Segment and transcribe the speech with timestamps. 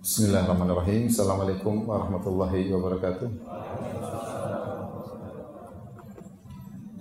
[0.00, 1.12] Bismillahirrahmanirrahim.
[1.12, 3.28] Assalamualaikum warahmatullahi wabarakatuh.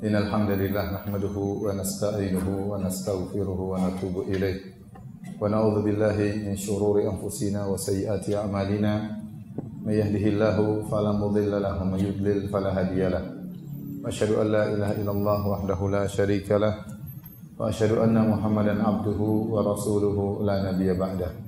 [0.03, 4.75] Innal hamdalillah nahmaduhu wa nasta'inuhu wa nastaghfiruhu wa natubu ilayh.
[5.39, 9.15] Wa na'udzu billahi min shururi anfusina wa sayyiati a'malina.
[9.79, 13.31] May yahdihillahu fala mudilla lahu wa may yudlil fala hadiya lahu.
[14.03, 16.83] Wa asyhadu an la ilaha illallah wahdahu la syarika lah.
[17.55, 21.47] Wa asyhadu anna Muhammadan abduhu wa rasuluhu la nabiyya ba'dahu.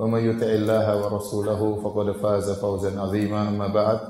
[0.00, 4.00] ومن يطع الله ورسوله فقد فاز فوزا عظيما أما بعد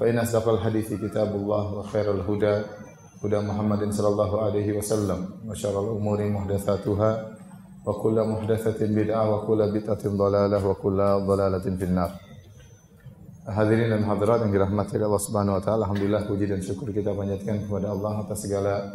[0.00, 2.64] فإن أصدق الحديث كتاب الله وخير الهدى
[3.24, 7.10] هدى محمد صلى الله عليه وسلم وشر الأمور محدثاتها
[7.86, 12.12] وكل محدثة بدعة وكل بدعة ضلالة وكل ضلالة في النار
[13.50, 17.66] Hadirin dan hadirat yang dirahmati Allah Subhanahu wa taala, alhamdulillah puji dan syukur kita panjatkan
[17.66, 18.94] kepada Allah atas segala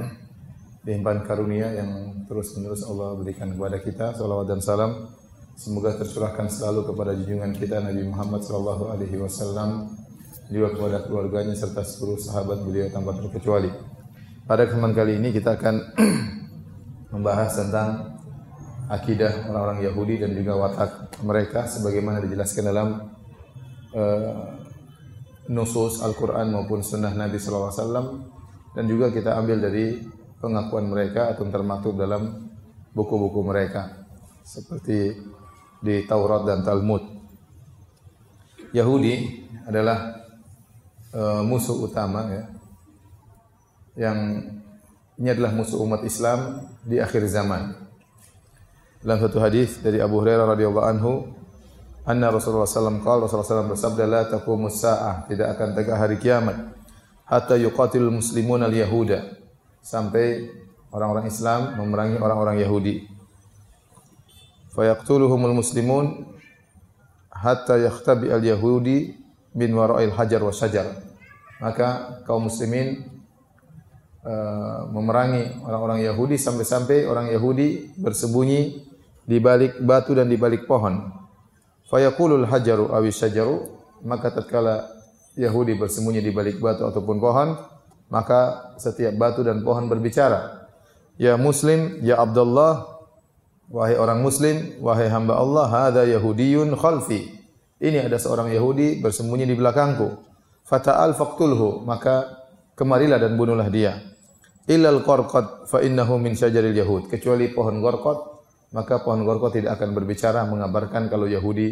[0.86, 4.16] limpahan karunia yang terus-menerus Allah berikan kepada kita.
[4.16, 5.12] Salawat dan salam
[5.61, 9.93] Semoga tercurahkan selalu kepada junjungan kita Nabi Muhammad sallallahu alaihi wasallam
[10.49, 13.69] juga kepada keluarganya serta seluruh sahabat beliau tanpa terkecuali.
[14.49, 15.77] Pada kesempatan kali ini kita akan
[17.13, 18.17] membahas tentang
[18.89, 22.89] akidah orang-orang Yahudi dan juga watak mereka sebagaimana dijelaskan dalam
[23.93, 24.57] uh,
[25.53, 28.07] nusus Al-Qur'an maupun sunnah Nabi sallallahu alaihi wasallam
[28.73, 30.09] dan juga kita ambil dari
[30.41, 32.49] pengakuan mereka atau termaktub dalam
[32.97, 34.09] buku-buku mereka
[34.41, 35.15] seperti
[35.81, 37.03] di Taurat dan Talmud.
[38.71, 40.23] Yahudi adalah
[41.17, 42.45] uh, musuh utama ya.
[43.99, 44.19] Yang
[45.21, 47.75] ini adalah musuh umat Islam di akhir zaman.
[49.01, 51.13] Dalam satu hadis dari Abu Hurairah radhiyallahu anhu,
[52.07, 56.81] anna Rasulullah sallallahu alaihi Rasulullah sallallahu bersabda la taqumus saah, tidak akan tegak hari kiamat
[57.31, 59.39] hatta yuqatil muslimun al-yahuda
[59.79, 60.51] sampai
[60.91, 63.07] orang-orang Islam memerangi orang-orang Yahudi
[64.75, 66.27] fayaqtuluhumul muslimun
[67.31, 69.17] hatta yakhtabi al yahudi
[69.55, 70.87] min wara'il hajar wa syajar.
[71.61, 73.05] Maka kaum muslimin
[74.25, 78.89] uh, memerangi orang-orang Yahudi sampai-sampai orang Yahudi bersembunyi
[79.29, 81.13] di balik batu dan di balik pohon.
[81.91, 83.77] Fayaqulul hajaru awi syajaru
[84.07, 84.89] maka tatkala
[85.37, 87.59] Yahudi bersembunyi di balik batu ataupun pohon
[88.11, 90.67] maka setiap batu dan pohon berbicara
[91.21, 93.00] ya muslim ya Abdullah
[93.71, 97.39] Wahai orang muslim, wahai hamba Allah, hadza yahudiyun khalfi.
[97.79, 100.27] Ini ada seorang Yahudi bersembunyi di belakangku.
[100.67, 102.29] Fata'al faqtulhu, maka
[102.75, 104.03] kemarilah dan bunuhlah dia.
[104.67, 107.07] Illal qarqad fa innahu min syajaril yahud.
[107.07, 108.19] Kecuali pohon gorkot,
[108.75, 111.71] maka pohon gorkot tidak akan berbicara mengabarkan kalau Yahudi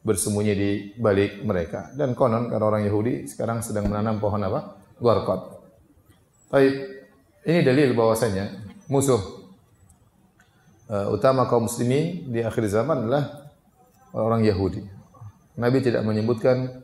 [0.00, 1.92] bersembunyi di balik mereka.
[1.92, 4.80] Dan konon karena orang Yahudi sekarang sedang menanam pohon apa?
[4.96, 5.60] Gorkot.
[6.48, 6.74] Baik,
[7.44, 8.48] ini dalil bahwasanya
[8.88, 9.43] musuh
[10.88, 13.52] uh, utama kaum muslimin di akhir zaman adalah
[14.14, 14.82] orang Yahudi.
[15.54, 16.82] Nabi tidak menyebutkan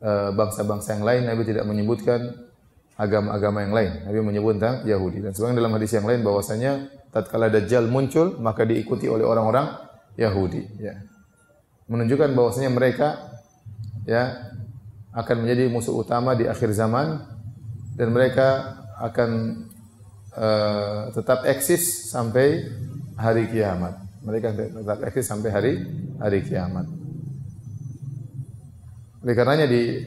[0.00, 2.48] uh, bangsa-bangsa yang lain, Nabi tidak menyebutkan
[2.98, 3.92] agama-agama yang lain.
[4.08, 5.22] Nabi menyebut tentang Yahudi.
[5.22, 6.72] Dan sebagaimana dalam hadis yang lain bahwasanya
[7.14, 9.70] tatkala Dajjal muncul maka diikuti oleh orang-orang
[10.18, 10.98] Yahudi, ya.
[11.88, 13.38] Menunjukkan bahwasanya mereka
[14.04, 14.52] ya
[15.14, 17.22] akan menjadi musuh utama di akhir zaman
[17.96, 19.30] dan mereka akan
[20.36, 22.66] uh, tetap eksis sampai
[23.18, 23.98] hari kiamat.
[24.22, 25.72] Mereka tetap eksis sampai hari
[26.22, 26.86] hari kiamat.
[29.26, 29.98] Oleh karenanya di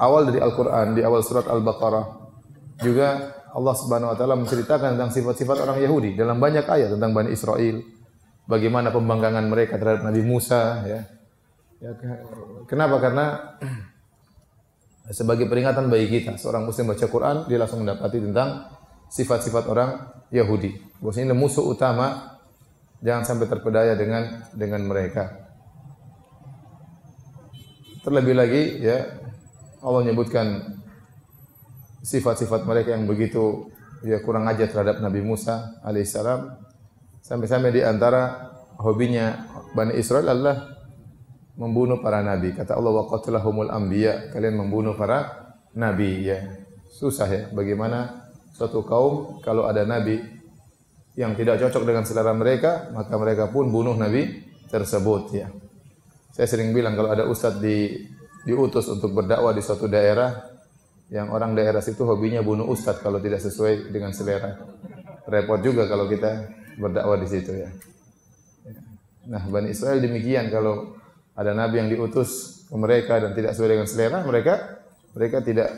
[0.00, 2.06] awal dari Al-Qur'an, di awal surat Al-Baqarah
[2.80, 7.30] juga Allah Subhanahu wa taala menceritakan tentang sifat-sifat orang Yahudi dalam banyak ayat tentang Bani
[7.30, 7.84] Israel.
[8.44, 11.00] Bagaimana pembanggangan mereka terhadap Nabi Musa ya.
[11.80, 11.90] ya
[12.68, 13.00] kenapa?
[13.00, 13.56] Karena
[15.16, 18.68] sebagai peringatan bagi kita, seorang muslim baca Quran, dia langsung mendapati tentang
[19.08, 19.90] sifat-sifat orang
[20.28, 20.93] Yahudi.
[21.04, 22.40] Bahwasanya musuh utama
[23.04, 25.52] jangan sampai terpedaya dengan dengan mereka.
[28.00, 29.04] Terlebih lagi ya
[29.84, 30.80] Allah menyebutkan
[32.00, 33.68] sifat-sifat mereka yang begitu
[34.00, 36.56] ya kurang ajar terhadap Nabi Musa alaihissalam
[37.20, 39.44] sampai-sampai di antara hobinya
[39.76, 40.74] Bani Israel adalah
[41.60, 42.56] membunuh para nabi.
[42.56, 46.64] Kata Allah wa qatalahumul anbiya, kalian membunuh para nabi ya.
[46.94, 50.33] Susah ya bagaimana suatu kaum kalau ada nabi
[51.14, 55.46] yang tidak cocok dengan selera mereka, maka mereka pun bunuh nabi tersebut ya.
[56.34, 58.10] Saya sering bilang kalau ada ustadz di
[58.42, 60.34] diutus untuk berdakwah di suatu daerah
[61.14, 64.58] yang orang daerah situ hobinya bunuh ustadz kalau tidak sesuai dengan selera.
[65.30, 67.70] Repot juga kalau kita berdakwah di situ ya.
[69.30, 70.98] Nah, Bani Israel demikian kalau
[71.38, 74.54] ada nabi yang diutus ke mereka dan tidak sesuai dengan selera, mereka
[75.14, 75.70] mereka tidak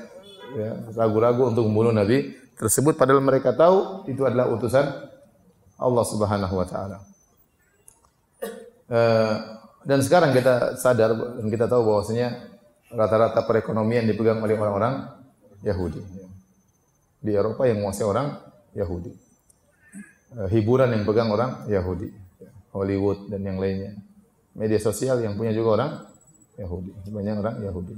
[0.56, 5.15] ya, ragu-ragu untuk membunuh nabi tersebut padahal mereka tahu itu adalah utusan
[5.76, 6.98] Allah Subhanahu wa taala.
[8.86, 9.34] Uh,
[9.86, 12.58] dan sekarang kita sadar dan kita tahu bahwasanya
[12.90, 15.10] rata-rata perekonomian dipegang oleh orang-orang
[15.62, 16.02] Yahudi.
[17.22, 18.34] Di Eropa yang menguasai orang
[18.74, 19.14] Yahudi.
[20.36, 22.10] Eh, hiburan yang pegang orang Yahudi.
[22.74, 23.96] Hollywood dan yang lainnya.
[24.52, 25.90] Media sosial yang punya juga orang
[26.58, 26.90] Yahudi.
[27.08, 27.92] Banyak orang Yahudi.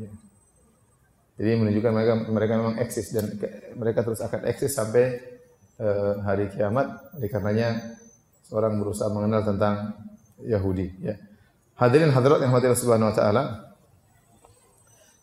[1.39, 3.33] Jadi menunjukkan mereka mereka memang eksis dan
[3.79, 5.38] mereka terus akan eksis sampai
[6.27, 7.15] hari kiamat.
[7.17, 7.99] Oleh karenanya
[8.47, 9.95] seorang berusaha mengenal tentang
[10.43, 10.91] Yahudi.
[11.03, 11.15] Ya.
[11.79, 13.45] Hadirin hadirat yang mati Subhanahu wa taala.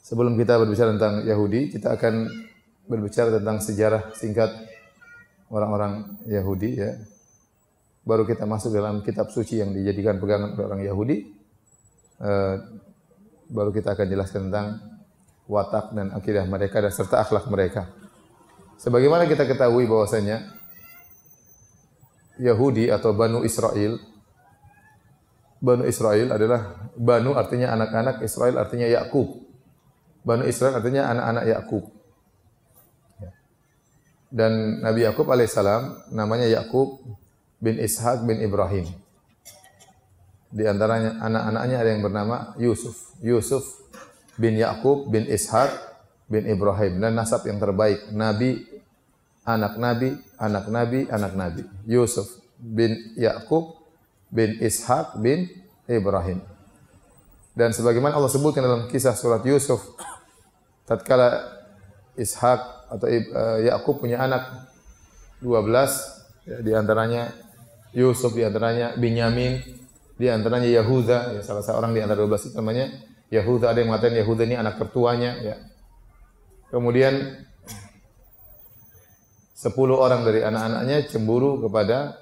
[0.05, 2.29] Sebelum kita berbicara tentang Yahudi, kita akan
[2.85, 4.53] berbicara tentang sejarah singkat
[5.49, 6.93] orang-orang Yahudi ya.
[8.05, 11.17] Baru kita masuk dalam kitab suci yang dijadikan pegangan oleh orang Yahudi.
[12.21, 12.55] Uh,
[13.49, 14.67] baru kita akan jelaskan tentang
[15.49, 17.89] watak dan akidah mereka dan serta akhlak mereka.
[18.79, 20.51] Sebagaimana kita ketahui bahwasanya
[22.35, 23.95] Yahudi atau Banu Israel
[25.65, 29.41] Banu Israel adalah Banu artinya anak-anak, Israel artinya Yakub.
[30.21, 31.83] Banu Israel artinya anak-anak Yakub.
[33.17, 33.31] Ya.
[34.29, 37.01] Dan Nabi Yakub alaihissalam namanya Yakub
[37.57, 38.85] bin Ishak bin Ibrahim.
[40.53, 43.17] Di antaranya anak-anaknya ada yang bernama Yusuf.
[43.25, 43.65] Yusuf
[44.37, 45.73] bin Yakub bin Ishak
[46.25, 48.75] bin Ibrahim dan nasab yang terbaik Nabi
[49.45, 50.09] anak Nabi,
[50.41, 51.63] anak Nabi, anak Nabi.
[51.85, 53.77] Yusuf bin Yakub
[54.33, 55.47] bin Ishak bin
[55.85, 56.41] Ibrahim.
[57.55, 59.95] Dan sebagaimana Allah sebutkan dalam kisah surat Yusuf,
[60.89, 61.55] tatkala
[62.19, 62.59] Ishak
[62.91, 64.67] atau uh, Yakub punya anak
[65.39, 65.61] 12,
[66.49, 67.31] ya, di antaranya
[67.95, 69.61] Yusuf, di antaranya Binyamin,
[70.19, 72.91] di antaranya Yahuda, ya, salah seorang di antara 12 itu namanya
[73.31, 73.71] Yahuda.
[73.71, 75.31] Ada yang mengatakan Yahuda ini anak tertuanya.
[75.39, 75.55] Ya.
[76.69, 77.45] Kemudian
[79.55, 82.19] 10 orang dari anak-anaknya cemburu kepada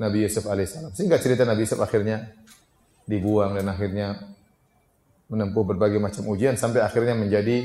[0.00, 0.96] Nabi Yusuf alaihissalam.
[0.96, 2.32] Sehingga cerita Nabi Yusuf akhirnya
[3.04, 4.16] dibuang dan akhirnya
[5.28, 7.64] menempuh berbagai macam ujian sampai akhirnya menjadi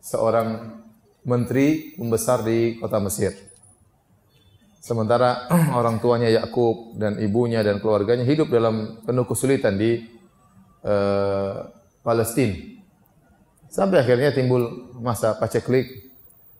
[0.00, 0.78] seorang
[1.24, 3.32] menteri membesar di kota Mesir.
[4.80, 5.48] Sementara
[5.78, 10.00] orang tuanya Yakub dan ibunya dan keluarganya hidup dalam penuh kesulitan di
[10.84, 11.68] uh,
[12.00, 12.56] Palestina.
[13.68, 16.12] Sampai akhirnya timbul masa paceklik,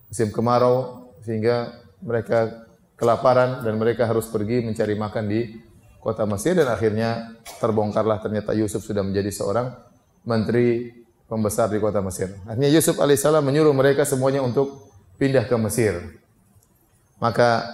[0.08, 2.66] musim kemarau sehingga mereka
[2.98, 5.40] kelaparan dan mereka harus pergi mencari makan di
[5.98, 9.70] kota Mesir dan akhirnya terbongkarlah ternyata Yusuf sudah menjadi seorang
[10.26, 10.94] menteri
[11.28, 12.32] pembesar di kota Mesir.
[12.48, 14.88] Akhirnya Yusuf alaihissalam menyuruh mereka semuanya untuk
[15.20, 15.94] pindah ke Mesir.
[17.18, 17.66] Maka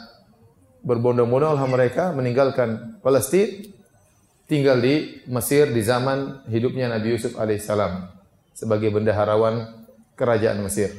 [0.85, 3.71] berbondong-bondonglah mereka meninggalkan Palestina
[4.45, 8.13] tinggal di Mesir di zaman hidupnya Nabi Yusuf alaihissalam
[8.53, 9.84] sebagai bendaharawan
[10.15, 10.95] kerajaan Mesir.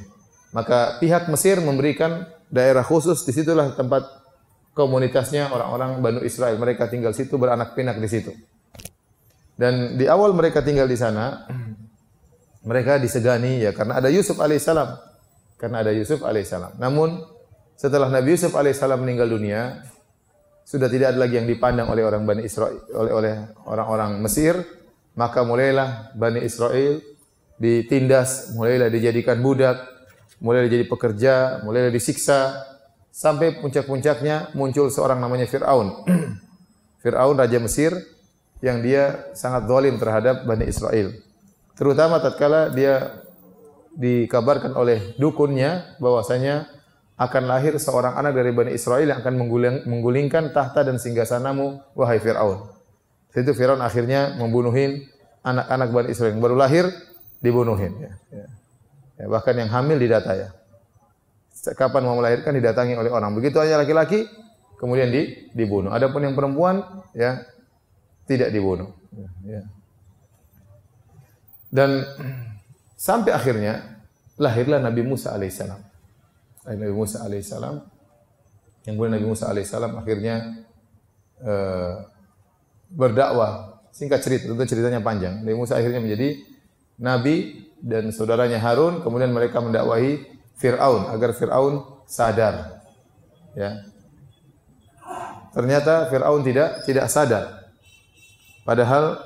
[0.56, 4.08] Maka pihak Mesir memberikan daerah khusus, di situlah tempat
[4.76, 6.56] komunitasnya orang-orang Banu Israel.
[6.60, 8.32] Mereka tinggal situ, beranak pinak di situ.
[9.56, 11.48] Dan di awal mereka tinggal di sana,
[12.68, 15.00] mereka disegani ya karena ada Yusuf alaihissalam.
[15.56, 16.76] Karena ada Yusuf alaihissalam.
[16.76, 17.24] Namun
[17.80, 19.80] setelah Nabi Yusuf alaihissalam meninggal dunia,
[20.68, 24.60] sudah tidak ada lagi yang dipandang oleh orang Bani Israel oleh oleh orang-orang Mesir,
[25.16, 27.00] maka mulailah Bani Israel
[27.60, 29.80] ditindas, mulailah dijadikan budak,
[30.44, 32.66] mulai jadi pekerja, mulai disiksa,
[33.16, 36.04] sampai puncak-puncaknya muncul seorang namanya Fir'aun.
[37.04, 37.96] Fir'aun Raja Mesir
[38.60, 41.16] yang dia sangat zalim terhadap Bani Israel.
[41.76, 43.24] Terutama tatkala dia
[43.96, 46.68] dikabarkan oleh dukunnya bahwasanya
[47.16, 52.20] akan lahir seorang anak dari Bani Israel yang akan mengguling, menggulingkan tahta dan singgasanamu wahai
[52.20, 52.68] Firaun.
[53.32, 55.08] Itu Firaun akhirnya membunuhin
[55.40, 56.92] anak-anak Bani Israel yang baru lahir
[57.46, 58.12] dibunuhin ya.
[58.34, 58.46] ya.
[59.16, 60.50] Ya, bahkan yang hamil didata ya.
[61.78, 63.34] Kapan mau melahirkan didatangi oleh orang.
[63.34, 64.28] Begitu hanya laki-laki
[64.78, 65.90] kemudian di, dibunuh.
[65.94, 66.84] Adapun yang perempuan
[67.16, 67.42] ya
[68.28, 68.92] tidak dibunuh.
[69.16, 69.62] Ya, ya.
[71.72, 72.04] Dan
[73.00, 74.04] sampai akhirnya
[74.36, 75.80] lahirlah Nabi Musa alaihissalam.
[76.66, 77.76] Nabi Musa alaihissalam
[78.86, 80.36] yang kemudian Nabi Musa alaihissalam akhirnya
[81.42, 82.06] uh,
[82.92, 83.74] berdakwah.
[83.96, 85.40] Singkat cerita, tentu ceritanya panjang.
[85.40, 86.36] Nabi Musa akhirnya menjadi
[87.00, 90.26] nabi dan saudaranya Harun, kemudian mereka mendakwahi
[90.58, 92.82] Fir'aun agar Fir'aun sadar.
[93.56, 93.84] Ya.
[95.56, 97.66] Ternyata Fir'aun tidak tidak sadar.
[98.66, 99.22] Padahal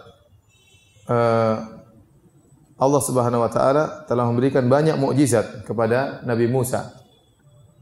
[1.08, 1.56] uh,
[2.80, 6.96] Allah Subhanahu wa taala telah memberikan banyak mukjizat kepada Nabi Musa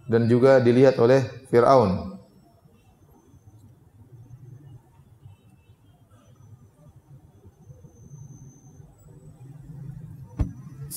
[0.10, 1.22] dan juga dilihat oleh
[1.54, 2.17] Firaun.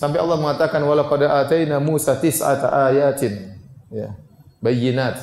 [0.00, 3.52] Sampai Allah mengatakan walaqad ataina Musa tis'ata ayatin
[3.92, 4.16] ya
[4.64, 5.20] bayyinat.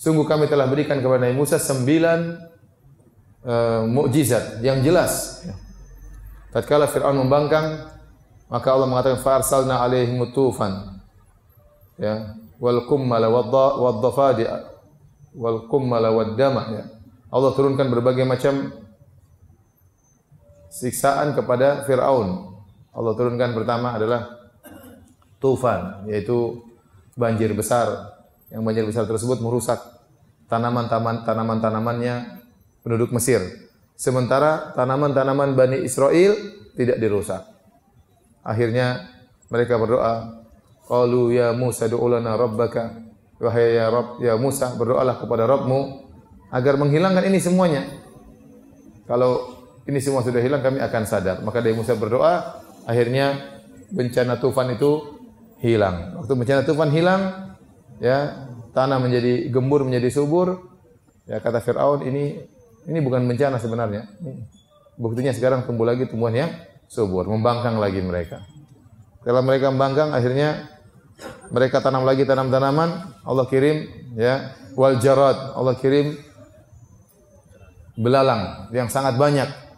[0.00, 2.40] Sungguh kami telah berikan kepada Nabi Musa sembilan
[3.44, 5.44] uh, mukjizat yang jelas.
[6.56, 7.84] Tatkala Firaun membangkang
[8.48, 11.04] maka Allah mengatakan farsalna alaihim tufan.
[12.00, 14.48] Ya, wal kummala wad dhafadi
[15.36, 16.84] wal kummala wad dama ya.
[17.28, 18.72] Allah turunkan berbagai macam
[20.72, 22.57] siksaan kepada Firaun.
[22.98, 24.42] Allah turunkan pertama adalah
[25.38, 26.66] tufan, yaitu
[27.14, 28.18] banjir besar.
[28.50, 29.78] Yang banjir besar tersebut merusak
[30.50, 32.42] tanaman-tanaman tanaman-tanamannya
[32.82, 33.38] penduduk Mesir.
[33.94, 36.34] Sementara tanaman-tanaman Bani Israel
[36.74, 37.46] tidak dirusak.
[38.42, 39.06] Akhirnya
[39.46, 40.42] mereka berdoa,
[40.88, 43.06] qalu ya Musa du'u lana rabbaka.
[43.38, 46.10] Wahai ya Rabb, ya Musa, berdoalah kepada Rabbmu
[46.50, 47.86] agar menghilangkan ini semuanya.
[49.06, 51.38] Kalau ini semua sudah hilang kami akan sadar.
[51.46, 53.36] Maka dari Musa berdoa, akhirnya
[53.92, 55.20] bencana tufan itu
[55.60, 56.16] hilang.
[56.16, 57.52] Waktu bencana tufan hilang,
[58.00, 60.64] ya tanah menjadi gembur menjadi subur.
[61.28, 62.40] Ya kata Firaun ini
[62.88, 64.08] ini bukan bencana sebenarnya.
[64.96, 66.50] Buktinya sekarang tumbuh lagi tumbuhan yang
[66.88, 68.42] subur, membangkang lagi mereka.
[69.20, 70.72] Setelah mereka membangkang, akhirnya
[71.52, 73.84] mereka tanam lagi tanam-tanaman, Allah kirim
[74.16, 76.16] ya wal jarad, Allah kirim
[77.98, 79.68] belalang yang sangat banyak.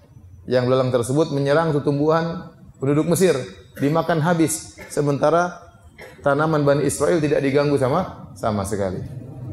[0.49, 3.37] Yang belalang tersebut menyerang tumbuhan penduduk Mesir,
[3.79, 4.81] dimakan habis.
[4.89, 5.71] Sementara
[6.25, 9.05] tanaman Bani Israel tidak diganggu sama sama sekali.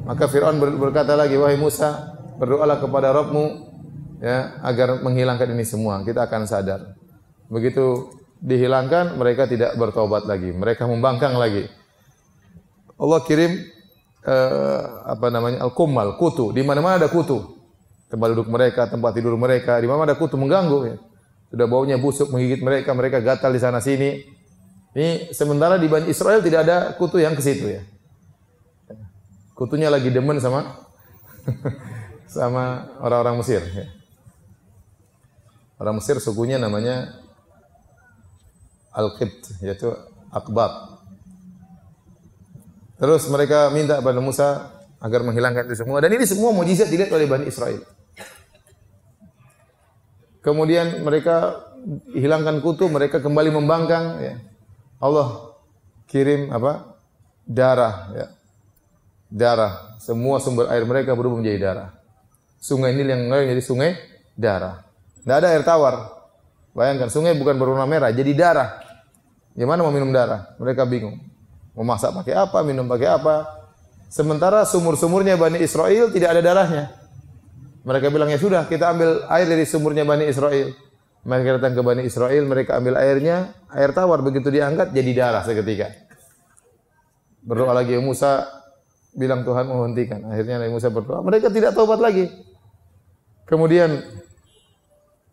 [0.08, 3.46] Maka Firaun berkata lagi, "Wahai Musa, berdoalah kepada Rabbmu
[4.24, 6.00] ya agar menghilangkan ini semua.
[6.08, 6.96] Kita akan sadar."
[7.52, 10.56] Begitu dihilangkan, mereka tidak bertobat lagi.
[10.56, 11.68] Mereka membangkang lagi.
[12.98, 13.62] Allah kirim
[14.26, 16.52] uh, apa namanya al-kummal, kutu.
[16.56, 17.56] Di mana-mana ada kutu.
[18.08, 20.80] Tempat duduk mereka, tempat tidur mereka, di mana ada kutu mengganggu.
[20.88, 20.96] Ya.
[21.48, 24.24] Sudah baunya busuk menggigit mereka, mereka gatal di sana sini.
[24.98, 27.82] Ini sementara di Bani Israel tidak ada kutu yang ke situ ya.
[29.54, 30.86] Kutunya lagi demen sama
[32.27, 33.63] sama orang-orang Mesir.
[33.63, 33.88] Ya.
[35.77, 37.13] Orang Mesir sukunya namanya
[38.92, 39.94] Al-Qibt yaitu
[40.34, 41.00] Akbab.
[42.98, 47.30] Terus mereka minta kepada Musa agar menghilangkan itu semua dan ini semua mujizat dilihat oleh
[47.30, 47.86] Bani Israel.
[50.48, 51.60] Kemudian mereka
[52.16, 54.39] hilangkan kutu, mereka kembali membangkang ya.
[55.04, 55.60] Allah
[56.08, 56.96] kirim apa?
[57.44, 58.27] darah ya.
[59.27, 60.00] Darah.
[60.00, 61.89] Semua sumber air mereka berubah menjadi darah.
[62.63, 64.00] Sungai Nil yang menjadi sungai
[64.39, 64.88] darah.
[65.20, 66.16] Tidak ada air tawar.
[66.72, 68.80] Bayangkan sungai bukan berwarna merah, jadi darah.
[69.51, 70.56] Gimana mau minum darah?
[70.63, 71.20] Mereka bingung.
[71.75, 73.68] Mau masak pakai apa, minum pakai apa?
[74.08, 76.84] Sementara sumur-sumurnya Bani Israel tidak ada darahnya.
[77.88, 80.75] Mereka bilang, ya sudah, kita ambil air dari sumurnya Bani Israel.
[81.24, 84.20] Mereka datang ke Bani Israel, mereka ambil airnya, air tawar.
[84.20, 85.96] Begitu diangkat, jadi darah seketika.
[87.48, 88.44] Berdoa lagi Musa,
[89.15, 90.20] bilang Tuhan menghentikan.
[90.29, 91.24] Akhirnya Nabi Musa berdoa.
[91.25, 92.29] Mereka tidak taubat lagi.
[93.50, 94.03] Kemudian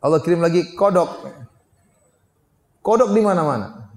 [0.01, 1.11] Allah kirim lagi kodok.
[2.81, 3.91] Kodok di mana-mana.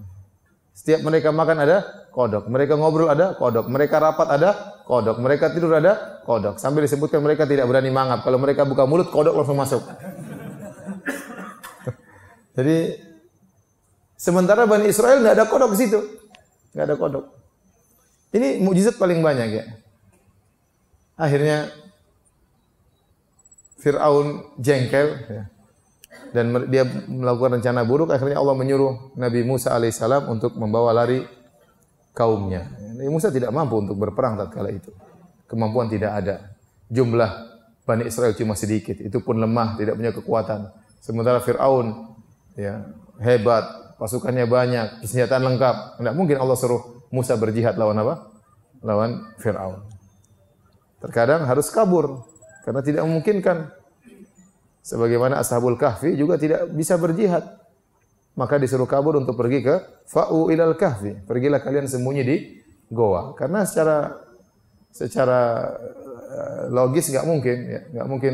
[0.73, 1.77] Setiap mereka makan ada
[2.17, 2.49] kodok.
[2.49, 3.69] Mereka ngobrol ada kodok.
[3.69, 5.21] Mereka rapat ada kodok.
[5.21, 6.57] Mereka tidur ada kodok.
[6.57, 8.25] Sambil disebutkan mereka tidak berani mangap.
[8.25, 9.85] Kalau mereka buka mulut, kodok langsung masuk.
[12.57, 12.97] Jadi
[14.17, 16.01] sementara Bani Israel tidak ada kodok di situ.
[16.73, 17.29] Tidak ada kodok.
[18.33, 19.63] Ini mujizat paling banyak ya.
[21.21, 21.69] Akhirnya
[23.77, 25.21] Fir'aun jengkel.
[25.29, 25.53] Ya
[26.35, 31.23] dan dia melakukan rencana buruk akhirnya Allah menyuruh Nabi Musa alaihissalam untuk membawa lari
[32.17, 32.73] kaumnya.
[33.13, 34.89] Musa tidak mampu untuk berperang tatkala itu.
[35.45, 36.35] Kemampuan tidak ada.
[36.89, 37.29] Jumlah
[37.85, 40.73] Bani Israel cuma sedikit, itu pun lemah, tidak punya kekuatan.
[40.99, 42.17] Sementara Firaun
[42.57, 42.83] ya,
[43.21, 45.75] hebat, pasukannya banyak, persenjataan lengkap.
[46.01, 48.27] Tidak mungkin Allah suruh Musa berjihad lawan apa?
[48.83, 49.87] Lawan Firaun.
[50.99, 52.27] Terkadang harus kabur
[52.67, 53.71] karena tidak memungkinkan
[54.87, 57.43] Sebagaimana Ashabul Kahfi juga tidak bisa berjihad.
[58.37, 61.25] Maka disuruh kabur untuk pergi ke Fa'u ilal Kahfi.
[61.25, 62.37] Pergilah kalian sembunyi di
[62.93, 63.33] goa.
[63.33, 64.13] Karena secara
[64.93, 65.41] secara
[66.29, 68.33] eh, logis nggak mungkin, ya, nggak mungkin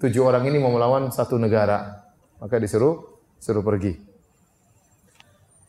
[0.00, 2.08] tujuh orang ini mau melawan satu negara.
[2.40, 4.00] Maka disuruh suruh pergi.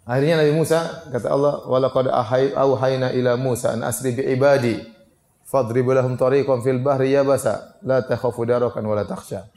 [0.08, 2.08] Akhirnya Nabi Musa kata Allah, "Walaqad
[2.56, 4.80] auhayna ila Musa an asri bi ibadi
[5.44, 9.52] fadrib lahum tariqan fil bahri yabasa la takhafu darakan wa la takhsha."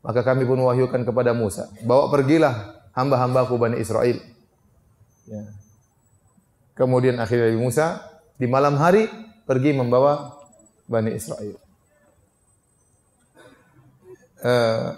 [0.00, 4.20] Maka kami pun wahyukan kepada Musa, bawa pergilah hamba-hambaku Bani Israel.
[5.24, 5.42] Ya.
[6.76, 8.04] Kemudian akhirnya Nabi Musa
[8.36, 9.08] di malam hari
[9.48, 10.36] pergi membawa
[10.84, 11.56] Bani Israel.
[14.40, 14.96] Uh,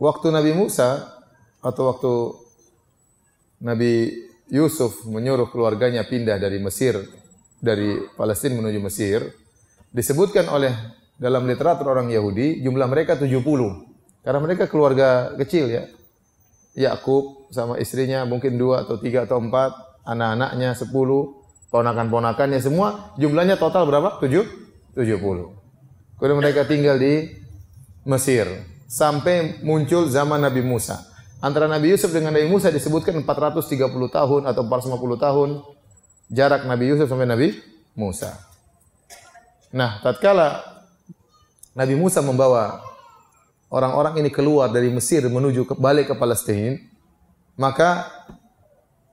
[0.00, 1.04] waktu Nabi Musa
[1.60, 2.12] atau waktu
[3.60, 3.92] Nabi
[4.48, 6.96] Yusuf menyuruh keluarganya pindah dari Mesir
[7.60, 9.20] dari Palestina menuju Mesir
[9.92, 10.72] disebutkan oleh
[11.16, 13.95] dalam literatur orang Yahudi jumlah mereka 70
[14.26, 15.86] karena mereka keluarga kecil ya
[16.74, 23.86] Yakub sama istrinya mungkin dua atau tiga atau empat anak-anaknya sepuluh ponakan-ponakannya semua jumlahnya total
[23.86, 24.18] berapa?
[24.18, 24.44] Tujuh?
[24.98, 25.54] Tujuh puluh.
[26.18, 27.30] Kemudian mereka tinggal di
[28.02, 28.50] Mesir
[28.90, 31.06] sampai muncul zaman Nabi Musa.
[31.38, 33.76] Antara Nabi Yusuf dengan Nabi Musa disebutkan 430
[34.08, 35.48] tahun atau 450 tahun
[36.32, 37.54] jarak Nabi Yusuf sampai Nabi
[37.92, 38.40] Musa.
[39.76, 40.64] Nah, tatkala
[41.76, 42.80] Nabi Musa membawa
[43.70, 46.78] orang-orang ini keluar dari Mesir menuju ke balik ke Palestina,
[47.58, 48.10] maka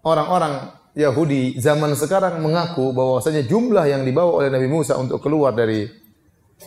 [0.06, 5.90] orang-orang Yahudi zaman sekarang mengaku bahwasanya jumlah yang dibawa oleh Nabi Musa untuk keluar dari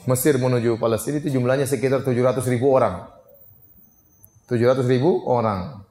[0.05, 3.07] Mesir menuju Palestina itu jumlahnya sekitar 700 ribu orang.
[4.51, 5.87] 700 ribu orang.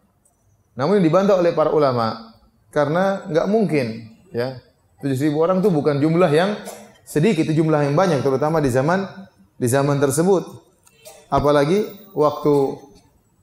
[0.75, 2.36] Namun yang dibantah oleh para ulama
[2.75, 4.60] karena nggak mungkin ya
[5.00, 6.60] 700 ribu orang itu bukan jumlah yang
[7.08, 9.08] sedikit, itu jumlah yang banyak terutama di zaman
[9.56, 10.64] di zaman tersebut.
[11.27, 12.53] Apalagi waktu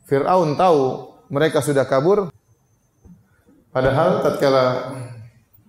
[0.06, 2.32] Fir'aun tahu mereka sudah kabur,
[3.72, 4.92] Padahal tatkala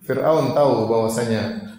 [0.04, 1.72] Fir'aun tahu bahwasanya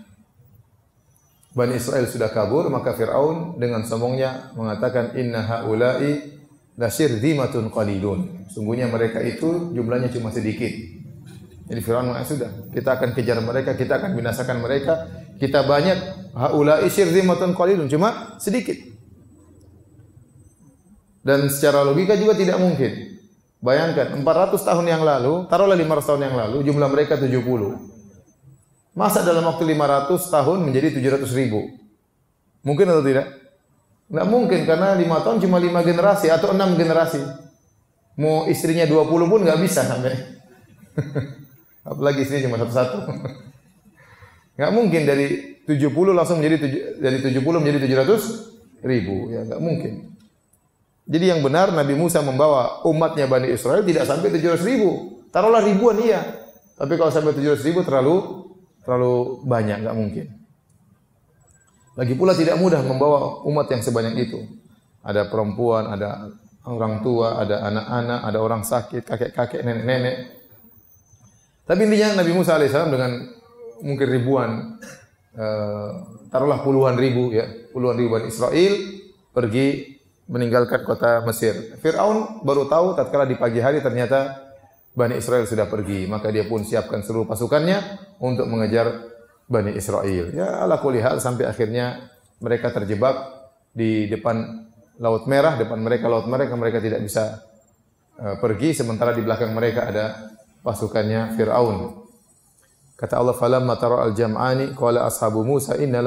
[1.52, 6.32] Bani Israel sudah kabur, maka Fir'aun dengan sombongnya mengatakan inna haula'i
[6.80, 8.48] lasyirzimatun qalilun.
[8.48, 10.72] Sungguhnya mereka itu jumlahnya cuma sedikit.
[11.68, 15.04] Jadi Fir'aun mengatakan sudah, kita akan kejar mereka, kita akan binasakan mereka.
[15.36, 18.80] Kita banyak haula'i syirzimatun qalilun, cuma sedikit.
[21.24, 23.16] Dan secara logika juga tidak mungkin.
[23.64, 27.40] Bayangkan 400 tahun yang lalu, taruhlah 500 tahun yang lalu, jumlah mereka 70.
[28.92, 31.72] Masa dalam waktu 500 tahun menjadi 700 ribu?
[32.60, 33.26] Mungkin atau tidak?
[34.12, 37.24] Nggak mungkin karena 5 tahun cuma 5 generasi atau 6 generasi.
[38.20, 40.12] Mau istrinya 20 pun nggak bisa sampai.
[41.88, 42.98] Apalagi istrinya cuma satu-satu.
[44.54, 46.62] Nggak mungkin dari 70 langsung menjadi
[47.02, 49.34] dari 70 menjadi 700 ribu.
[49.34, 50.13] Ya nggak mungkin.
[51.04, 55.20] Jadi yang benar Nabi Musa membawa umatnya Bani Israel tidak sampai 700 ribu.
[55.28, 56.24] Taruhlah ribuan iya.
[56.80, 58.48] Tapi kalau sampai 700 ribu terlalu
[58.84, 60.26] terlalu banyak, nggak mungkin.
[61.94, 64.40] Lagi pula tidak mudah membawa umat yang sebanyak itu.
[65.04, 66.32] Ada perempuan, ada
[66.64, 70.16] orang tua, ada anak-anak, ada orang sakit, kakek-kakek, nenek-nenek.
[71.64, 73.12] Tapi intinya Nabi Musa alaihissalam dengan
[73.84, 74.50] mungkin ribuan,
[75.36, 75.90] uh,
[76.32, 78.74] taruhlah puluhan ribu ya, puluhan ribuan Israel
[79.30, 79.93] pergi
[80.28, 81.76] meninggalkan kota Mesir.
[81.80, 84.40] Fir'aun baru tahu tatkala di pagi hari ternyata
[84.94, 87.82] Bani Israel sudah pergi, maka dia pun siapkan seluruh pasukannya
[88.22, 89.10] untuk mengejar
[89.50, 90.30] Bani Israel.
[90.30, 92.08] Ya ala kulihal sampai akhirnya
[92.38, 93.18] mereka terjebak
[93.74, 94.64] di depan
[95.02, 97.42] Laut Merah, depan mereka Laut Merah, mereka tidak bisa
[98.22, 100.30] uh, pergi sementara di belakang mereka ada
[100.62, 102.06] pasukannya Firaun.
[102.94, 105.98] Kata Allah falamma tara al-jam'ani qala ashabu Musa inna.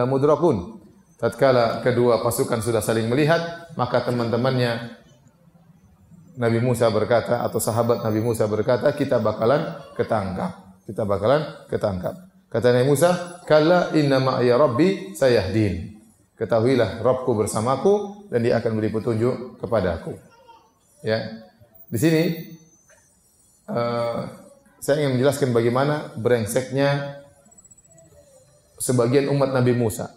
[1.18, 5.02] Tatkala kedua pasukan sudah saling melihat, maka teman-temannya
[6.38, 10.78] Nabi Musa berkata atau sahabat Nabi Musa berkata, kita bakalan ketangkap.
[10.86, 12.28] Kita bakalan ketangkap.
[12.48, 16.00] Kata Nabi Musa, "Kalla inna ma'ya rabbi sayahdin."
[16.38, 20.16] Ketahuilah Rabbku bersamaku dan dia akan beri petunjuk kepadaku.
[21.02, 21.44] Ya.
[21.90, 22.24] Di sini
[23.68, 24.22] uh,
[24.78, 27.20] saya ingin menjelaskan bagaimana brengseknya
[28.78, 30.14] sebagian umat Nabi Musa.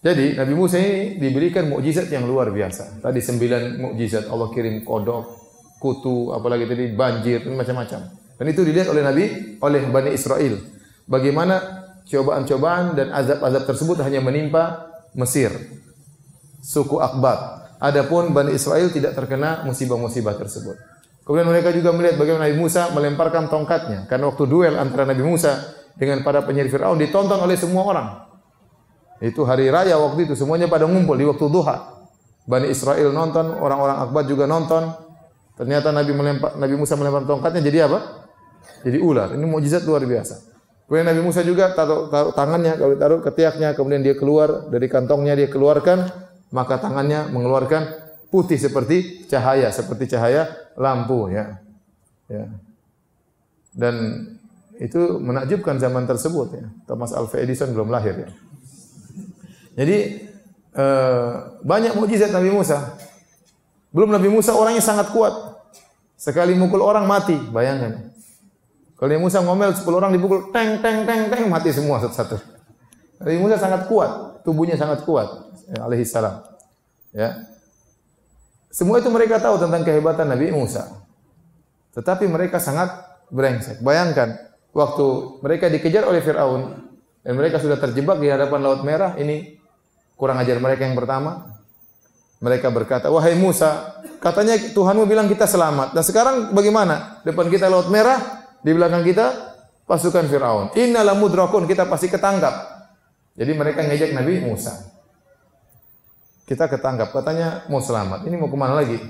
[0.00, 3.04] Jadi Nabi Musa ini diberikan mukjizat yang luar biasa.
[3.04, 5.24] Tadi sembilan mukjizat Allah kirim kodok,
[5.76, 8.08] kutu, apalagi tadi banjir macam-macam.
[8.40, 9.24] Dan itu dilihat oleh Nabi
[9.60, 10.56] oleh Bani Israel.
[11.04, 15.52] Bagaimana cobaan-cobaan dan azab-azab tersebut hanya menimpa Mesir,
[16.64, 17.68] suku Akbat.
[17.76, 20.80] Adapun Bani Israel tidak terkena musibah-musibah tersebut.
[21.28, 24.08] Kemudian mereka juga melihat bagaimana Nabi Musa melemparkan tongkatnya.
[24.08, 25.60] Karena waktu duel antara Nabi Musa
[25.92, 28.29] dengan para penyihir Fir'aun ditonton oleh semua orang.
[29.20, 32.00] Itu hari raya waktu itu semuanya pada ngumpul di waktu duha.
[32.48, 34.90] Bani Israel nonton, orang-orang Akbar juga nonton.
[35.60, 38.26] Ternyata Nabi melempar, Nabi Musa melempar tongkatnya jadi apa?
[38.80, 39.36] Jadi ular.
[39.36, 40.40] Ini mukjizat luar biasa.
[40.88, 45.36] Kemudian Nabi Musa juga taruh, taruh tangannya, kalau taruh ketiaknya, kemudian dia keluar dari kantongnya
[45.36, 46.08] dia keluarkan,
[46.50, 51.60] maka tangannya mengeluarkan putih seperti cahaya, seperti cahaya lampu ya.
[52.26, 52.50] Ya.
[53.70, 54.26] Dan
[54.80, 56.66] itu menakjubkan zaman tersebut ya.
[56.88, 58.30] Thomas Alva Edison belum lahir ya.
[59.74, 60.26] Jadi
[60.74, 62.98] uh, banyak mukjizat Nabi Musa.
[63.90, 65.32] Belum Nabi Musa orangnya sangat kuat.
[66.20, 68.12] Sekali mukul orang mati, bayangkan.
[69.00, 72.36] Kalau Nabi Musa ngomel 10 orang dipukul, teng teng teng teng mati semua satu-satu.
[73.24, 75.28] Nabi Musa sangat kuat, tubuhnya sangat kuat,
[75.72, 76.44] ya, alaihi salam.
[77.12, 77.40] Ya.
[78.70, 80.86] Semua itu mereka tahu tentang kehebatan Nabi Musa.
[81.96, 82.92] Tetapi mereka sangat
[83.32, 83.82] brengsek.
[83.82, 84.36] Bayangkan,
[84.70, 85.06] waktu
[85.42, 86.78] mereka dikejar oleh Firaun
[87.24, 89.59] dan mereka sudah terjebak di hadapan Laut Merah, ini
[90.20, 91.56] kurang ajar mereka yang pertama.
[92.44, 95.96] Mereka berkata, "Wahai Musa, katanya Tuhanmu bilang kita selamat.
[95.96, 97.24] Dan sekarang bagaimana?
[97.24, 99.56] Depan kita Laut Merah, di belakang kita
[99.88, 100.72] pasukan Firaun.
[100.76, 102.52] Innalah mudrakun, kita pasti ketangkap.
[103.36, 104.76] Jadi mereka ngejek Nabi Musa.
[106.44, 108.28] Kita ketangkap, katanya mau selamat.
[108.28, 109.00] Ini mau ke mana lagi?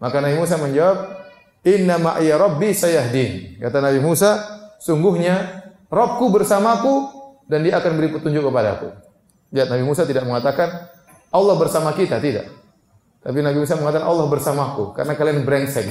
[0.00, 1.24] Maka Nabi Musa menjawab,
[1.64, 3.56] Inna ma'ya rabbi sayahdin.
[3.56, 4.36] Kata Nabi Musa,
[4.80, 7.12] sungguhnya Robku bersamaku
[7.46, 9.03] dan dia akan beri petunjuk kepadaku.
[9.54, 10.90] Lihat Nabi Musa tidak mengatakan
[11.30, 12.50] Allah bersama kita, tidak.
[13.22, 15.86] Tapi Nabi Musa mengatakan Allah bersamaku karena kalian brengsek.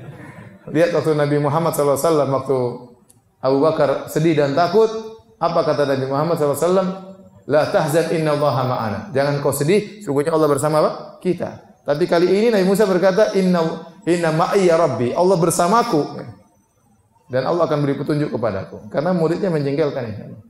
[0.76, 2.58] Lihat waktu Nabi Muhammad SAW waktu
[3.40, 4.92] Abu Bakar sedih dan takut,
[5.40, 7.08] apa kata Nabi Muhammad SAW?
[7.50, 8.98] La tahzan inna Allah ma'ana.
[9.10, 10.90] Jangan kau sedih, sungguhnya Allah bersama apa?
[11.18, 11.82] kita.
[11.82, 13.64] Tapi kali ini Nabi Musa berkata, inna
[14.04, 15.16] inna ma'i ya Rabbi.
[15.16, 16.20] Allah bersamaku.
[17.26, 18.92] Dan Allah akan beri petunjuk kepadaku.
[18.92, 20.49] Karena muridnya menjengkelkan ini.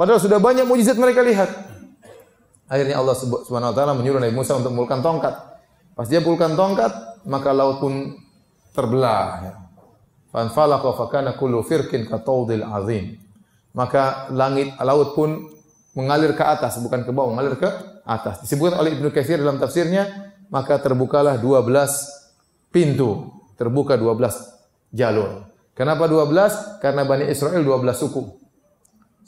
[0.00, 1.52] Padahal sudah banyak mujizat mereka lihat.
[2.72, 5.36] Akhirnya Allah Subhanahu wa taala menyuruh Nabi Musa untuk memulkan tongkat.
[5.92, 8.16] Pas dia pulkan tongkat, maka laut pun
[8.72, 9.28] terbelah.
[9.44, 9.52] Ya.
[10.32, 13.20] Fanfalaqa fakana kullu firqin kataudil azim.
[13.76, 15.36] Maka langit laut pun
[15.92, 17.68] mengalir ke atas bukan ke bawah, mengalir ke
[18.08, 18.40] atas.
[18.40, 24.16] Disebutkan oleh Ibnu Katsir dalam tafsirnya, maka terbukalah 12 pintu, terbuka 12
[24.96, 25.44] jalur.
[25.76, 26.80] Kenapa 12?
[26.80, 28.39] Karena Bani Israel 12 suku.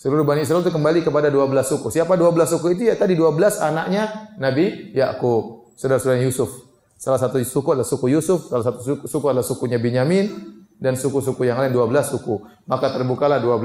[0.02, 1.94] Seluruh Bani Israel itu kembali kepada 12 suku.
[1.94, 2.90] Siapa 12 suku itu?
[2.90, 6.50] Ya tadi 12 anaknya Nabi Yakub, saudara-saudara Yusuf.
[6.98, 11.46] Salah satu suku adalah suku Yusuf, salah satu suku, suku adalah sukunya Binyamin, dan suku-suku
[11.46, 12.42] yang lain 12 suku.
[12.66, 13.62] Maka terbukalah 12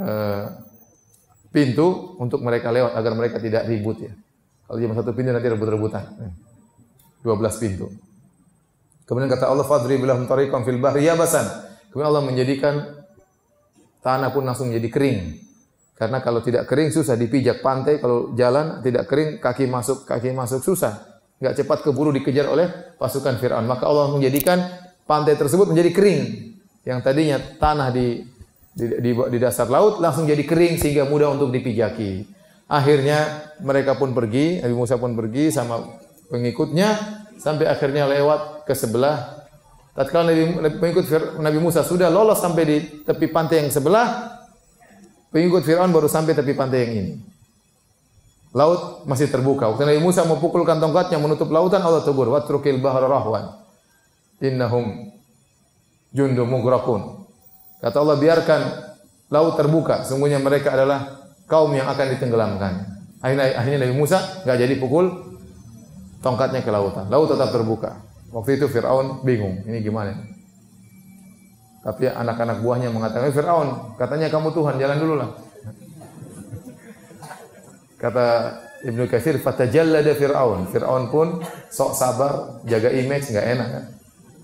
[0.00, 0.44] uh,
[1.52, 4.16] pintu untuk mereka lewat agar mereka tidak ribut ya.
[4.64, 6.16] Kalau cuma satu pintu nanti rebut-rebutan.
[7.20, 7.92] 12 pintu.
[9.04, 11.44] Kemudian kata Allah fadri bilahum tariqan fil bahri yabasan.
[11.92, 13.04] Kemudian Allah menjadikan
[14.06, 15.20] tanah pun langsung menjadi kering.
[15.98, 20.62] Karena kalau tidak kering susah dipijak pantai, kalau jalan tidak kering kaki masuk kaki masuk
[20.62, 23.68] susah nggak cepat keburu dikejar oleh pasukan Fir'aun.
[23.68, 24.56] Maka Allah menjadikan
[25.04, 26.20] pantai tersebut menjadi kering.
[26.86, 28.24] Yang tadinya tanah di,
[28.72, 32.24] di, di, di dasar laut langsung jadi kering sehingga mudah untuk dipijaki.
[32.66, 35.82] Akhirnya mereka pun pergi, Nabi Musa pun pergi sama
[36.30, 36.88] pengikutnya
[37.38, 39.45] sampai akhirnya lewat ke sebelah.
[39.96, 41.08] Tatkala Nabi, pengikut
[41.40, 44.28] Nabi Musa sudah lolos sampai di tepi pantai yang sebelah,
[45.32, 47.12] pengikut Fir'aun baru sampai tepi pantai yang ini.
[48.52, 49.72] Laut masih terbuka.
[49.72, 53.56] Waktu Nabi Musa memukulkan tongkatnya menutup lautan, Allah tegur, "Watrukil bahra rahwan.
[54.44, 55.12] Innahum
[56.12, 57.24] jundum mughraqun."
[57.80, 58.60] Kata Allah, biarkan
[59.32, 60.04] laut terbuka.
[60.04, 62.72] Sungguhnya mereka adalah kaum yang akan ditenggelamkan.
[63.24, 65.08] Akhirnya, akhirnya Nabi Musa nggak jadi pukul
[66.20, 67.08] tongkatnya ke lautan.
[67.08, 67.96] Laut tetap terbuka.
[68.36, 70.12] Waktu itu Fir'aun bingung, ini gimana?
[71.80, 75.30] Tapi anak-anak buahnya mengatakan, eh, Fir'aun, katanya kamu Tuhan, jalan dulu lah.
[77.96, 78.26] Kata
[78.84, 80.68] Ibnu Katsir, fatajallada Fir'aun.
[80.68, 81.40] Fir'aun pun
[81.72, 83.84] sok sabar, jaga image, nggak enak kan?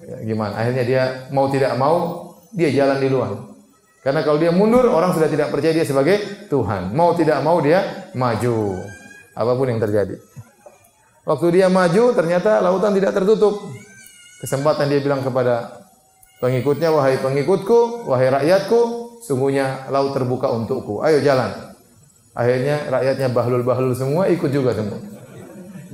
[0.08, 0.52] Ya, gimana?
[0.56, 3.52] Akhirnya dia mau tidak mau, dia jalan di luar.
[4.00, 6.96] Karena kalau dia mundur, orang sudah tidak percaya dia sebagai Tuhan.
[6.96, 8.80] Mau tidak mau dia maju.
[9.36, 10.16] Apa pun yang terjadi.
[11.22, 13.81] Waktu dia maju, ternyata lautan tidak tertutup.
[14.42, 15.86] Kesempatan dia bilang kepada
[16.42, 18.80] pengikutnya, wahai pengikutku, wahai rakyatku,
[19.22, 20.98] sungguhnya laut terbuka untukku.
[21.06, 21.70] Ayo jalan.
[22.34, 24.98] Akhirnya rakyatnya bahlul-bahlul semua ikut juga semua.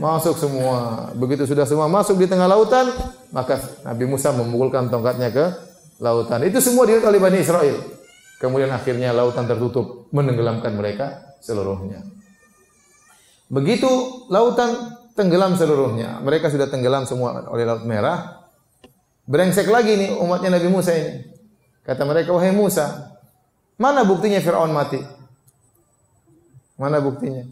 [0.00, 1.10] Masuk semua.
[1.12, 2.88] Begitu sudah semua masuk di tengah lautan,
[3.34, 5.44] maka Nabi Musa memukulkan tongkatnya ke
[6.00, 6.40] lautan.
[6.48, 7.76] Itu semua dilihat oleh Bani Israel.
[8.38, 12.06] Kemudian akhirnya lautan tertutup menenggelamkan mereka seluruhnya.
[13.50, 13.90] Begitu
[14.30, 16.22] lautan tenggelam seluruhnya.
[16.22, 18.37] Mereka sudah tenggelam semua oleh Laut Merah.
[19.28, 21.20] Brengsek lagi nih umatnya Nabi Musa ini.
[21.84, 23.12] Kata mereka, wahai Musa,
[23.76, 25.00] mana buktinya Fir'aun mati?
[26.80, 27.44] Mana buktinya?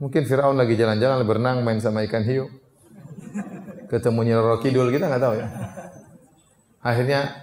[0.00, 2.48] Mungkin Firaun lagi jalan-jalan berenang main sama ikan hiu.
[3.92, 5.46] Ketemu Nyiroro Kidul kita nggak tahu ya.
[6.80, 7.36] Akhirnya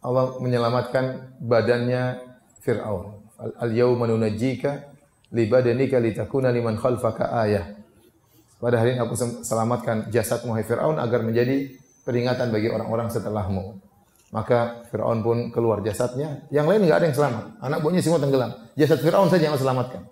[0.00, 2.24] Allah menyelamatkan badannya
[2.64, 3.20] Firaun.
[3.36, 4.88] Al yauma nunajjika
[5.36, 7.68] li badanika litakuna liman khalfaka ayah.
[8.56, 11.68] Pada hari ini aku selamatkan jasad Muhammad Firaun agar menjadi
[12.04, 13.78] peringatan bagi orang-orang setelahmu.
[14.30, 16.46] Maka Fir'aun pun keluar jasadnya.
[16.54, 17.44] Yang lain nggak ada yang selamat.
[17.58, 18.50] Anak buahnya semua tenggelam.
[18.78, 20.06] Jasad Fir'aun saja yang selamatkan.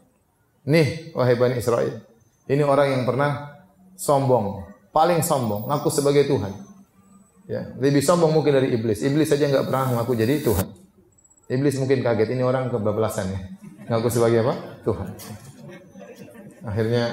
[0.66, 2.03] Nih, wahai Bani Israel.
[2.51, 3.61] Ini orang yang pernah
[3.94, 6.53] sombong, paling sombong, ngaku sebagai Tuhan.
[7.48, 9.01] Ya, lebih sombong mungkin dari iblis.
[9.01, 10.66] Iblis saja nggak pernah mengaku jadi Tuhan.
[11.48, 13.40] Iblis mungkin kaget, ini orang kebablasan ya.
[13.88, 14.55] Ngaku sebagai apa?
[14.85, 15.09] Tuhan.
[16.68, 17.05] Akhirnya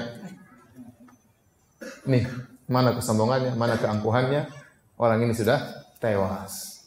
[2.04, 2.28] nih,
[2.68, 4.65] mana kesombongannya, mana keangkuhannya?
[4.96, 5.60] Orang ini sudah
[6.00, 6.84] tewas.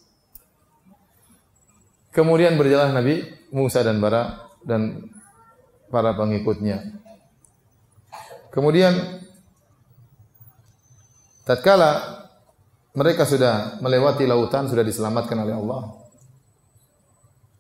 [2.09, 3.21] Kemudian berjalan Nabi
[3.53, 5.09] Musa dan Bara dan
[5.93, 6.81] para pengikutnya.
[8.49, 9.21] Kemudian
[11.45, 12.25] tatkala
[12.97, 15.81] mereka sudah melewati lautan sudah diselamatkan oleh Allah.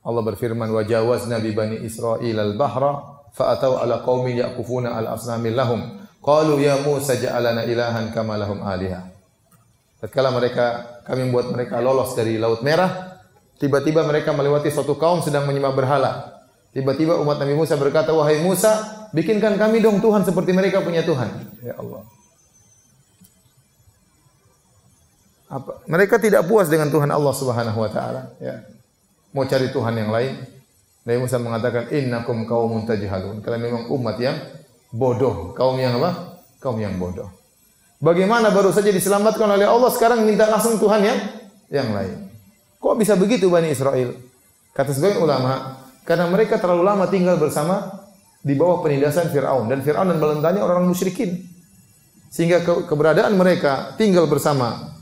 [0.01, 5.79] Allah berfirman wa jawazna bi bani Israil al-bahra fa atau ala qaumin yaqufuna al-asnamin lahum
[6.25, 9.18] qalu ya Musa ja'alana ilahan kama lahum aliha.
[9.99, 13.19] Tatkala mereka kami membuat mereka lolos dari laut merah,
[13.59, 16.11] tiba-tiba mereka melewati suatu kaum sedang menyembah berhala.
[16.71, 21.27] Tiba-tiba umat Nabi Musa berkata, "Wahai Musa, bikinkan kami dong Tuhan seperti mereka punya Tuhan."
[21.65, 22.07] Ya Allah.
[25.49, 25.81] Apa?
[25.89, 28.61] Mereka tidak puas dengan Tuhan Allah Subhanahu wa taala, ya.
[29.33, 30.37] Mau cari Tuhan yang lain.
[31.09, 34.37] Nabi Musa mengatakan, "Innakum qaumun tajhalun." Kalian memang umat yang
[34.93, 36.37] bodoh, kaum yang apa?
[36.61, 37.38] Kaum yang bodoh.
[37.99, 41.19] Bagaimana baru saja diselamatkan oleh Allah sekarang minta langsung Tuhan yang
[41.67, 42.31] yang lain.
[42.79, 44.15] Kok bisa begitu Bani Israel?
[44.71, 47.91] Kata sebagian ulama, karena mereka terlalu lama tinggal bersama
[48.39, 49.67] di bawah penindasan Fir'aun.
[49.67, 51.43] Dan Fir'aun dan balentanya orang musyrikin.
[52.31, 54.95] Sehingga ke keberadaan mereka tinggal bersama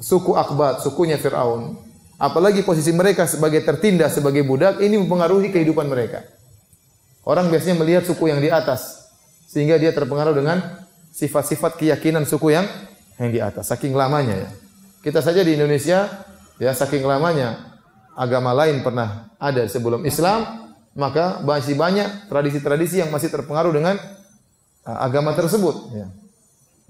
[0.00, 1.76] suku Akbat, sukunya Fir'aun.
[2.16, 6.24] Apalagi posisi mereka sebagai tertindas, sebagai budak, ini mempengaruhi kehidupan mereka.
[7.28, 9.12] Orang biasanya melihat suku yang di atas.
[9.46, 10.81] Sehingga dia terpengaruh dengan
[11.12, 12.64] sifat-sifat keyakinan suku yang
[13.20, 13.68] yang di atas.
[13.68, 14.50] Saking lamanya ya.
[15.04, 16.08] Kita saja di Indonesia,
[16.56, 17.78] ya saking lamanya
[18.16, 24.00] agama lain pernah ada sebelum Islam, maka masih banyak tradisi-tradisi yang masih terpengaruh dengan
[24.88, 25.92] uh, agama tersebut.
[25.92, 26.06] Ya.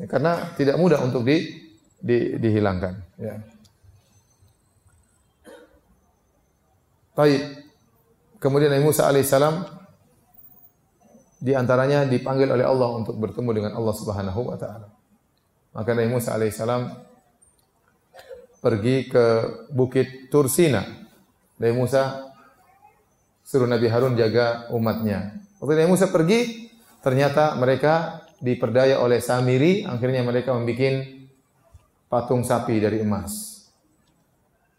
[0.00, 1.68] Ya, karena tidak mudah untuk di,
[2.00, 2.94] di, dihilangkan.
[3.20, 3.42] Ya.
[7.12, 7.42] Baik.
[8.40, 9.81] Kemudian Nabi Musa alaihissalam
[11.42, 14.86] di antaranya dipanggil oleh Allah untuk bertemu dengan Allah Subhanahu wa taala.
[15.74, 16.82] Maka Nabi Musa alaihissalam
[18.62, 19.26] pergi ke
[19.74, 21.02] Bukit Tursina
[21.62, 22.26] Nabi Musa
[23.46, 25.38] suruh Nabi Harun jaga umatnya.
[25.62, 26.66] Waktu Nabi Musa pergi,
[26.98, 31.06] ternyata mereka diperdaya oleh Samiri, akhirnya mereka membuat
[32.10, 33.62] patung sapi dari emas.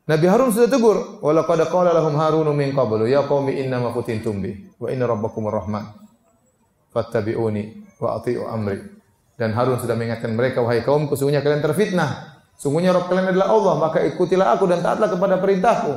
[0.03, 4.43] Nabi Harun sudah tegur, "Walaqad qala lahum Harun min qablu ya qaumi inna ma futintum
[4.43, 6.02] bi wa inna rabbakumur rahman.
[6.93, 8.79] Fattabi'uni wa ati'u amri."
[9.33, 12.37] Dan Harun sudah mengingatkan mereka, "Wahai kaum, sesungguhnya kalian terfitnah.
[12.53, 15.93] Sungguhnya Rabb kalian adalah Allah, maka ikutilah aku dan taatlah kepada perintahku."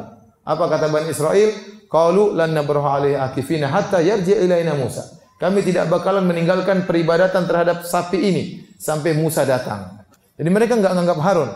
[0.47, 1.51] Apa kata Bani Israel?
[1.87, 5.05] Qalu lan nabrahu alaihi akifina hatta yarji ilaina Musa.
[5.37, 8.43] Kami tidak bakalan meninggalkan peribadatan terhadap sapi ini
[8.81, 10.01] sampai Musa datang.
[10.37, 11.51] Jadi mereka enggak menganggap Harun.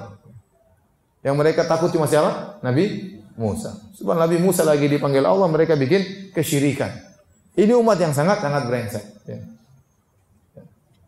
[1.25, 2.61] Yang mereka takut cuma siapa?
[2.61, 3.77] Nabi Musa.
[3.97, 7.10] Sebab Nabi Musa lagi dipanggil Allah, mereka bikin kesyirikan.
[7.59, 9.05] Ini umat yang sangat sangat brengsek.
[9.27, 9.43] Ya.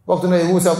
[0.02, 0.74] Waktu Nabi Musa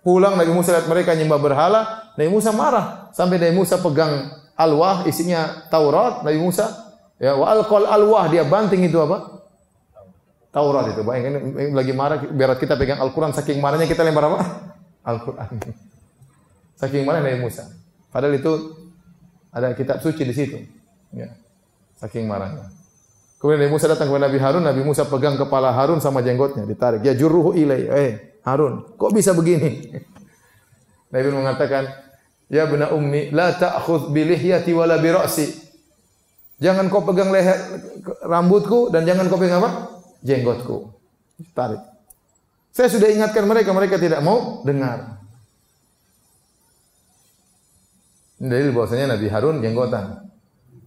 [0.00, 1.80] pulang, Nabi Musa lihat mereka nyembah berhala,
[2.16, 3.12] Nabi Musa marah.
[3.12, 8.88] Sampai Nabi Musa pegang alwah isinya Taurat Nabi Musa ya wa alqal alwah dia banting
[8.88, 9.44] itu apa?
[10.48, 11.04] Taurat itu.
[11.04, 14.40] Bayangkan lagi marah biar kita pegang Al-Qur'an saking marahnya kita lempar apa?
[15.12, 15.60] Al-Qur'an.
[16.80, 17.68] Saking marah Nabi Musa.
[18.08, 18.52] Padahal itu
[19.52, 20.56] ada kitab suci di situ.
[21.12, 21.36] Ya.
[22.00, 22.75] Saking marahnya
[23.46, 27.06] kemudian Nabi Musa datang kepada Nabi Harun Nabi Musa pegang kepala Harun sama jenggotnya ditarik
[27.06, 28.10] ya juruhu ilai eh
[28.42, 29.94] Harun kok bisa begini
[31.14, 32.06] Nabi mengatakan
[32.46, 35.50] Ya bena ummi, la ta'khudh bi lihyati wala bi ra'si.
[36.62, 37.58] Jangan kau pegang leher
[38.22, 39.98] rambutku dan jangan kau pegang apa?
[40.22, 40.94] Jenggotku.
[41.52, 41.82] Tarik.
[42.70, 45.20] Saya sudah ingatkan mereka, mereka tidak mau dengar.
[48.40, 50.28] Ini dalil bahwasanya Nabi Harun jenggotan.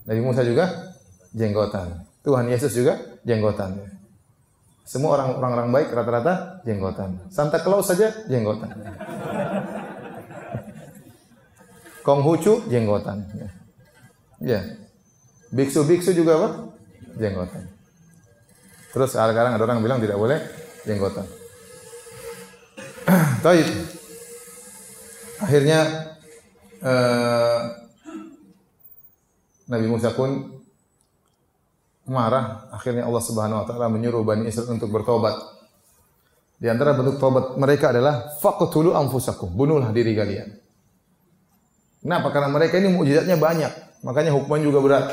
[0.08, 0.95] Nabi Musa juga
[1.36, 2.09] jenggotan.
[2.29, 3.73] Tuhan Yesus juga jenggotan.
[4.85, 7.17] Semua orang orang baik rata-rata jenggotan.
[7.33, 8.69] Santa Claus saja jenggotan.
[12.05, 13.25] Konghucu jenggotan.
[14.45, 14.61] Ya.
[15.49, 16.49] Biksu-biksu juga apa?
[17.17, 17.65] Jenggotan.
[18.93, 20.37] Terus sekarang ada orang bilang tidak boleh
[20.85, 21.25] jenggotan.
[23.45, 23.65] Taib.
[25.41, 25.79] Akhirnya
[26.77, 27.59] eh,
[29.65, 30.59] Nabi Musa pun
[32.10, 32.67] marah.
[32.74, 35.38] Akhirnya Allah Subhanahu wa taala menyuruh Bani Israel untuk bertobat.
[36.60, 40.50] Di antara bentuk tobat mereka adalah faqtulu anfusakum, bunuhlah diri kalian.
[42.04, 42.28] Kenapa?
[42.36, 45.06] Karena mereka ini mukjizatnya banyak, makanya hukuman juga berat.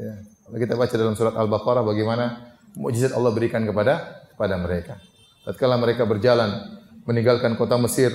[0.00, 0.14] Ya.
[0.52, 4.98] Kita baca dalam surat Al-Baqarah bagaimana mukjizat Allah berikan kepada kepada mereka.
[5.46, 8.10] Tatkala mereka berjalan meninggalkan kota Mesir,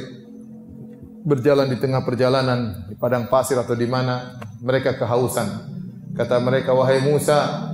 [1.27, 5.75] berjalan di tengah perjalanan di padang pasir atau di mana, mereka kehausan.
[6.17, 7.69] Kata mereka, wahai Musa,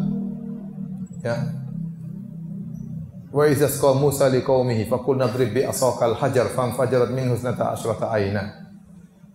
[1.23, 1.35] ya,
[3.31, 8.67] wa idza Musa liqaumihi faqul nadrib bi asaqal hajar fajarat minhu husnata asyrata aina.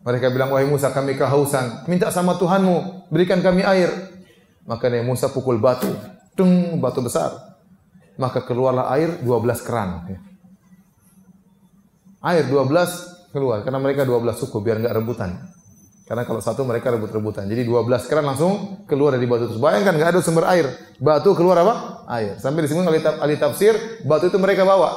[0.05, 3.89] Mereka bilang, wahai Musa, kami kehausan, minta sama Tuhanmu, berikan kami air.
[4.69, 5.89] Maka Nabi Musa pukul batu,
[6.37, 7.57] tung batu besar.
[8.21, 10.05] Maka keluarlah air 12 keran.
[12.21, 15.58] Air 12 keluar karena mereka 12 suku biar enggak rebutan.
[16.09, 17.45] Karena kalau satu mereka rebut-rebutan.
[17.45, 19.61] Jadi 12 keran langsung keluar dari batu tersebut.
[19.61, 20.73] Bayangkan enggak ada sumber air.
[20.97, 22.01] Batu keluar apa?
[22.09, 22.41] Air.
[22.41, 23.77] Sampai disebut oleh ahli tafsir,
[24.09, 24.89] batu itu mereka bawa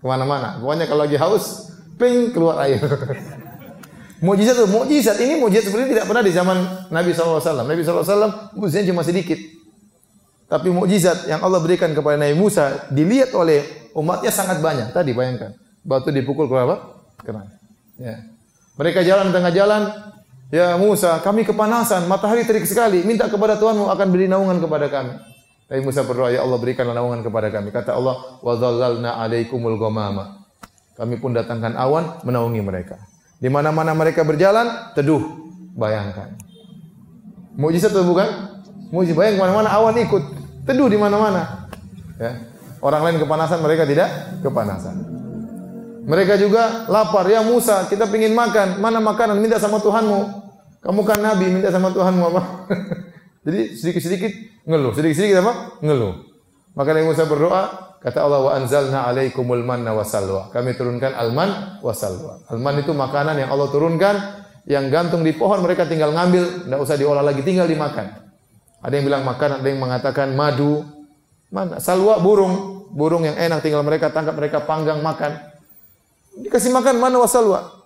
[0.00, 0.56] ke mana-mana.
[0.64, 1.68] Pokoknya kalau lagi haus,
[2.00, 2.80] ping keluar air.
[4.24, 7.44] mujizat itu, mujizat ini mujizat seperti tidak pernah di zaman Nabi SAW.
[7.44, 9.36] Nabi SAW mujizatnya cuma sedikit.
[10.48, 14.88] Tapi mujizat yang Allah berikan kepada Nabi Musa dilihat oleh umatnya sangat banyak.
[14.88, 15.52] Tadi bayangkan
[15.84, 16.76] batu dipukul ke apa?
[17.20, 17.44] Kena.
[18.00, 18.24] Ya.
[18.74, 19.82] Mereka jalan tengah jalan,
[20.54, 25.18] ya Musa, kami kepanasan, matahari terik sekali, minta kepada Tuhanmu akan beri naungan kepada kami.
[25.66, 27.74] Tapi Musa berdoa, ya Allah berikanlah naungan kepada kami.
[27.74, 30.46] Kata Allah, wa dhallalna alaikumul ghamama.
[30.94, 33.00] Kami pun datangkan awan menaungi mereka.
[33.40, 35.24] Di mana-mana mereka berjalan, teduh.
[35.74, 36.38] Bayangkan.
[37.58, 38.28] Mujizat atau bukan?
[38.94, 39.18] Mujizat.
[39.18, 40.22] Bayang ke mana-mana awan ikut.
[40.68, 41.66] Teduh di mana-mana.
[42.20, 42.46] Ya.
[42.78, 45.02] Orang lain kepanasan, mereka tidak kepanasan.
[46.04, 47.24] Mereka juga lapar.
[47.26, 48.78] Ya Musa, kita ingin makan.
[48.78, 49.40] Mana makanan?
[49.40, 50.43] Minta sama Tuhanmu.
[50.84, 52.42] Kamu kan Nabi, minta sama Tuhanmu apa?
[53.48, 54.32] Jadi sedikit-sedikit
[54.68, 54.92] ngeluh.
[54.92, 55.80] Sedikit-sedikit apa?
[55.80, 56.28] Ngeluh.
[56.76, 60.52] Maka Nabi Musa berdoa, kata Allah wa anzalna alaikumul manna wasalwa.
[60.52, 62.44] Kami turunkan alman wasalwa.
[62.52, 64.16] Alman itu makanan yang Allah turunkan
[64.68, 68.24] yang gantung di pohon mereka tinggal ngambil, tidak usah diolah lagi, tinggal dimakan.
[68.84, 70.84] Ada yang bilang makan, ada yang mengatakan madu.
[71.48, 71.80] Mana?
[71.80, 75.40] Salwa burung, burung yang enak tinggal mereka tangkap, mereka panggang makan.
[76.44, 77.83] Dikasih makan mana wasalwa?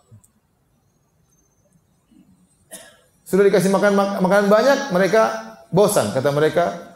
[3.28, 5.22] Sudah dikasih makan mak makanan banyak, mereka
[5.68, 6.16] bosan.
[6.16, 6.88] Kata mereka,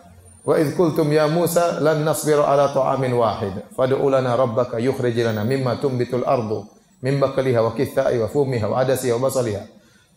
[0.42, 3.62] Wa idh qultum ya Musa lan nasbiru ala ta'amin wahid.
[3.78, 6.66] Fad'u lana rabbaka yukhrij lana mimma tumbitul ardu
[6.98, 9.62] min bakliha wa kithai wa fumiha wa adasiha wa basaliha.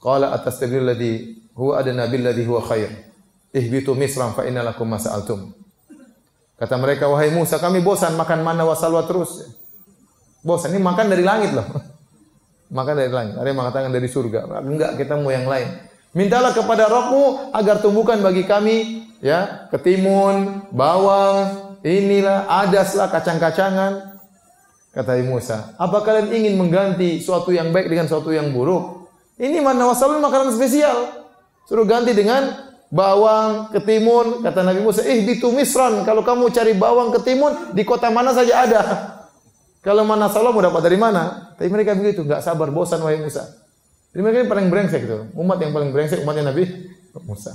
[0.02, 2.90] Qala atastabdil alladhi huwa adna bil ladhi huwa khair.
[3.54, 4.90] Ihbitu misran fa inna lakum.
[6.56, 9.44] Kata mereka, wahai Musa, kami bosan makan mana wasalwa terus.
[10.40, 11.68] Bosan ini makan dari langit loh.
[12.66, 13.38] Makan dari langit.
[13.38, 14.50] Ada yang mengatakan dari surga.
[14.64, 15.70] Enggak, kita mau yang lain.
[16.16, 24.16] Mintalah kepada Rohmu agar tumbuhkan bagi kami ya ketimun, bawang, inilah adaslah kacang-kacangan.
[24.96, 29.12] Kata Musa, apa kalian ingin mengganti suatu yang baik dengan suatu yang buruk?
[29.36, 31.28] Ini mana wasalun makanan spesial.
[31.68, 34.40] Suruh ganti dengan bawang, ketimun.
[34.40, 36.08] Kata Nabi Musa, eh bitu misran.
[36.08, 38.82] Kalau kamu cari bawang, ketimun, di kota mana saja ada.
[39.84, 41.52] Kalau mana salah mau dapat dari mana?
[41.60, 43.65] Tapi mereka begitu, nggak sabar, bosan wahai Musa.
[44.16, 45.28] Jadi mereka yang paling brengsek itu.
[45.36, 46.64] Umat yang paling brengsek umatnya Nabi
[47.28, 47.52] Musa.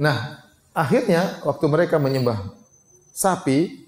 [0.00, 0.40] Nah,
[0.72, 2.56] akhirnya waktu mereka menyembah
[3.12, 3.84] sapi,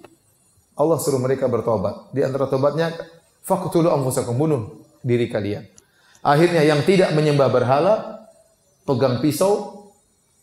[0.77, 2.13] Allah suruh mereka bertobat.
[2.13, 2.93] Di antara tobatnya,
[3.41, 5.65] faqtulu anfusakum bunuh diri kalian.
[6.21, 8.29] Akhirnya yang tidak menyembah berhala
[8.85, 9.89] pegang pisau,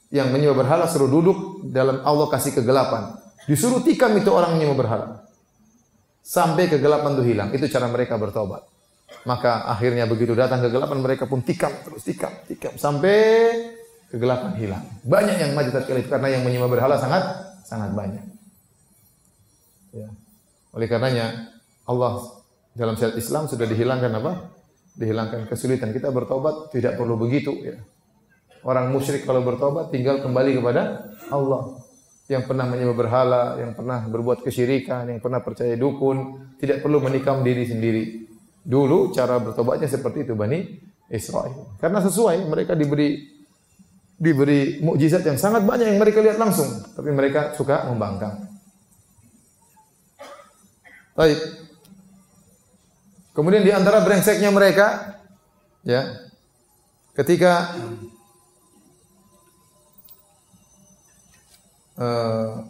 [0.09, 3.21] yang menyembah berhala suruh duduk dalam Allah kasih kegelapan.
[3.45, 5.29] Disuruh tikam itu orang yang berhala.
[6.25, 7.49] Sampai kegelapan itu hilang.
[7.53, 8.78] Itu cara mereka bertobat.
[9.27, 13.17] Maka akhirnya begitu datang kegelapan mereka pun tikam terus tikam tikam sampai
[14.09, 14.85] kegelapan hilang.
[15.05, 17.23] Banyak yang maju tatkala itu karena yang menyembah berhala sangat
[17.67, 18.25] sangat banyak.
[19.93, 20.09] Ya.
[20.73, 21.53] Oleh karenanya
[21.85, 22.41] Allah
[22.77, 24.31] dalam syariat Islam sudah dihilangkan apa?
[24.97, 25.93] Dihilangkan kesulitan.
[25.93, 27.77] Kita bertobat tidak perlu begitu ya.
[28.63, 31.79] Orang musyrik kalau bertobat tinggal kembali kepada Allah
[32.29, 37.41] yang pernah menyembah berhala, yang pernah berbuat kesyirikan, yang pernah percaya dukun, tidak perlu menikam
[37.41, 38.28] diri sendiri.
[38.69, 40.61] Dulu cara bertobatnya seperti itu Bani
[41.09, 41.73] Israel.
[41.81, 43.17] Karena sesuai mereka diberi
[44.19, 48.45] diberi mukjizat yang sangat banyak yang mereka lihat langsung, tapi mereka suka membangkang.
[51.17, 51.39] Baik.
[53.33, 55.17] Kemudian di antara brengseknya mereka
[55.87, 56.03] ya
[57.15, 57.71] ketika
[61.95, 62.67] uh,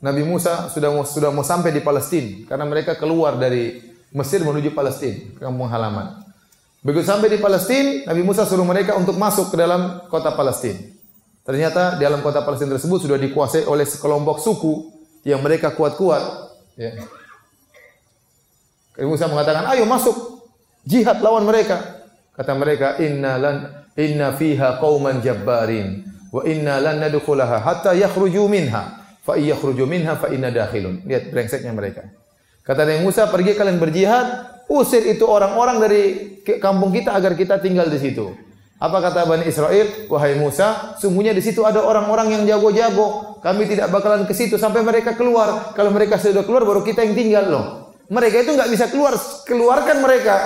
[0.00, 5.38] Nabi Musa sudah sudah mau sampai di Palestina karena mereka keluar dari Mesir menuju Palestina,
[5.38, 6.26] kampung halaman.
[6.82, 10.80] Begitu sampai di Palestina, Nabi Musa suruh mereka untuk masuk ke dalam kota Palestina.
[11.46, 14.90] Ternyata di dalam kota Palestina tersebut sudah dikuasai oleh sekelompok suku
[15.22, 16.22] yang mereka kuat-kuat.
[16.74, 16.96] Ya.
[18.96, 20.42] Nabi Musa mengatakan, ayo masuk,
[20.82, 22.02] jihad lawan mereka.
[22.34, 23.56] Kata mereka, inna lan
[23.94, 30.30] inna fiha qauman jabbarin wa inna lan nadkhulaha hatta yakhruju minha fa yakhruju minha fa
[30.30, 31.04] inna dakhilun.
[31.04, 32.08] Lihat brengseknya mereka.
[32.70, 34.26] Kata Nabi Musa, pergi kalian berjihad,
[34.70, 36.02] usir itu orang-orang dari
[36.62, 38.30] kampung kita agar kita tinggal di situ.
[38.78, 40.06] Apa kata Bani Israel?
[40.06, 43.42] Wahai Musa, sungguhnya di situ ada orang-orang yang jago-jago.
[43.42, 45.74] Kami tidak bakalan ke situ sampai mereka keluar.
[45.74, 47.64] Kalau mereka sudah keluar, baru kita yang tinggal loh.
[48.06, 49.18] Mereka itu nggak bisa keluar,
[49.50, 50.36] keluarkan mereka.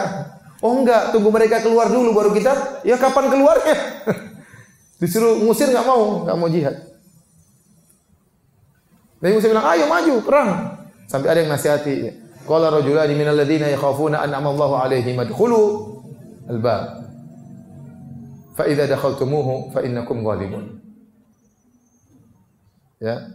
[0.64, 2.80] Oh enggak, tunggu mereka keluar dulu baru kita.
[2.88, 3.76] Ya kapan keluarnya?
[5.04, 6.88] Disuruh ngusir nggak mau, nggak mau jihad.
[9.20, 10.50] Nabi Musa bilang, ayo maju perang.
[11.06, 12.12] Sampai ada yang nasihati.
[12.44, 15.60] Qala rajulani minal ladzina yakhafuna an'ama Allahu alaihim adkhulu
[16.48, 17.08] al-bab.
[18.54, 20.80] Fa idza dakhaltumuhu fa innakum ghalibun.
[23.00, 23.32] Ya.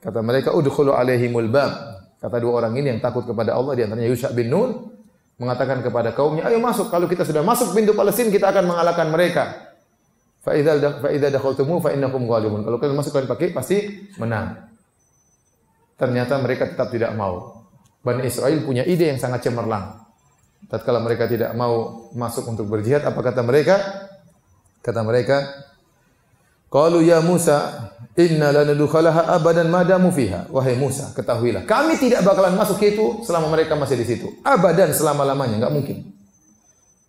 [0.00, 1.98] Kata mereka udkhulu alaihimul bab.
[2.22, 4.94] Kata dua orang ini yang takut kepada Allah di antaranya Yusha bin Nun
[5.36, 6.88] mengatakan kepada kaumnya, "Ayo masuk.
[6.88, 9.44] Kalau kita sudah masuk pintu Palestina, kita akan mengalahkan mereka."
[10.46, 12.62] Fa idza fa idza dakhaltumu fa innakum ghalibun.
[12.62, 13.82] Kalau kalian masuk kalian pakai pasti
[14.22, 14.75] menang.
[15.96, 17.64] Ternyata mereka tetap tidak mau.
[18.04, 20.04] Bani Israel punya ide yang sangat cemerlang.
[20.68, 23.76] Tatkala mereka tidak mau masuk untuk berjihad, apa kata mereka?
[24.84, 25.42] Kata mereka,
[26.66, 30.50] Qalu ya Musa, inna lanadkhulaha abadan madamu fiha.
[30.50, 34.26] Wahai Musa, ketahuilah, kami tidak bakalan masuk itu selama mereka masih di situ.
[34.42, 35.96] Abadan selama-lamanya, enggak mungkin.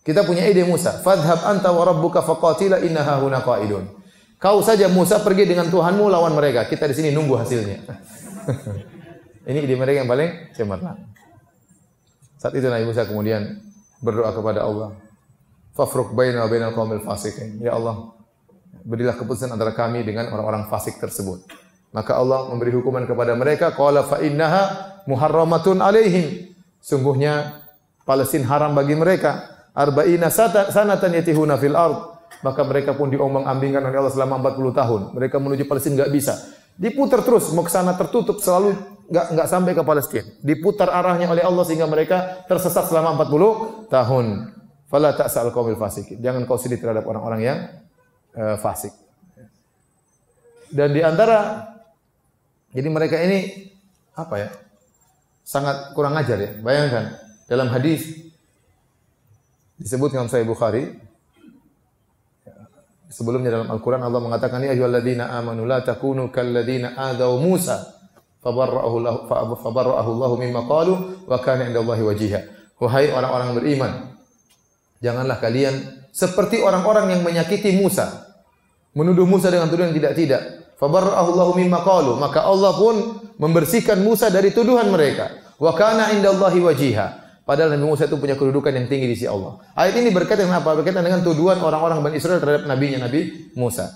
[0.06, 3.90] Kita punya ide Musa, fadhhab anta wa rabbuka faqatila innaha huna qaidun.
[4.38, 6.70] Kau saja Musa pergi dengan Tuhanmu lawan mereka.
[6.70, 7.82] Kita di sini nunggu hasilnya.
[9.48, 11.00] Ini ide mereka yang paling cemerlang.
[12.38, 13.64] Saat itu Nabi Musa kemudian
[14.04, 14.94] berdoa kepada Allah.
[15.72, 17.62] Fafruk baina wa bainal qaumil fasiqin.
[17.62, 18.12] Ya Allah,
[18.84, 21.46] berilah keputusan antara kami dengan orang-orang fasik tersebut.
[21.96, 26.52] Maka Allah memberi hukuman kepada mereka, qala fa innaha muharramatun alaihim.
[26.84, 27.64] Sungguhnya
[28.04, 29.48] Palestina haram bagi mereka.
[29.78, 32.18] Arba'ina sanatan yatihuna fil ard.
[32.42, 35.02] Maka mereka pun diombang-ambingkan oleh Allah selama 40 tahun.
[35.16, 36.34] Mereka menuju Palestina enggak bisa.
[36.78, 38.78] Diputar terus, mau ke sana tertutup selalu
[39.10, 40.24] enggak enggak sampai ke Palestina.
[40.46, 44.26] Diputar arahnya oleh Allah sehingga mereka tersesat selama 40 tahun.
[44.88, 46.22] Fala ta'sal qaumil fasikin.
[46.22, 47.58] Jangan kau sedih terhadap orang-orang yang
[48.38, 48.94] uh, fasik.
[50.72, 51.66] Dan di antara
[52.72, 53.74] jadi mereka ini
[54.16, 54.50] apa ya?
[55.44, 56.52] Sangat kurang ajar ya.
[56.62, 57.18] Bayangkan
[57.50, 58.32] dalam hadis
[59.82, 61.07] disebutkan Sahih Bukhari
[63.08, 67.98] sebelumnya dalam Al-Qur'an Allah mengatakan ya ayyuhalladzina amanu la takunu kalladzina adaw Musa
[68.44, 69.16] fabarra'ahu Allah
[69.60, 70.94] fabarra'ahu Allah mimma qalu
[71.28, 72.40] wa kana indallahi wajiha.
[72.78, 73.92] Wahai orang-orang beriman,
[75.02, 75.74] janganlah kalian
[76.14, 78.28] seperti orang-orang yang menyakiti Musa
[78.98, 80.42] menuduh Musa dengan tuduhan yang tidak-tidak.
[80.78, 85.34] Fabarra'ahu Allahu mimma qalu, maka Allah pun membersihkan Musa dari tuduhan mereka.
[85.58, 87.06] Wa kana indallahi wajiha.
[87.48, 89.56] Padahal Nabi Musa itu punya kedudukan yang tinggi di sisi Allah.
[89.72, 90.76] Ayat ini berkaitan dengan apa?
[90.84, 93.88] Berkaitan dengan tuduhan orang-orang Bani Israel terhadap nabinya Nabi Musa.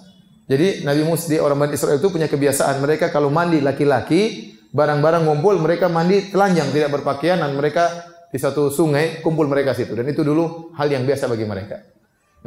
[0.48, 5.28] Jadi Nabi Musa di orang Bani Israel itu punya kebiasaan mereka kalau mandi laki-laki barang-barang
[5.28, 7.92] ngumpul mereka mandi telanjang tidak berpakaian dan mereka
[8.32, 11.84] di satu sungai kumpul mereka situ dan itu dulu hal yang biasa bagi mereka.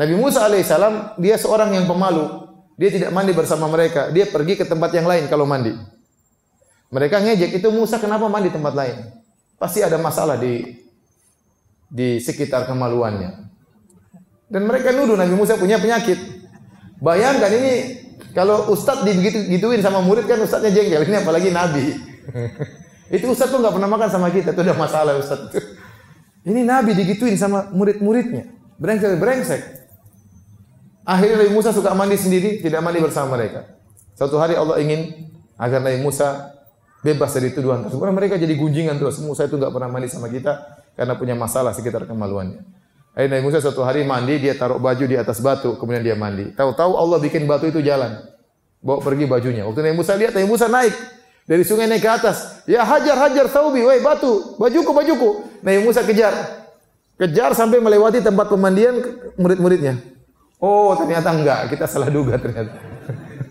[0.00, 2.48] Nabi Musa alaihissalam dia seorang yang pemalu.
[2.80, 4.08] Dia tidak mandi bersama mereka.
[4.08, 5.76] Dia pergi ke tempat yang lain kalau mandi.
[6.88, 8.96] Mereka ngejek itu Musa kenapa mandi tempat lain?
[9.60, 10.83] Pasti ada masalah di
[11.94, 13.46] di sekitar kemaluannya.
[14.50, 16.18] Dan mereka nuduh Nabi Musa punya penyakit.
[16.98, 17.72] Bayangkan ini
[18.34, 21.06] kalau ustadz dibegitu gituin sama murid kan ustadznya jengkel.
[21.06, 21.94] Ini apalagi Nabi.
[23.14, 24.50] itu ustadz tuh nggak pernah makan sama kita.
[24.50, 25.54] Itu udah masalah ustadz.
[26.42, 28.50] Ini Nabi digituin sama murid-muridnya.
[28.74, 29.62] Brengsek, brengsek.
[31.06, 33.70] Akhirnya Nabi Musa suka mandi sendiri, tidak mandi bersama mereka.
[34.18, 36.58] Suatu hari Allah ingin agar Nabi Musa
[37.06, 38.02] bebas dari tuduhan tersebut.
[38.10, 39.22] Mereka jadi gunjingan terus.
[39.22, 42.62] Musa itu nggak pernah mandi sama kita karena punya masalah sekitar kemaluannya.
[43.14, 46.50] Akhirnya Nabi Musa suatu hari mandi, dia taruh baju di atas batu, kemudian dia mandi.
[46.50, 48.26] Tahu-tahu Allah bikin batu itu jalan.
[48.82, 49.62] Bawa pergi bajunya.
[49.62, 50.94] Waktu Nabi Musa lihat, Nabi Musa naik.
[51.46, 52.66] Dari sungai naik ke atas.
[52.66, 53.86] Ya hajar, hajar, saubi.
[53.86, 55.30] Woi batu, bajuku, bajuku.
[55.62, 56.34] Nabi Musa kejar.
[57.14, 58.98] Kejar sampai melewati tempat pemandian
[59.38, 59.94] murid-muridnya.
[60.58, 61.70] Oh, ternyata enggak.
[61.70, 62.74] Kita salah duga ternyata.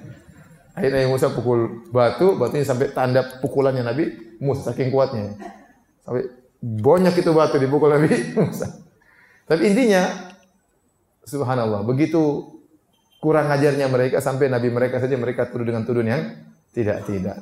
[0.76, 4.12] Akhirnya Musa pukul batu, batunya sampai tanda pukulannya Nabi
[4.44, 5.40] Musa saking kuatnya.
[6.04, 6.28] Sampai
[6.64, 8.08] banyak itu batu dipukul Nabi
[8.40, 8.72] Musa.
[9.44, 10.32] Tapi intinya
[11.28, 12.48] subhanallah, begitu
[13.20, 16.24] kurang ajarnya mereka sampai nabi mereka saja mereka tuduh dengan tuduhan yang
[16.76, 17.40] tidak-tidak.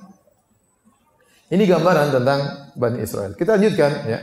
[1.52, 2.40] Ini gambaran tentang
[2.74, 3.36] Bani Israel.
[3.36, 4.20] Kita lanjutkan ya.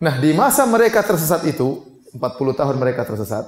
[0.00, 1.84] Nah, di masa mereka tersesat itu,
[2.16, 3.44] 40 tahun mereka tersesat,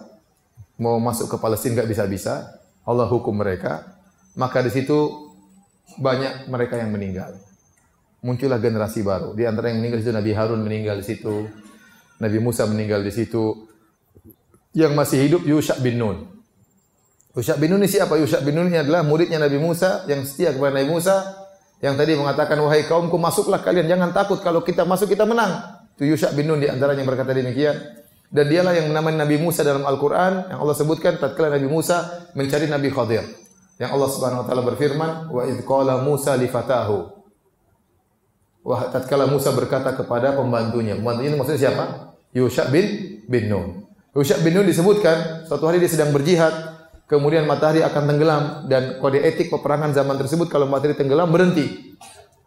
[0.77, 4.03] mau masuk ke Palestina nggak bisa-bisa, Allah hukum mereka,
[4.37, 5.31] maka di situ
[5.97, 7.39] banyak mereka yang meninggal.
[8.23, 9.35] Muncullah generasi baru.
[9.35, 11.51] Di antara yang meninggal itu Nabi Harun meninggal di situ,
[12.23, 13.67] Nabi Musa meninggal di situ,
[14.79, 16.31] yang masih hidup Yusha bin Nun.
[17.35, 18.15] Yusha bin Nun ini siapa?
[18.17, 21.17] Yusha bin Nun ini adalah muridnya Nabi Musa yang setia kepada Nabi Musa
[21.83, 25.83] yang tadi mengatakan wahai kaumku masuklah kalian jangan takut kalau kita masuk kita menang.
[25.99, 27.75] Itu Yusha bin Nun di antaranya yang berkata demikian.
[28.33, 32.65] Dan dialah yang menamai Nabi Musa dalam Al-Quran yang Allah sebutkan tatkala Nabi Musa mencari
[32.65, 33.29] Nabi Khadir.
[33.77, 37.22] Yang Allah Subhanahu wa taala berfirman, "Wa idz qala Musa li fatahu."
[38.63, 40.95] Wah, tatkala Musa berkata kepada pembantunya.
[40.95, 42.15] Pembantunya ini maksudnya siapa?
[42.31, 43.83] Yusha bin bin Nun.
[44.15, 46.55] Yusha bin Nun disebutkan suatu hari dia sedang berjihad,
[47.11, 51.99] kemudian matahari akan tenggelam dan kode etik peperangan zaman tersebut kalau matahari tenggelam berhenti.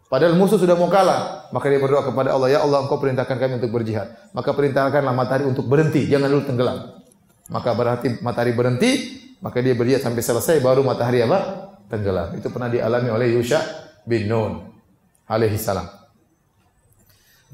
[0.06, 3.58] Padahal musuh sudah mau kalah, maka dia berdoa kepada Allah, "Ya Allah, Engkau perintahkan kami
[3.58, 6.78] untuk berjihad." Maka perintahkanlah matahari untuk berhenti, jangan dulu tenggelam.
[7.50, 8.90] Maka berarti matahari berhenti,
[9.42, 11.70] maka dia berjihad sampai selesai baru matahari apa?
[11.90, 12.38] Tenggelam.
[12.38, 13.58] Itu pernah dialami oleh Yusha
[14.06, 14.62] bin Nun
[15.26, 15.95] alaihi salam.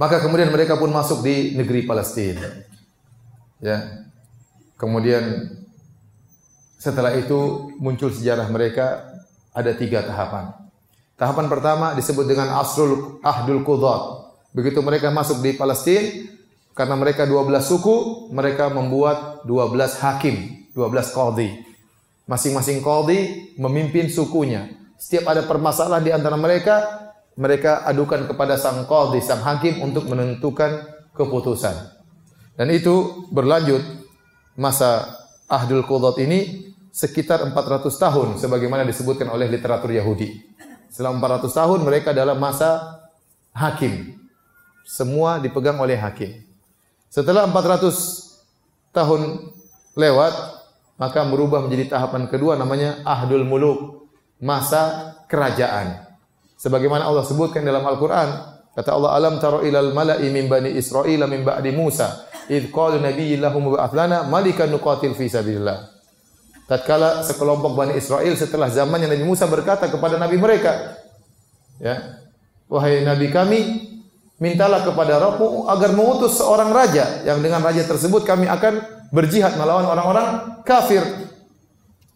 [0.01, 2.49] Maka kemudian mereka pun masuk di negeri Palestina.
[3.61, 4.09] Ya.
[4.81, 5.53] Kemudian
[6.81, 9.07] setelah itu muncul sejarah mereka
[9.55, 10.51] ada tiga tahapan.
[11.15, 14.35] Tahapan pertama disebut dengan Asrul Ahdul Qudat.
[14.51, 16.29] Begitu mereka masuk di Palestina,
[16.73, 17.97] karena mereka 12 suku,
[18.33, 21.63] mereka membuat 12 hakim, 12 qadhi.
[22.25, 24.73] Masing-masing qadhi memimpin sukunya.
[24.97, 27.02] Setiap ada permasalahan di antara mereka,
[27.37, 30.85] mereka adukan kepada sang qadhi, sang hakim untuk menentukan
[31.17, 31.75] keputusan.
[32.57, 33.81] Dan itu berlanjut
[34.57, 35.17] masa
[35.49, 40.45] Ahdul Qudat ini sekitar 400 tahun sebagaimana disebutkan oleh literatur Yahudi.
[40.93, 43.01] Selama 400 tahun mereka dalam masa
[43.57, 44.21] hakim.
[44.85, 46.45] Semua dipegang oleh hakim.
[47.09, 49.53] Setelah 400 tahun
[49.97, 50.35] lewat,
[51.01, 56.12] maka berubah menjadi tahapan kedua namanya Ahdul Muluk, masa kerajaan.
[56.63, 61.43] Sebagaimana Allah sebutkan dalam Al-Qur'an, kata Allah alam taro ilal mala'i min bani Israil min
[61.43, 65.93] ba'di Musa, id qalu nabiyyun lahum ba'ath lana malikan nuqatil fi sabilillah
[66.73, 70.97] tatkala sekelompok Bani Israel setelah zamannya Nabi Musa berkata kepada nabi mereka,
[71.77, 72.17] ya,
[72.73, 73.61] wahai nabi kami,
[74.41, 78.81] mintalah kepada Rabbmu agar mengutus seorang raja yang dengan raja tersebut kami akan
[79.13, 81.05] berjihad melawan orang-orang kafir.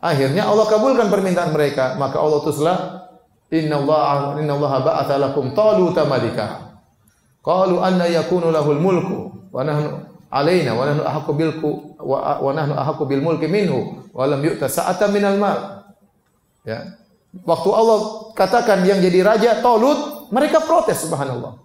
[0.01, 2.79] Akhirnya Allah kabulkan permintaan mereka, maka Allah utuslah
[3.55, 6.79] Inna Allah ba'atha lakum taluta malika.
[7.47, 9.19] Qalu anna yakunu lahul mulku
[9.55, 10.03] wa nahnu
[10.35, 11.53] alaina wa nahnu ahaqqu bil
[12.03, 15.87] wa, wa nahnu ahaqqu bil mulki minhu wa lam yu'ta sa'atan minal mal.
[16.67, 16.99] Ya.
[17.47, 17.99] Waktu Allah
[18.35, 21.63] katakan yang jadi raja Tolut, mereka protes subhanallah.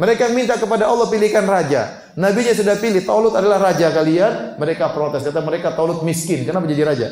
[0.00, 2.10] Mereka minta kepada Allah pilihkan raja.
[2.16, 5.22] Nabinya sudah pilih Tolut adalah raja kalian, mereka protes.
[5.22, 7.08] Kata mereka Tolut miskin, kenapa jadi raja?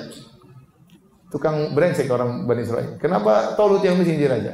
[1.28, 2.96] Tukang brengsek orang Bani Israel.
[2.96, 4.52] Kenapa Tolut yang miskin jadi raja?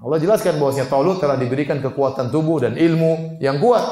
[0.00, 3.84] Allah jelaskan bahwasanya Tolut telah diberikan kekuatan tubuh dan ilmu yang kuat.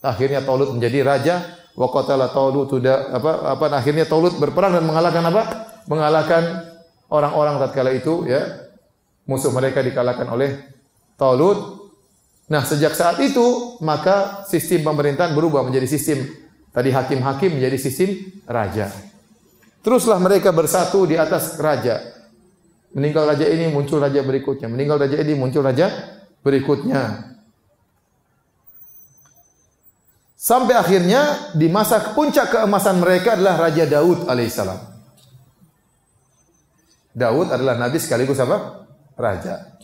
[0.00, 1.34] Akhirnya Talut menjadi raja
[1.76, 5.42] wa qatala Talut tidak apa apa akhirnya Talut berperang dan mengalahkan apa?
[5.84, 6.42] Mengalahkan
[7.12, 8.72] orang-orang tatkala itu ya.
[9.28, 10.64] Musuh mereka dikalahkan oleh
[11.20, 11.92] Talut.
[12.48, 16.24] Nah, sejak saat itu maka sistem pemerintahan berubah menjadi sistem
[16.72, 18.16] tadi hakim-hakim menjadi sistem
[18.48, 19.11] raja.
[19.82, 21.98] Teruslah mereka bersatu di atas raja.
[22.94, 25.90] Meninggal raja ini muncul raja berikutnya, meninggal raja ini muncul raja
[26.44, 27.34] berikutnya.
[30.42, 34.74] Sampai akhirnya di masa puncak keemasan mereka adalah Raja Daud alaihissalam.
[37.14, 38.82] Daud adalah nabi sekaligus apa?
[39.14, 39.78] Raja.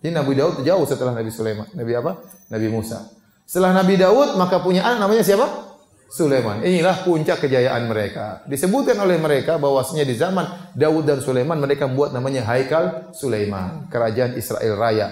[0.00, 1.68] Ini Nabi Daud jauh setelah Nabi Sulaiman.
[1.76, 2.24] Nabi apa?
[2.52, 3.08] Nabi Musa.
[3.44, 5.73] Setelah Nabi Daud maka punya anak namanya siapa?
[6.14, 6.62] Sulaiman.
[6.62, 8.46] Inilah puncak kejayaan mereka.
[8.46, 10.46] Disebutkan oleh mereka bahwasanya di zaman
[10.78, 15.10] Daud dan Sulaiman mereka membuat namanya Haikal Sulaiman, kerajaan Israel Raya.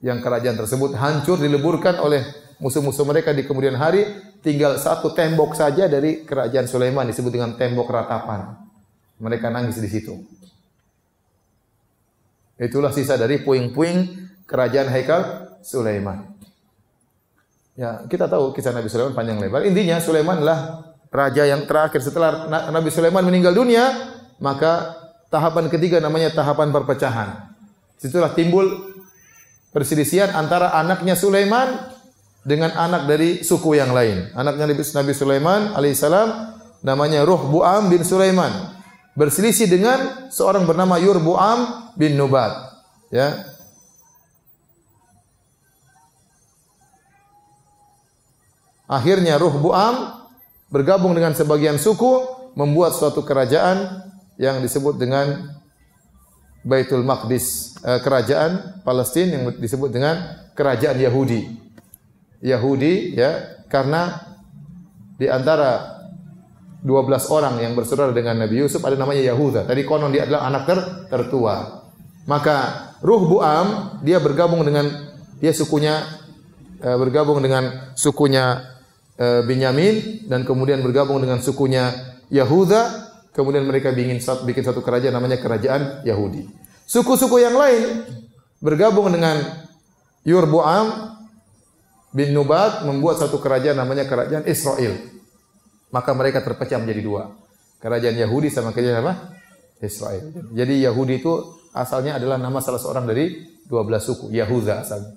[0.00, 2.24] Yang kerajaan tersebut hancur dileburkan oleh
[2.64, 4.08] musuh-musuh mereka di kemudian hari
[4.40, 8.56] tinggal satu tembok saja dari kerajaan Sulaiman disebut dengan tembok ratapan.
[9.20, 10.16] Mereka nangis di situ.
[12.56, 14.16] Itulah sisa dari puing-puing
[14.48, 15.22] kerajaan Haikal
[15.60, 16.37] Sulaiman.
[17.78, 19.62] Ya, kita tahu kisah Nabi Sulaiman panjang lebar.
[19.62, 23.86] Intinya Sulaiman adalah raja yang terakhir setelah Nabi Sulaiman meninggal dunia,
[24.42, 24.98] maka
[25.30, 27.54] tahapan ketiga namanya tahapan perpecahan.
[27.94, 28.66] Situlah timbul
[29.70, 31.94] perselisihan antara anaknya Sulaiman
[32.42, 34.34] dengan anak dari suku yang lain.
[34.34, 38.74] Anaknya Nabi Sulaiman alaihissalam namanya Ruh Buam bin Sulaiman.
[39.14, 42.74] Berselisih dengan seorang bernama Yur Buam bin Nubat.
[43.14, 43.57] Ya.
[48.88, 50.24] Akhirnya Ruh Buam
[50.72, 52.24] bergabung dengan sebagian suku
[52.56, 54.08] membuat suatu kerajaan
[54.40, 55.54] yang disebut dengan
[56.64, 60.18] Baitul Maqdis, eh, kerajaan Palestina yang disebut dengan
[60.56, 61.68] kerajaan Yahudi.
[62.42, 64.24] Yahudi ya karena
[65.18, 65.98] di antara
[66.78, 69.66] 12 orang yang bersaudara dengan Nabi Yusuf ada namanya Yahuda.
[69.66, 70.78] Tadi konon dia adalah anak ter
[71.10, 71.82] tertua.
[72.30, 72.56] Maka
[73.02, 74.86] ruh Buam dia bergabung dengan
[75.42, 76.06] dia sukunya
[76.78, 78.62] e, bergabung dengan sukunya
[79.18, 79.42] e,
[80.30, 81.90] dan kemudian bergabung dengan sukunya
[82.30, 83.10] Yahuda.
[83.34, 86.46] Kemudian mereka bikin satu, bikin satu kerajaan namanya kerajaan Yahudi.
[86.90, 88.02] Suku-suku yang lain
[88.58, 89.38] bergabung dengan
[90.26, 91.14] Yurbuam
[92.10, 94.98] bin Nubat membuat satu kerajaan namanya kerajaan Israel.
[95.94, 97.22] Maka mereka terpecah menjadi dua.
[97.78, 99.14] Kerajaan Yahudi sama kerajaan apa?
[99.78, 100.34] Israel.
[100.50, 101.32] Jadi Yahudi itu
[101.70, 105.14] asalnya adalah nama salah seorang dari 12 suku, Yahuda asalnya.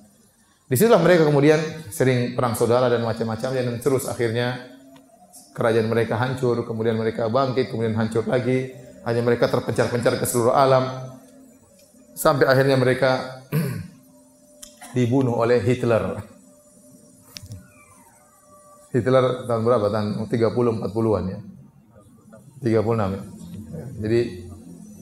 [0.72, 1.59] Di situlah mereka kemudian
[1.91, 4.72] sering perang saudara dan macam-macam dan terus akhirnya
[5.51, 8.72] kerajaan mereka hancur, kemudian mereka bangkit, kemudian hancur lagi.
[9.03, 11.11] Hanya mereka terpencar-pencar ke seluruh alam.
[12.15, 13.43] Sampai akhirnya mereka
[14.95, 16.24] dibunuh oleh Hitler.
[18.95, 19.91] Hitler tahun berapa?
[19.91, 21.39] Tahun 30 40-an ya.
[22.63, 23.22] 36 ya.
[24.07, 24.19] Jadi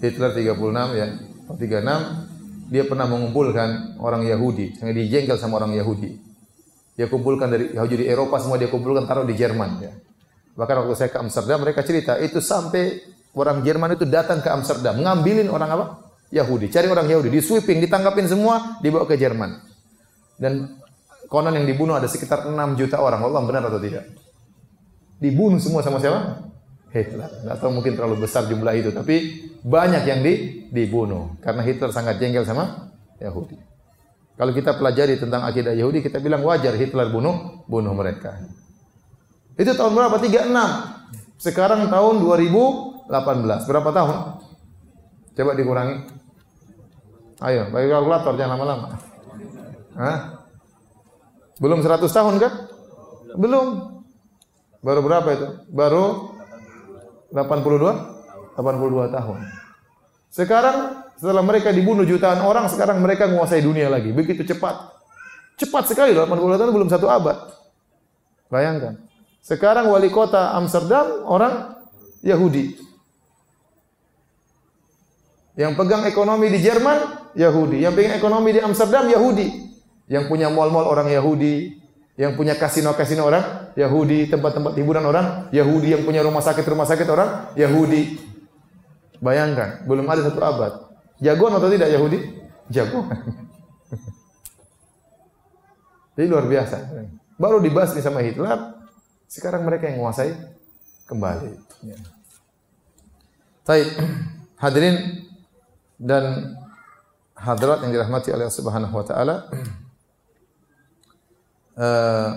[0.01, 1.07] Hitler 36 ya.
[1.45, 2.38] 36
[2.70, 6.22] dia pernah mengumpulkan orang Yahudi, sangat dijengkel sama orang Yahudi.
[6.93, 9.91] Dia kumpulkan dari Yahudi di Eropa semua dia kumpulkan taruh di Jerman ya.
[10.53, 13.01] Bahkan waktu saya ke Amsterdam mereka cerita itu sampai
[13.34, 15.86] orang Jerman itu datang ke Amsterdam ngambilin orang apa?
[16.30, 19.65] Yahudi, cari orang Yahudi, di sweeping, ditangkapin semua, dibawa ke Jerman.
[20.38, 20.78] Dan
[21.26, 23.26] konon yang dibunuh ada sekitar 6 juta orang.
[23.26, 24.05] Allah benar atau tidak?
[25.17, 26.45] Dibunuh semua sama siapa?
[26.89, 27.29] Hitler.
[27.45, 32.17] Enggak tahu mungkin terlalu besar jumlah itu, tapi banyak yang di, dibunuh karena Hitler sangat
[32.17, 32.89] jengkel sama
[33.21, 33.57] Yahudi.
[34.39, 38.39] Kalau kita pelajari tentang akidah Yahudi, kita bilang wajar Hitler bunuh bunuh mereka.
[39.59, 40.15] Itu tahun berapa?
[40.15, 40.47] 36.
[41.35, 43.11] Sekarang tahun 2018.
[43.67, 44.17] Berapa tahun?
[45.35, 45.95] Coba dikurangi.
[47.43, 48.87] Ayo, bagi kalkulator jangan lama-lama.
[49.99, 50.19] Hah?
[51.59, 52.53] Belum 100 tahun kan?
[53.35, 53.67] Belum.
[54.79, 55.47] Baru berapa itu?
[55.75, 56.38] Baru
[57.32, 58.57] 82?
[58.57, 59.39] 82 tahun.
[60.30, 60.77] Sekarang
[61.17, 64.13] setelah mereka dibunuh jutaan orang, sekarang mereka menguasai dunia lagi.
[64.13, 64.93] Begitu cepat.
[65.59, 67.38] Cepat sekali loh, 82 tahun belum satu abad.
[68.47, 68.95] Bayangkan.
[69.39, 71.80] Sekarang wali kota Amsterdam orang
[72.23, 72.75] Yahudi.
[75.59, 77.84] Yang pegang ekonomi di Jerman, Yahudi.
[77.84, 79.47] Yang pegang ekonomi di Amsterdam, Yahudi.
[80.07, 81.78] Yang punya mal-mal orang Yahudi.
[82.20, 87.55] Yang punya kasino-kasino orang Yahudi, tempat-tempat hiburan orang Yahudi, yang punya rumah sakit-rumah sakit orang
[87.55, 88.20] Yahudi.
[89.24, 90.91] Bayangkan, belum ada satu abad.
[91.24, 92.20] Jagoan atau tidak Yahudi?
[92.67, 93.07] Jagoan.
[96.20, 96.76] Jadi luar biasa.
[97.39, 98.76] Baru dibahas nih sama Hitler,
[99.32, 100.36] sekarang mereka yang menguasai
[101.07, 101.55] kembali.
[101.88, 101.95] Ya.
[103.63, 103.88] Taib.
[104.63, 105.24] Hadirin
[105.95, 106.51] dan
[107.32, 109.47] hadirat yang dirahmati Allah Subhanahu wa taala.
[111.80, 112.30] Eh,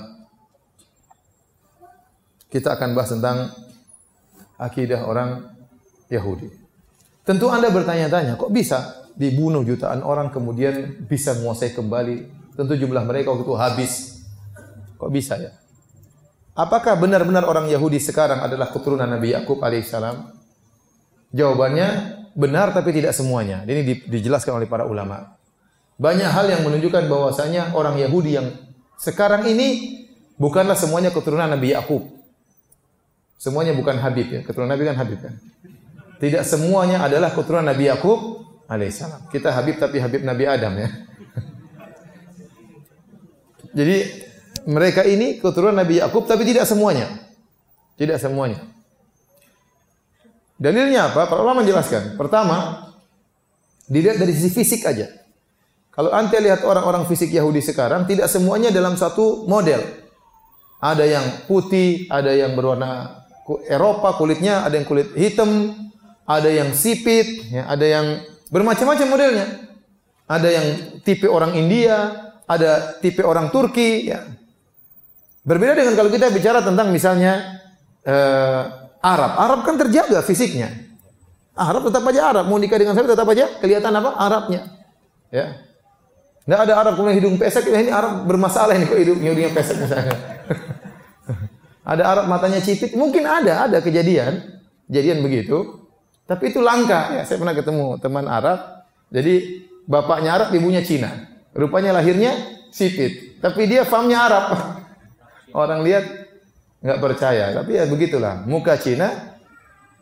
[2.47, 3.51] kita akan bahas tentang
[4.55, 5.51] akidah orang
[6.07, 6.47] Yahudi.
[7.26, 12.30] Tentu Anda bertanya-tanya, kok bisa dibunuh jutaan orang kemudian bisa menguasai kembali?
[12.55, 13.93] Tentu jumlah mereka waktu itu habis.
[15.01, 15.51] Kok bisa ya?
[16.55, 20.38] Apakah benar-benar orang Yahudi sekarang adalah keturunan Nabi Yakub alaihissalam?
[21.32, 21.88] Jawabannya
[22.36, 23.64] benar tapi tidak semuanya.
[23.64, 25.34] Ini dijelaskan oleh para ulama.
[25.97, 28.53] Banyak hal yang menunjukkan bahwasanya orang Yahudi yang
[29.03, 29.98] sekarang ini
[30.38, 32.07] bukanlah semuanya keturunan Nabi Yakub.
[33.34, 34.40] Semuanya bukan Habib ya.
[34.46, 35.34] Keturunan Nabi kan Habib kan.
[36.22, 39.26] Tidak semuanya adalah keturunan Nabi Yakub alaihissalam.
[39.26, 40.88] Kita Habib tapi Habib Nabi Adam ya.
[43.82, 43.96] Jadi
[44.70, 47.11] mereka ini keturunan Nabi Yakub tapi tidak semuanya.
[47.98, 48.62] Tidak semuanya.
[50.62, 51.26] Dalilnya apa?
[51.26, 52.14] Para ulama menjelaskan.
[52.14, 52.86] Pertama,
[53.90, 55.11] dilihat dari sisi fisik aja.
[55.93, 59.84] Kalau anda lihat orang-orang fisik Yahudi sekarang, tidak semuanya dalam satu model.
[60.80, 63.22] Ada yang putih, ada yang berwarna
[63.68, 65.76] Eropa kulitnya, ada yang kulit hitam,
[66.24, 68.07] ada yang sipit, ya, ada yang
[68.49, 69.47] bermacam-macam modelnya.
[70.24, 70.66] Ada yang
[71.05, 74.09] tipe orang India, ada tipe orang Turki.
[74.09, 74.24] Ya.
[75.45, 77.61] Berbeda dengan kalau kita bicara tentang misalnya
[78.07, 78.62] eh,
[79.03, 79.32] Arab.
[79.36, 80.72] Arab kan terjaga fisiknya.
[81.53, 82.45] Arab tetap aja Arab.
[82.49, 84.11] Mau nikah dengan saya tetap aja kelihatan apa?
[84.16, 84.61] Arabnya.
[85.28, 85.72] Ya.
[86.43, 90.18] Tidak ada Arab kemudian hidung pesek, ini Arab bermasalah ini kok hidungnya hidungnya pesek misalnya.
[91.95, 94.43] ada Arab matanya cipit, mungkin ada, ada kejadian,
[94.90, 95.86] kejadian begitu.
[96.26, 97.14] Tapi itu langka.
[97.14, 98.59] Ya, saya pernah ketemu teman Arab,
[99.14, 101.30] jadi bapaknya Arab, ibunya Cina.
[101.55, 102.34] Rupanya lahirnya
[102.74, 104.45] sipit, tapi dia famnya Arab.
[105.53, 106.07] Orang lihat
[106.82, 108.43] nggak percaya, tapi ya begitulah.
[108.51, 109.38] Muka Cina,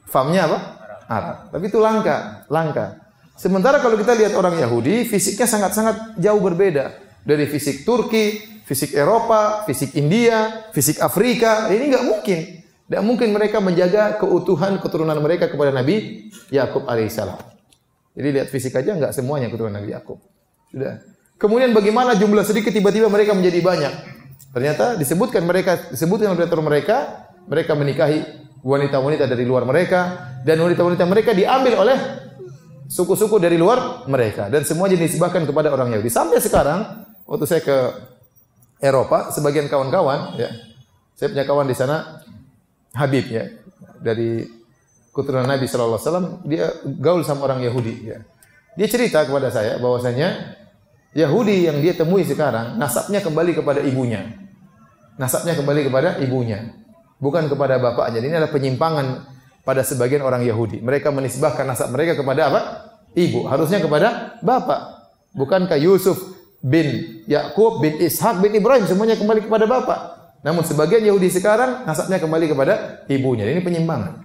[0.09, 0.59] famnya apa?
[1.11, 1.37] Arab.
[1.53, 3.00] Tapi itu langka, langka.
[3.41, 6.93] Sementara kalau kita lihat orang Yahudi, fisiknya sangat-sangat jauh berbeda.
[7.25, 8.37] Dari fisik Turki,
[8.69, 11.73] fisik Eropa, fisik India, fisik Afrika.
[11.73, 12.39] Ini nggak mungkin.
[12.61, 17.41] Tidak mungkin mereka menjaga keutuhan keturunan mereka kepada Nabi Yakub alaihissalam.
[18.13, 20.21] Jadi lihat fisik aja nggak semuanya keturunan Nabi Yakub.
[20.69, 21.01] Sudah.
[21.41, 23.95] Kemudian bagaimana jumlah sedikit tiba-tiba mereka menjadi banyak.
[24.53, 28.21] Ternyata disebutkan mereka disebutkan oleh mereka mereka menikahi
[28.61, 31.97] wanita-wanita dari luar mereka dan wanita-wanita mereka diambil oleh
[32.91, 36.11] suku-suku dari luar mereka dan semua dinisbahkan kepada orang Yahudi.
[36.11, 37.79] Sampai sekarang waktu saya ke
[38.83, 40.51] Eropa, sebagian kawan-kawan ya,
[41.15, 42.27] saya punya kawan di sana
[42.91, 43.47] Habib ya
[44.03, 44.43] dari
[45.15, 46.67] keturunan Nabi Shallallahu Alaihi Wasallam dia
[46.99, 48.19] gaul sama orang Yahudi ya.
[48.75, 50.59] Dia cerita kepada saya bahwasanya
[51.15, 54.27] Yahudi yang dia temui sekarang nasabnya kembali kepada ibunya.
[55.21, 56.73] Nasabnya kembali kepada ibunya,
[57.21, 58.25] bukan kepada bapaknya.
[58.25, 59.07] Ini adalah penyimpangan
[59.65, 60.81] pada sebagian orang Yahudi.
[60.81, 62.61] Mereka menisbahkan nasab mereka kepada apa?
[63.13, 63.47] Ibu.
[63.47, 65.11] Harusnya kepada bapak.
[65.37, 66.19] Bukankah Yusuf
[66.61, 70.01] bin Yakub bin Ishak bin Ibrahim semuanya kembali kepada bapak?
[70.41, 73.45] Namun sebagian Yahudi sekarang nasabnya kembali kepada ibunya.
[73.45, 74.25] Ini penyimpangan.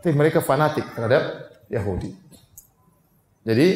[0.00, 2.16] Tapi mereka fanatik terhadap Yahudi.
[3.44, 3.68] Jadi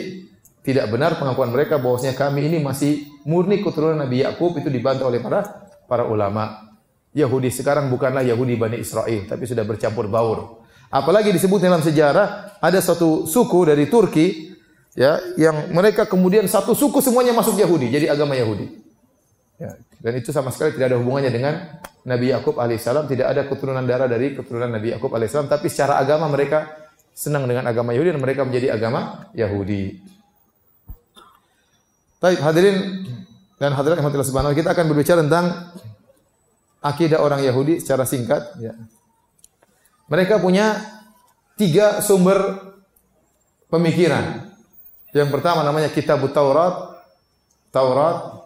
[0.63, 5.19] tidak benar pengakuan mereka bahwasanya kami ini masih murni keturunan Nabi Yakub itu dibantah oleh
[5.19, 6.73] para para ulama.
[7.13, 10.62] Yahudi sekarang bukanlah Yahudi Bani Israel, tapi sudah bercampur baur.
[10.93, 14.53] Apalagi disebut dalam sejarah ada satu suku dari Turki
[14.93, 18.69] ya yang mereka kemudian satu suku semuanya masuk Yahudi, jadi agama Yahudi.
[19.57, 23.81] Ya, dan itu sama sekali tidak ada hubungannya dengan Nabi Yakub alaihissalam, tidak ada keturunan
[23.89, 26.69] darah dari keturunan Nabi Yakub alaihissalam, tapi secara agama mereka
[27.17, 29.97] senang dengan agama Yahudi dan mereka menjadi agama Yahudi.
[32.21, 33.09] Baik, hadirin
[33.57, 35.73] dan hadirat yang subhanahu kita akan berbicara tentang
[36.85, 38.77] akidah orang Yahudi secara singkat ya.
[40.13, 40.77] Mereka punya
[41.57, 42.37] tiga sumber
[43.73, 44.53] pemikiran.
[45.17, 47.01] Yang pertama namanya Kitab Taurat,
[47.73, 48.45] Taurat.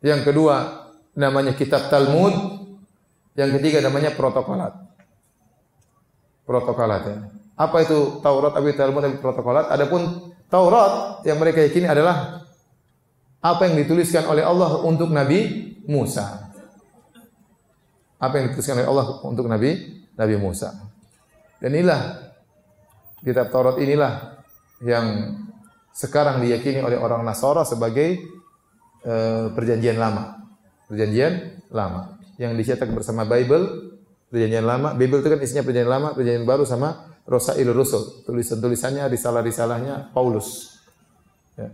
[0.00, 2.32] Yang kedua namanya Kitab Talmud.
[3.36, 4.72] Yang ketiga namanya Protokolat.
[6.48, 7.16] Protokolat ya.
[7.60, 9.68] Apa itu Taurat, itu Talmud, itu Protokolat?
[9.68, 12.40] Adapun Taurat yang mereka yakini adalah
[13.44, 16.41] apa yang dituliskan oleh Allah untuk Nabi Musa
[18.22, 20.70] apa yang dituliskan oleh Allah untuk Nabi Nabi Musa.
[21.58, 22.30] Dan inilah
[23.18, 24.38] kitab Taurat inilah
[24.82, 25.38] yang
[25.90, 28.22] sekarang diyakini oleh orang Nasara sebagai
[29.02, 30.38] uh, perjanjian lama.
[30.86, 33.94] Perjanjian lama yang dicetak bersama Bible,
[34.30, 34.94] perjanjian lama.
[34.94, 40.78] Bible itu kan isinya perjanjian lama, perjanjian baru sama Rosail Rusul, tulisan-tulisannya, risalah-risalahnya Paulus.
[41.54, 41.70] Ya.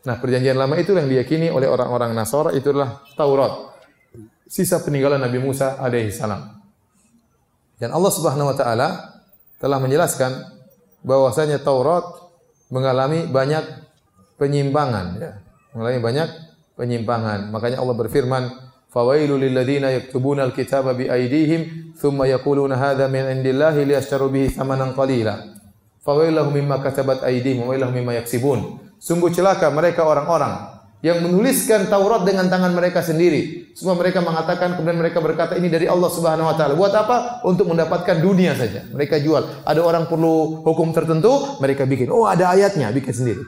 [0.00, 3.69] Nah, perjanjian lama itu yang diyakini oleh orang-orang Nasara itulah Taurat
[4.50, 6.58] sisa peninggalan Nabi Musa alaihi salam.
[7.78, 8.88] Dan Allah Subhanahu wa taala
[9.62, 10.34] telah menjelaskan
[11.06, 12.02] bahwasanya Taurat
[12.68, 13.62] mengalami banyak
[14.34, 15.32] penyimpangan ya.
[15.70, 16.28] Mengalami banyak
[16.74, 17.54] penyimpangan.
[17.54, 18.42] Makanya Allah berfirman,
[18.90, 24.98] "Fawailul lil ladzina yaktubuna al-kitaba bi aydihim thumma yaquluna hadza min indillahi liyashtaru bihi thamanan
[24.98, 25.38] qalila."
[26.02, 28.82] Fawailahum mimma katabat aydihim wa wailahum mimma yaksibun.
[28.98, 33.72] Sungguh celaka mereka orang-orang yang menuliskan Taurat dengan tangan mereka sendiri.
[33.72, 36.76] Semua mereka mengatakan kemudian mereka berkata ini dari Allah Subhanahu wa taala.
[36.76, 37.40] Buat apa?
[37.48, 38.84] Untuk mendapatkan dunia saja.
[38.92, 39.64] Mereka jual.
[39.64, 42.12] Ada orang perlu hukum tertentu, mereka bikin.
[42.12, 43.42] Oh, ada ayatnya, bikin sendiri.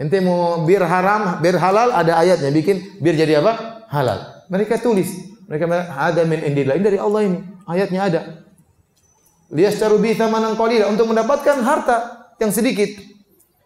[0.00, 3.84] Ente mau bir haram, bir halal, ada ayatnya, bikin bir jadi apa?
[3.92, 4.48] Halal.
[4.48, 5.12] Mereka tulis.
[5.52, 6.80] Mereka ada min indillah.
[6.80, 7.38] Ini dari Allah ini.
[7.68, 8.20] Ayatnya ada.
[9.52, 11.96] Liyastaru bi qalila untuk mendapatkan harta
[12.40, 13.11] yang sedikit.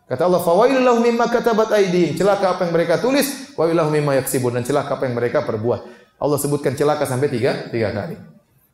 [0.06, 4.22] Kata Allah, "Fawailul lahum mimma katabat aydihim." Celaka apa yang mereka tulis, wa lahum mimma
[4.22, 5.82] yaksibun dan celaka apa yang mereka perbuat.
[6.22, 8.14] Allah sebutkan celaka sampai tiga, tiga kali.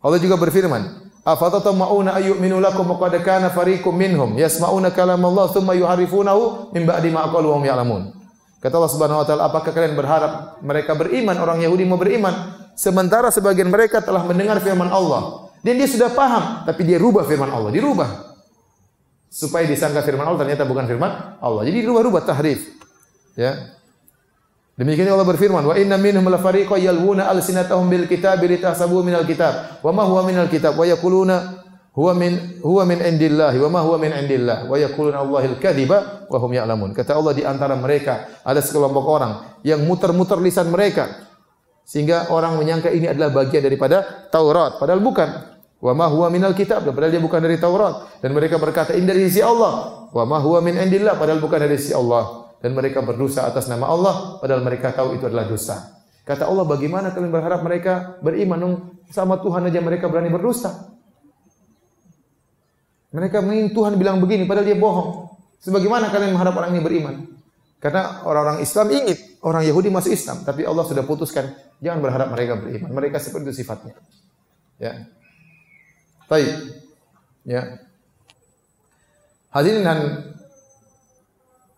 [0.05, 3.49] Allah juga berfirman, "Afatatama'una ayyuminu lakum wa qad kana
[3.97, 8.12] minhum yasma'una kalam Allah thumma yuharifunahu min ba'di ma wa ya'lamun."
[8.61, 13.33] Kata Allah Subhanahu wa taala, apakah kalian berharap mereka beriman, orang Yahudi mau beriman, sementara
[13.33, 17.74] sebagian mereka telah mendengar firman Allah dan dia sudah paham, tapi dia rubah firman Allah,
[17.74, 18.32] dirubah
[19.33, 21.64] supaya disangka firman Allah ternyata bukan firman Allah.
[21.64, 22.68] Jadi rubah-rubah tahrif.
[23.33, 23.80] Ya.
[24.76, 29.80] Demikian Allah berfirman, "Wa inna minhum la fariqan yalwuna alsinatahum bil kitabi litahsabu minal kitab,
[29.80, 34.01] wa ma huwa minal kitab, wa yaquluna huwa min huwa min indillah wa ma huwa
[34.01, 38.61] min indillah wa yaquluna Allahil kadhiba wa hum ya'lamun." Kata Allah di antara mereka ada
[38.64, 41.09] sekelompok orang yang muter-muter lisan mereka
[41.85, 45.51] sehingga orang menyangka ini adalah bagian daripada Taurat, padahal bukan.
[45.83, 48.22] Wa ma huwa minal kitab, padahal dia bukan dari Taurat.
[48.22, 50.07] Dan mereka berkata, ini dari sisi Allah.
[50.14, 52.55] Wa ma huwa min indillah, padahal bukan dari sisi Allah.
[52.62, 55.99] Dan mereka berdosa atas nama Allah, padahal mereka tahu itu adalah dosa.
[56.22, 58.95] Kata Allah, bagaimana kalian berharap mereka beriman?
[59.11, 60.95] Sama Tuhan aja mereka berani berdosa.
[63.11, 65.35] Mereka ingin Tuhan bilang begini, padahal dia bohong.
[65.66, 67.14] Sebagaimana kalian mengharap orang ini beriman?
[67.83, 71.51] Karena orang-orang Islam ingin orang Yahudi masuk Islam, tapi Allah sudah putuskan
[71.83, 72.95] jangan berharap mereka beriman.
[72.95, 73.99] Mereka seperti itu sifatnya.
[74.78, 75.11] Ya.
[76.33, 76.80] Baik.
[77.45, 77.76] Ya.
[79.53, 79.99] Hadirin dan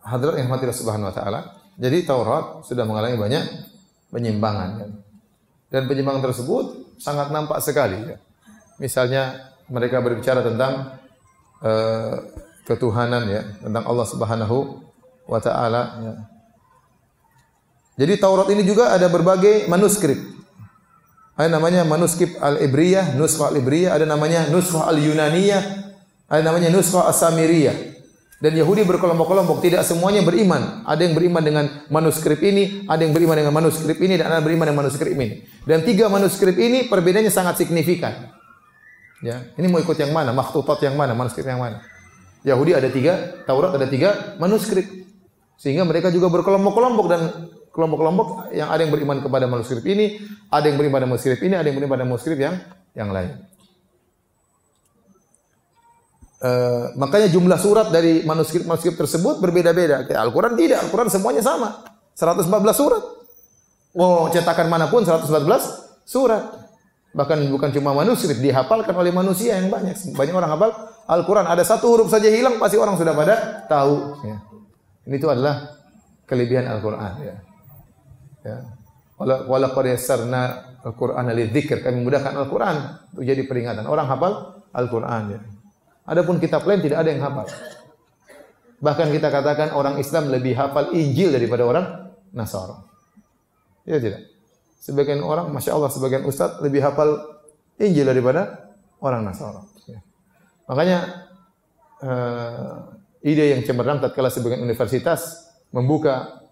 [0.06, 1.40] hadirat yang mati Subhanahu wa taala.
[1.74, 3.42] Jadi Taurat sudah mengalami banyak
[4.14, 4.88] penyimpangan ya.
[5.74, 8.16] Dan penyimpangan tersebut sangat nampak sekali ya.
[8.78, 11.02] Misalnya mereka berbicara tentang
[11.58, 12.14] uh,
[12.62, 14.86] ketuhanan ya, tentang Allah Subhanahu
[15.26, 16.14] wa taala ya.
[18.06, 20.33] Jadi Taurat ini juga ada berbagai manuskrip.
[21.34, 25.62] Ada namanya manuskrip Al-Ibriyah, Nuskhah Al-Ibriyah, ada namanya Nuskhah Al-Yunaniyah,
[26.30, 27.94] ada namanya Nuskhah As-Samiriyah.
[28.38, 30.84] Dan Yahudi berkelompok-kelompok, tidak semuanya beriman.
[30.84, 34.46] Ada yang beriman dengan manuskrip ini, ada yang beriman dengan manuskrip ini, dan ada yang
[34.46, 35.42] beriman dengan manuskrip ini.
[35.64, 38.30] Dan tiga manuskrip ini perbedaannya sangat signifikan.
[39.24, 40.36] Ya, ini mau ikut yang mana?
[40.36, 41.16] Makhtutat yang mana?
[41.16, 41.80] Manuskrip yang mana?
[42.44, 44.84] Yahudi ada tiga, Taurat ada tiga manuskrip.
[45.56, 50.78] Sehingga mereka juga berkelompok-kelompok dan kelompok-kelompok yang ada yang beriman kepada manuskrip ini, ada yang
[50.78, 52.54] beriman pada manuskrip ini, ada yang beriman pada manuskrip yang
[52.94, 53.34] yang lain.
[56.44, 60.06] Uh, makanya jumlah surat dari manuskrip-manuskrip tersebut berbeda-beda.
[60.06, 61.82] Al-Quran tidak, Al-Quran semuanya sama.
[62.14, 62.46] 114
[62.78, 63.02] surat.
[63.96, 66.68] Oh, cetakan mana pun 114 surat.
[67.16, 69.96] Bahkan bukan cuma manuskrip, dihafalkan oleh manusia yang banyak.
[70.14, 70.70] Banyak orang hafal
[71.08, 71.46] Al-Quran.
[71.48, 74.20] Ada satu huruf saja hilang, pasti orang sudah pada tahu.
[74.22, 74.36] Ya.
[75.08, 75.80] Ini itu adalah
[76.28, 77.53] kelebihan Al-Qur'an ya.
[78.44, 78.56] Ya.
[79.16, 81.80] Wala qad yassarna Al-Qur'ana lidzikr.
[81.80, 82.76] Kami memudahkan Al-Qur'an
[83.16, 83.88] untuk jadi peringatan.
[83.88, 85.40] Orang hafal Al-Qur'an ya.
[86.04, 87.48] Adapun kitab lain tidak ada yang hafal.
[88.84, 92.84] Bahkan kita katakan orang Islam lebih hafal Injil daripada orang Nasara.
[93.88, 94.28] Ya tidak.
[94.84, 97.40] Sebagian orang, masya Allah, sebagian ustadz lebih hafal
[97.80, 98.68] Injil daripada
[99.00, 99.64] orang Nasara.
[99.88, 100.04] Ya.
[100.68, 100.98] Makanya
[102.04, 102.92] uh,
[103.24, 106.43] ide yang cemerlang tatkala sebagian universitas membuka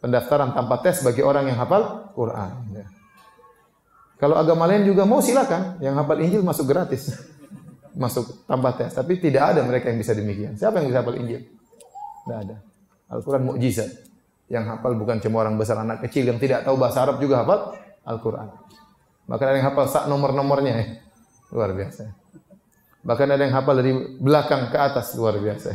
[0.00, 2.50] pendaftaran tanpa tes bagi orang yang hafal Quran.
[2.72, 2.86] Ya.
[4.20, 7.16] Kalau agama lain juga mau silakan, yang hafal Injil masuk gratis,
[8.02, 8.92] masuk tanpa tes.
[8.92, 10.56] Tapi tidak ada mereka yang bisa demikian.
[10.56, 11.40] Siapa yang bisa hafal Injil?
[12.24, 12.56] Tidak ada.
[13.12, 13.90] Al-Quran mukjizat.
[14.50, 17.78] Yang hafal bukan cuma orang besar, anak kecil yang tidak tahu bahasa Arab juga hafal
[18.02, 18.48] Al-Quran.
[19.30, 20.72] Bahkan ada yang hafal sak nomor-nomornya.
[20.74, 20.86] Ya.
[21.54, 22.10] Luar biasa.
[23.06, 25.14] Bahkan ada yang hafal dari belakang ke atas.
[25.14, 25.70] Luar biasa.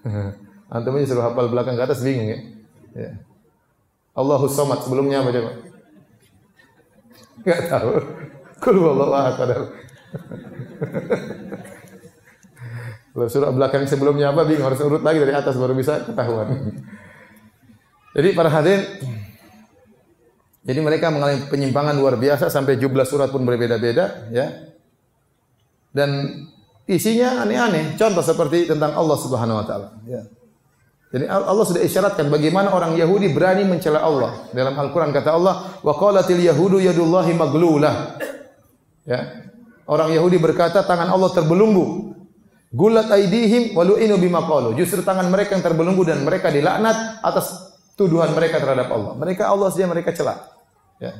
[0.74, 2.38] Antum aja suruh hafal belakang ke atas bingung ya.
[2.94, 3.10] ya.
[4.16, 5.50] Allahus Samad sebelumnya apa coba?
[7.44, 7.90] Enggak tahu.
[8.64, 9.36] Kul wallahu ahad.
[13.12, 16.72] Kalau surah belakang sebelumnya apa bingung harus urut lagi dari atas baru bisa ketahuan.
[18.16, 18.84] Jadi para hadirin
[20.66, 24.74] jadi mereka mengalami penyimpangan luar biasa sampai jumlah surat pun berbeda-beda ya.
[25.94, 26.44] Dan
[26.84, 27.96] isinya aneh-aneh.
[27.96, 30.20] Contoh seperti tentang Allah Subhanahu wa taala, ya.
[31.06, 34.50] Jadi Allah sudah isyaratkan bagaimana orang Yahudi berani mencela Allah.
[34.50, 38.18] Dalam Al-Qur'an kata Allah, "Wa qalatil yahudu yadullahi maglulah."
[39.06, 39.46] Ya.
[39.86, 42.10] Orang Yahudi berkata tangan Allah terbelunggu.
[42.74, 44.74] Gulat aidihim walu'inu bima qalu.
[44.74, 49.14] Justru tangan mereka yang terbelunggu dan mereka dilaknat atas tuduhan mereka terhadap Allah.
[49.14, 50.42] Mereka Allah saja mereka cela.
[50.98, 51.14] Ya.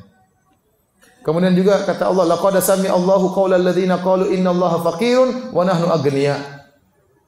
[1.23, 6.56] Kemudian juga kata Allah, laqad sami Allahu qaulal ladzina qalu innallaha faqirun wa nahnu aghnia.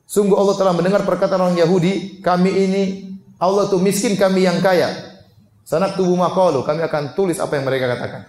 [0.09, 2.83] Sungguh Allah telah mendengar perkataan orang Yahudi, kami ini
[3.37, 4.89] Allah itu miskin, kami yang kaya.
[5.69, 8.25] Sanak tubuh maqalu, kami akan tulis apa yang mereka katakan.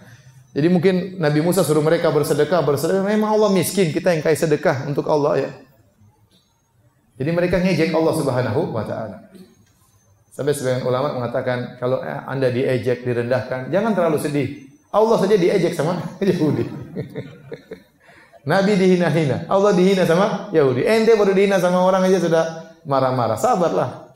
[0.52, 3.00] Jadi mungkin Nabi Musa suruh mereka bersedekah, bersedekah.
[3.00, 5.50] Memang Allah miskin, kita yang kaya sedekah untuk Allah ya.
[7.16, 9.32] Jadi mereka ngejek Allah Subhanahu wa taala.
[10.36, 14.48] Sampai sebagian ulama mengatakan kalau Anda diejek, direndahkan, jangan terlalu sedih.
[14.92, 16.68] Allah saja diejek sama Yahudi.
[18.40, 20.84] Nabi dihina-hina, Allah dihina sama Yahudi.
[20.88, 22.44] Ente baru dihina sama orang aja sudah
[22.88, 23.36] marah-marah.
[23.36, 24.10] Sabarlah.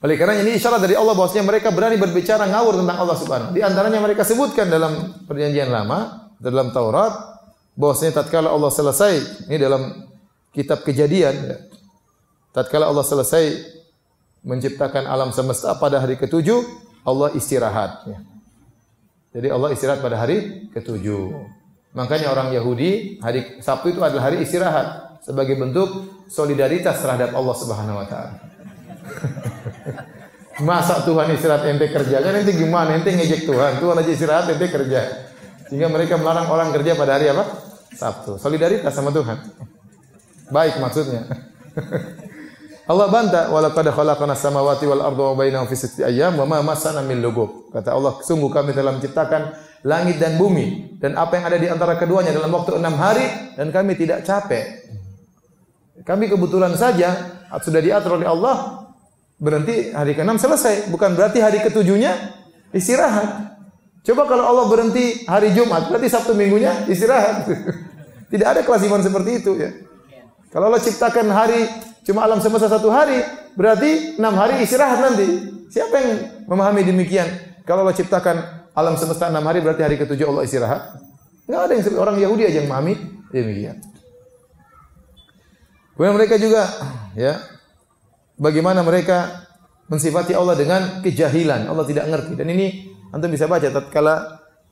[0.00, 3.52] Oleh karena ini isyarat dari Allah bahwasanya mereka berani berbicara ngawur tentang Allah Subhanahu.
[3.52, 7.12] Di antaranya mereka sebutkan dalam perjanjian lama, dalam Taurat,
[7.76, 10.08] bahwasanya tatkala Allah selesai, ini dalam
[10.56, 11.56] kitab Kejadian, ya,
[12.56, 13.60] tatkala Allah selesai
[14.40, 16.64] menciptakan alam semesta pada hari ketujuh,
[17.04, 18.08] Allah istirahat.
[18.08, 18.18] Ya.
[19.30, 21.30] Jadi Allah istirahat pada hari ketujuh.
[21.94, 25.86] Makanya orang Yahudi hari Sabtu itu adalah hari istirahat sebagai bentuk
[26.30, 28.32] solidaritas terhadap Allah Subhanahu wa taala.
[30.68, 32.94] Masa Tuhan istirahat ente kerja kan ente gimana?
[32.94, 33.78] Ente ngejek Tuhan.
[33.78, 35.30] Tuhan aja istirahat ente kerja.
[35.70, 37.46] Sehingga mereka melarang orang kerja pada hari apa?
[37.94, 38.38] Sabtu.
[38.38, 39.38] Solidaritas sama Tuhan.
[40.50, 41.26] Baik maksudnya.
[42.90, 47.06] Allah bantah walaqad khalaqna samawati wal arda wa bainahum fi sittati ayyam wa ma masana
[47.06, 47.22] min.
[47.70, 49.54] Kata Allah, sungguh kami telah menciptakan
[49.86, 53.70] langit dan bumi dan apa yang ada di antara keduanya dalam waktu enam hari dan
[53.70, 54.90] kami tidak capek.
[56.02, 58.90] Kami kebetulan saja sudah diatur oleh Allah,
[59.38, 60.74] berhenti hari ke-6 selesai.
[60.90, 62.10] Bukan berarti hari ketujuhnya
[62.74, 63.54] istirahat.
[64.02, 67.46] Coba kalau Allah berhenti hari Jumat, berarti Sabtu minggunya istirahat.
[68.34, 69.70] Tidak ada kewajiban seperti itu ya.
[70.50, 73.22] Kalau Allah ciptakan hari cuma alam semesta satu hari,
[73.54, 75.26] berarti enam hari istirahat nanti.
[75.70, 76.10] Siapa yang
[76.50, 77.30] memahami demikian?
[77.62, 80.98] Kalau Allah ciptakan alam semesta enam hari, berarti hari ketujuh Allah istirahat.
[81.46, 82.98] Enggak ada yang orang Yahudi aja yang memahami
[83.30, 83.78] demikian.
[85.94, 86.66] Kemudian mereka juga
[87.14, 87.38] ya
[88.34, 89.46] bagaimana mereka
[89.86, 91.70] mensifati Allah dengan kejahilan.
[91.70, 92.34] Allah tidak ngerti.
[92.34, 94.14] Dan ini antum bisa baca tatkala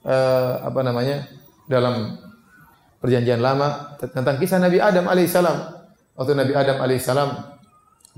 [0.02, 1.30] uh, apa namanya
[1.70, 2.18] dalam
[2.98, 5.77] perjanjian lama tentang kisah Nabi Adam alaihissalam.
[6.18, 7.30] Waktu Nabi Adam alaihissalam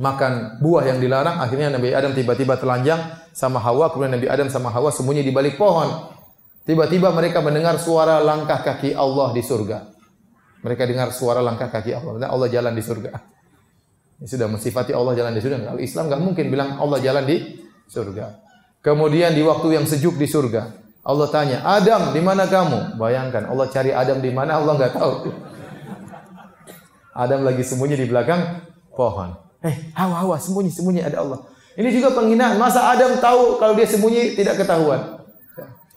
[0.00, 2.96] makan buah yang dilarang, akhirnya Nabi Adam tiba-tiba telanjang
[3.36, 6.08] sama Hawa, kemudian Nabi Adam sama Hawa sembunyi di balik pohon.
[6.64, 9.92] Tiba-tiba mereka mendengar suara langkah kaki Allah di surga.
[10.64, 12.28] Mereka dengar suara langkah kaki Allah.
[12.28, 13.12] Allah jalan di surga.
[14.20, 15.72] Ini sudah mensifati Allah jalan di surga.
[15.72, 17.36] Kalau Islam nggak mungkin bilang Allah jalan di
[17.88, 18.40] surga.
[18.80, 20.72] Kemudian di waktu yang sejuk di surga,
[21.04, 22.96] Allah tanya, Adam, di mana kamu?
[23.00, 25.12] Bayangkan, Allah cari Adam di mana, Allah nggak tahu.
[27.14, 28.62] Adam lagi sembunyi di belakang
[28.94, 29.34] pohon.
[29.60, 31.38] Eh, hawa hawa sembunyi sembunyi ada Allah.
[31.74, 32.56] Ini juga penghinaan.
[32.58, 35.20] Masa Adam tahu kalau dia sembunyi tidak ketahuan?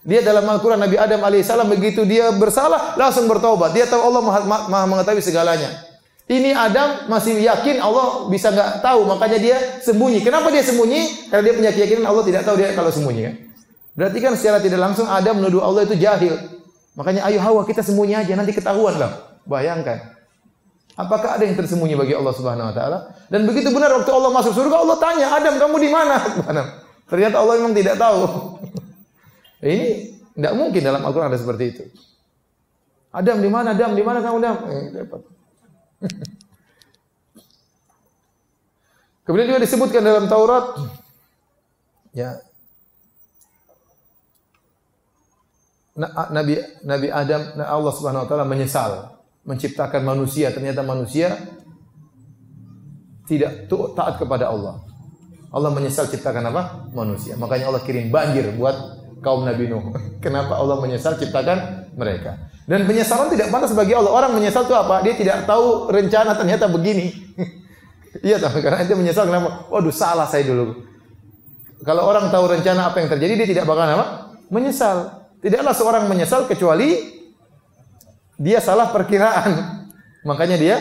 [0.03, 3.72] Dia dalam Al-Quran Nabi Adam alaihissalam begitu dia bersalah langsung bertobat.
[3.72, 5.72] Dia tahu Allah maha, maha mengetahui segalanya.
[6.28, 10.24] Ini Adam masih yakin Allah bisa nggak tahu, makanya dia sembunyi.
[10.24, 11.32] Kenapa dia sembunyi?
[11.32, 13.36] Karena dia punya keyakinan Allah tidak tahu dia kalau sembunyi kan.
[13.93, 16.36] Berarti kan secara tidak langsung Adam menuduh Allah itu jahil.
[16.95, 19.39] Makanya ayo Hawa kita sembunyi aja nanti ketahuan lah.
[19.43, 20.12] Bayangkan.
[20.94, 23.18] Apakah ada yang tersembunyi bagi Allah Subhanahu wa taala?
[23.26, 26.22] Dan begitu benar waktu Allah masuk surga Allah tanya, "Adam, kamu di mana?"
[27.10, 28.22] Ternyata Allah memang tidak tahu.
[29.66, 31.84] Ini tidak mungkin dalam Al-Quran ada seperti itu.
[33.14, 33.74] Adam di mana?
[33.74, 34.58] Adam di mana kamu Adam?
[34.70, 35.22] Eh, dapat.
[39.24, 40.84] Kemudian juga disebutkan dalam Taurat
[42.12, 42.44] ya
[46.34, 51.36] Nabi Nabi Adam Allah Subhanahu wa taala menyesal menciptakan manusia ternyata manusia
[53.28, 54.84] tidak taat kepada Allah.
[55.54, 56.89] Allah menyesal ciptakan apa?
[56.91, 57.38] Manusia.
[57.38, 58.74] Makanya Allah kirim banjir buat
[59.22, 59.94] kaum Nabi Nuh.
[60.24, 62.50] Kenapa Allah menyesal ciptakan mereka?
[62.64, 64.12] Dan penyesalan tidak pantas bagi Allah.
[64.12, 65.04] Orang menyesal itu apa?
[65.06, 67.12] Dia tidak tahu rencana ternyata begini.
[68.28, 69.70] iya tapi karena itu menyesal kenapa?
[69.70, 70.84] Waduh salah saya dulu.
[71.84, 74.36] Kalau orang tahu rencana apa yang terjadi dia tidak bakal apa?
[74.48, 75.28] Menyesal.
[75.44, 77.22] Tidaklah seorang menyesal kecuali
[78.38, 79.84] dia salah perkiraan.
[80.24, 80.76] Makanya dia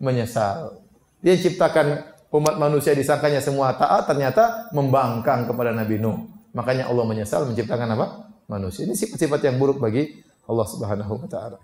[0.00, 0.80] menyesal.
[1.20, 6.28] Dia ciptakan umat manusia disangkanya semua taat ternyata membangkang kepada Nabi Nuh.
[6.56, 8.06] Makanya Allah menyesal menciptakan apa?
[8.48, 8.88] Manusia.
[8.88, 11.58] Ini sifat-sifat yang buruk bagi Allah Subhanahu wa taala.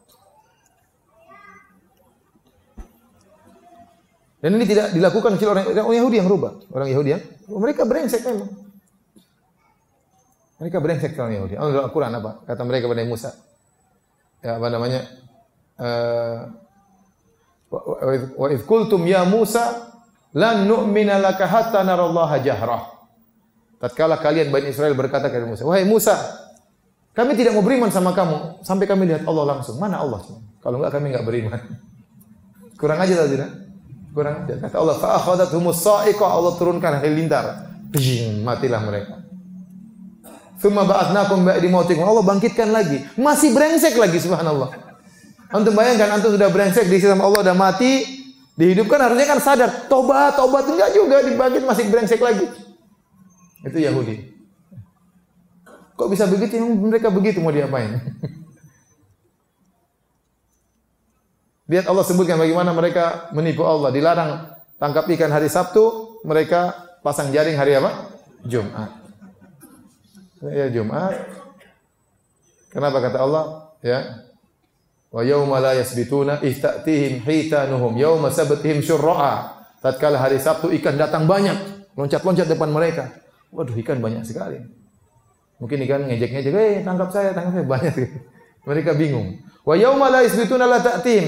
[4.43, 6.53] Dan ini tidak dilakukan oleh orang, orang Yahudi yang rubah.
[6.75, 8.51] Orang Yahudi yang mereka brengsek memang.
[10.59, 11.55] Mereka brengsek orang Yahudi.
[11.55, 12.31] Allah Al-Quran apa?
[12.43, 13.31] Kata mereka kepada Musa.
[14.43, 15.07] Ya apa namanya?
[15.81, 16.53] Uh,
[18.37, 19.93] wa idh qultum ya Musa
[20.37, 22.93] lan nu'mina laka hatta narallaha jahrah.
[23.81, 26.15] Tatkala kalian Bani Israel berkata kepada Musa, "Wahai Musa,
[27.17, 29.77] kami tidak mau beriman sama kamu sampai kami lihat Allah langsung.
[29.81, 30.23] Mana Allah?
[30.63, 31.61] Kalau enggak kami enggak beriman."
[32.81, 33.37] Kurang aja tadi,
[34.13, 34.55] Kurang aja.
[34.61, 37.73] Kata Allah, "Fa akhadhathumus sa'iqah." Allah turunkan halilintar.
[37.93, 39.21] Bing, matilah mereka.
[40.63, 42.07] Tsumma ba'atsnakum ba'di mautikum.
[42.07, 43.03] Allah bangkitkan lagi.
[43.19, 44.92] Masih brengsek lagi subhanallah.
[45.53, 48.25] Antum bayangkan antum sudah brengsek di sama Allah udah mati,
[48.57, 52.49] dihidupkan harusnya kan sadar, tobat, tobat enggak juga dibangkit masih brengsek lagi.
[53.63, 54.33] Itu Yahudi.
[56.01, 56.57] Kok bisa begitu?
[56.57, 58.01] Mereka begitu mau diapain?
[61.71, 63.93] Lihat Allah sebutkan bagaimana mereka menipu Allah.
[63.93, 64.31] Dilarang
[64.81, 66.75] tangkap ikan hari Sabtu, mereka
[67.05, 68.13] pasang jaring hari apa?
[68.43, 68.91] Jumat.
[70.43, 71.13] Ya Jumat.
[72.73, 73.45] Kenapa kata Allah?
[73.85, 74.32] Ya.
[75.13, 79.61] Wa yauma la yasbituna ihtatihim hitanuhum yauma sabatihim syurra'a.
[79.85, 83.13] Tatkala hari Sabtu ikan datang banyak, loncat-loncat depan mereka.
[83.53, 84.57] Waduh ikan banyak sekali.
[85.61, 87.95] Mungkin ikan ngejek-ngejek, eh tangkap saya, tangkap saya banyak.
[88.65, 89.37] Mereka bingung.
[89.69, 90.81] Wa yauma la isbituna la.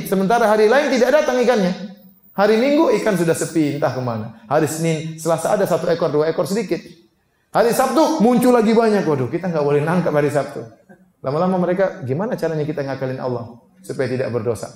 [0.09, 1.93] Sementara hari lain tidak datang ikannya.
[2.35, 4.43] Hari Minggu ikan sudah sepi, entah ke mana.
[4.49, 6.81] Hari Senin, Selasa ada satu ekor, dua ekor sedikit.
[7.53, 9.07] Hari Sabtu muncul lagi banyak.
[9.07, 10.67] Waduh, kita nggak boleh nangkap hari Sabtu.
[11.23, 13.55] Lama-lama mereka, gimana caranya kita ngakalin Allah
[13.85, 14.73] supaya tidak berdosa?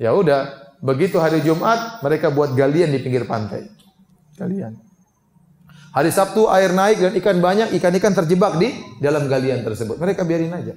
[0.00, 3.68] Ya udah, begitu hari Jumat mereka buat galian di pinggir pantai.
[4.40, 4.72] Galian.
[5.92, 8.70] Hari Sabtu air naik dan ikan banyak, ikan-ikan terjebak di
[9.02, 9.98] dalam galian tersebut.
[9.98, 10.74] Mereka biarin aja.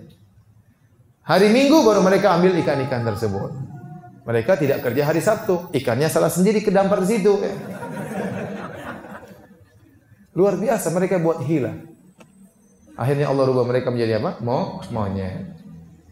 [1.22, 3.54] Hari Minggu baru mereka ambil ikan-ikan tersebut.
[4.26, 7.38] Mereka tidak kerja hari Sabtu, ikannya salah sendiri kedampar di situ.
[10.38, 11.74] Luar biasa mereka buat hila.
[12.98, 14.42] Akhirnya Allah rubah mereka menjadi apa?
[14.42, 15.61] Mo monyet.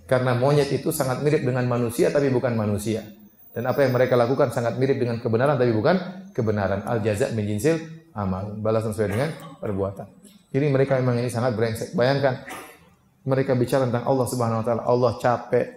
[0.10, 3.06] Karena monyet itu sangat mirip dengan manusia tapi bukan manusia.
[3.54, 5.96] Dan apa yang mereka lakukan sangat mirip dengan kebenaran tapi bukan
[6.34, 6.82] kebenaran.
[6.90, 7.78] Al jaza menjinsil
[8.18, 8.58] amal.
[8.58, 9.30] Balasan sesuai dengan
[9.62, 10.10] perbuatan.
[10.50, 11.94] Jadi mereka memang ini sangat brengsek.
[11.94, 12.42] Bayangkan
[13.22, 14.84] mereka bicara tentang Allah Subhanahu wa taala.
[14.90, 15.68] Allah capek.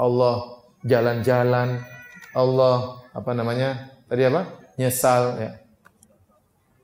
[0.00, 0.36] Allah
[0.80, 1.84] jalan-jalan.
[2.32, 3.92] Allah apa namanya?
[4.08, 4.42] Tadi apa?
[4.80, 5.50] Nyesal ya.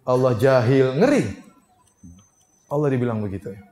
[0.07, 1.25] Allah jahil, ngeri.
[2.71, 3.66] Allah dibilang begitu ya.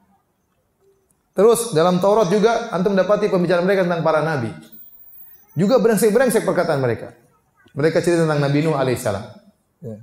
[1.34, 4.54] Terus dalam Taurat juga antum dapati pembicaraan mereka tentang para nabi.
[5.58, 7.14] Juga brengsek-brengsek perkataan mereka.
[7.74, 9.24] Mereka cerita tentang Nabi Nuh alaihissalam.
[9.82, 9.98] Ya.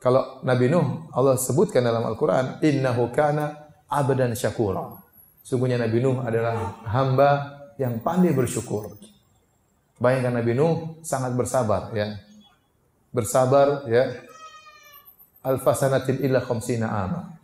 [0.00, 5.00] Kalau Nabi Nuh Allah sebutkan dalam Al-Quran, innahu kana abdan syakur.
[5.44, 8.96] Sungguhnya Nabi Nuh adalah hamba yang pandai bersyukur.
[10.00, 12.16] Bayangkan Nabi Nuh sangat bersabar ya.
[13.12, 14.16] Bersabar ya.
[15.44, 17.39] Alfasanatin illa khamsina ama.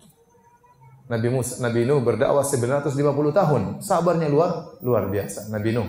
[1.07, 2.99] Nabi Musa, Nabi Nuh berdakwah 950
[3.31, 3.63] tahun.
[3.79, 5.89] Sabarnya luar luar biasa Nabi Nuh.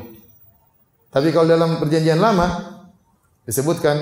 [1.10, 2.46] Tapi kalau dalam perjanjian lama
[3.48, 3.98] disebutkan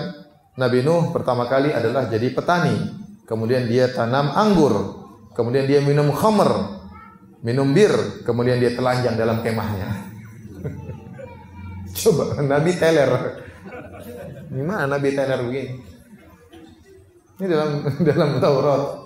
[0.59, 2.75] Nabi Nuh pertama kali adalah jadi petani.
[3.23, 5.05] Kemudian dia tanam anggur.
[5.35, 6.79] Kemudian dia minum khamr,
[7.43, 10.07] minum bir, kemudian dia telanjang dalam kemahnya.
[11.99, 13.11] Coba Nabi teler.
[14.47, 15.71] Gimana Nabi teler begini?
[17.35, 17.69] Ini dalam
[18.07, 19.04] dalam Taurat.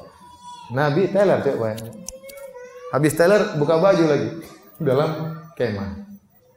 [0.70, 1.74] Nabi teler coba.
[2.94, 4.30] Habis teler buka baju lagi
[4.78, 5.10] dalam
[5.58, 5.90] kemah.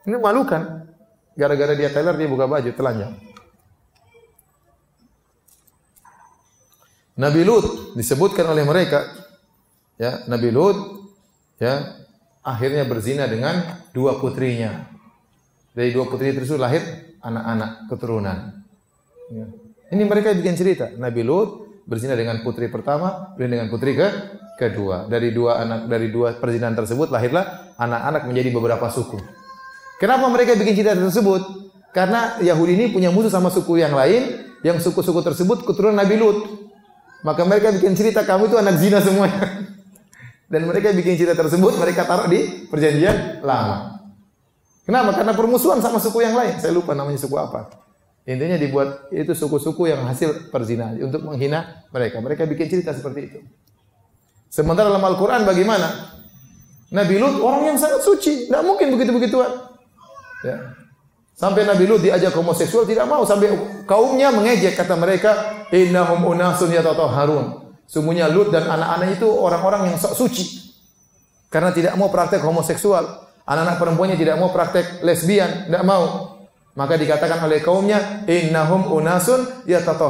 [0.04, 0.88] Ini malu kan?
[1.32, 3.16] Gara-gara dia teler dia buka baju telanjang.
[7.12, 9.04] Nabi Lut disebutkan oleh mereka
[10.00, 10.76] ya Nabi Lut
[11.60, 12.00] ya
[12.40, 14.88] akhirnya berzina dengan dua putrinya.
[15.72, 16.84] Dari dua putri tersebut lahir
[17.24, 18.60] anak-anak keturunan.
[19.32, 19.48] Ya.
[19.88, 20.92] Ini mereka bikin cerita.
[21.00, 24.08] Nabi Lut berzina dengan putri pertama, dan dengan putri ke
[24.58, 25.10] kedua.
[25.10, 29.18] Dari dua anak dari dua perzinahan tersebut lahirlah anak-anak menjadi beberapa suku.
[29.98, 31.72] Kenapa mereka bikin cerita tersebut?
[31.92, 36.38] Karena Yahudi ini punya musuh sama suku yang lain, yang suku-suku tersebut keturunan Nabi Lut.
[37.22, 39.30] Maka mereka bikin cerita kamu itu anak zina semua.
[40.52, 44.02] Dan mereka bikin cerita tersebut mereka taruh di perjanjian lama.
[44.82, 45.14] Kenapa?
[45.14, 46.58] Karena permusuhan sama suku yang lain.
[46.58, 47.70] Saya lupa namanya suku apa.
[48.22, 52.22] Intinya dibuat itu suku-suku yang hasil perzinahan untuk menghina mereka.
[52.22, 53.38] Mereka bikin cerita seperti itu.
[54.46, 56.12] Sementara dalam Al-Quran bagaimana?
[56.92, 58.46] Nabi Lut orang yang sangat suci.
[58.46, 59.50] Tidak mungkin begitu-begituan.
[60.46, 60.76] Ya.
[61.34, 63.50] Sampai Nabi Lut diajak homoseksual tidak mau sampai
[63.88, 66.70] kaumnya mengejek kata mereka innahum unasun
[67.10, 67.74] Harun.
[67.90, 70.72] Sungguhnya Lut dan anak-anak itu orang-orang yang sok suci.
[71.50, 73.04] Karena tidak mau praktek homoseksual.
[73.42, 76.31] Anak-anak perempuannya tidak mau praktek lesbian, tidak mau.
[76.72, 79.44] Maka dikatakan oleh kaumnya innahum unasun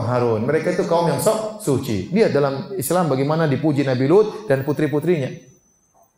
[0.07, 0.47] Harun.
[0.47, 2.07] Mereka itu kaum yang sok suci.
[2.15, 5.27] Dia dalam Islam bagaimana dipuji Nabi Lut dan putri-putrinya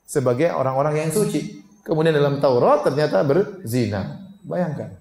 [0.05, 1.64] sebagai orang-orang yang suci.
[1.80, 4.20] Kemudian dalam Taurat ternyata berzina.
[4.45, 5.01] Bayangkan.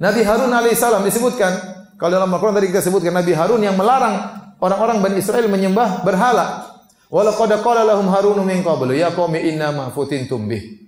[0.00, 1.52] Nabi Harun alaihissalam disebutkan
[1.96, 4.20] kalau dalam Al-Quran tadi kita sebutkan Nabi Harun yang melarang
[4.60, 6.76] orang-orang Bani Israel menyembah berhala.
[7.12, 10.85] Walaqad qala lahum Harun min qablu ya qaumi inna ma futintum bih.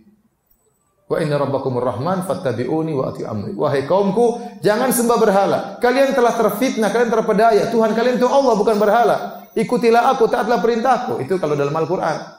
[1.09, 3.57] Wa inna rabbakumur rahman fattabi'uni wa ati amri.
[3.57, 5.59] Wahai kaumku, jangan sembah berhala.
[5.81, 7.73] Kalian telah terfitnah, kalian terpedaya.
[7.73, 9.17] Tuhan kalian itu Allah bukan berhala.
[9.57, 11.25] Ikutilah aku, taatlah perintahku.
[11.25, 12.39] Itu kalau dalam Al-Qur'an.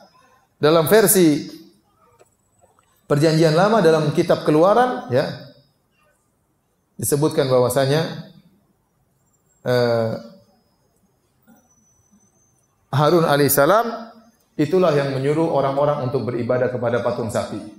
[0.62, 1.60] Dalam versi
[3.10, 5.26] Perjanjian Lama dalam kitab Keluaran ya
[6.94, 8.30] disebutkan bahwasanya
[9.66, 10.14] uh,
[12.94, 14.14] Harun alaihissalam
[14.62, 17.79] itulah yang menyuruh orang-orang untuk beribadah kepada patung sapi.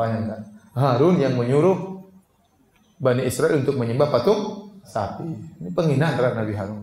[0.00, 0.40] Bayangkan,
[0.72, 2.00] Harun yang menyuruh
[2.96, 5.28] Bani Israel untuk menyembah patung sapi.
[5.60, 6.80] Ini penghinaan terhadap Nabi Harun.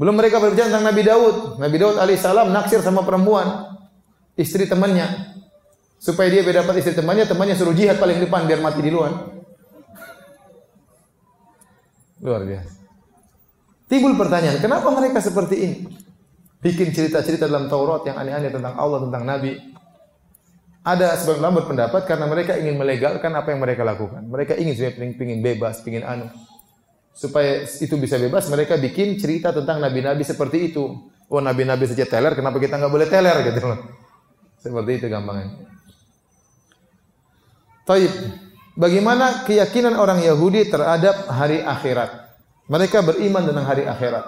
[0.00, 1.36] Belum mereka berbicara tentang Nabi Daud.
[1.60, 3.76] Nabi Daud alaihissalam naksir sama perempuan,
[4.40, 5.36] istri temannya.
[6.00, 9.12] Supaya dia berdapat istri temannya, temannya suruh jihad paling depan biar mati di luar.
[12.24, 12.72] Luar biasa.
[13.88, 15.76] Timbul pertanyaan, kenapa mereka seperti ini?
[16.64, 19.77] Bikin cerita-cerita dalam Taurat yang aneh-aneh tentang Allah, tentang Nabi.
[20.88, 24.24] Ada sebagian ulama berpendapat karena mereka ingin melegalkan apa yang mereka lakukan.
[24.24, 26.32] Mereka ingin sebenarnya ingin bebas, ingin anu.
[27.12, 31.12] Supaya itu bisa bebas, mereka bikin cerita tentang nabi-nabi seperti itu.
[31.28, 33.60] Oh nabi-nabi saja teler, kenapa kita nggak boleh teler gitu?
[34.64, 35.60] Seperti itu gampangnya.
[37.84, 38.12] Taib.
[38.78, 42.32] Bagaimana keyakinan orang Yahudi terhadap hari akhirat?
[42.70, 44.24] Mereka beriman dengan hari akhirat.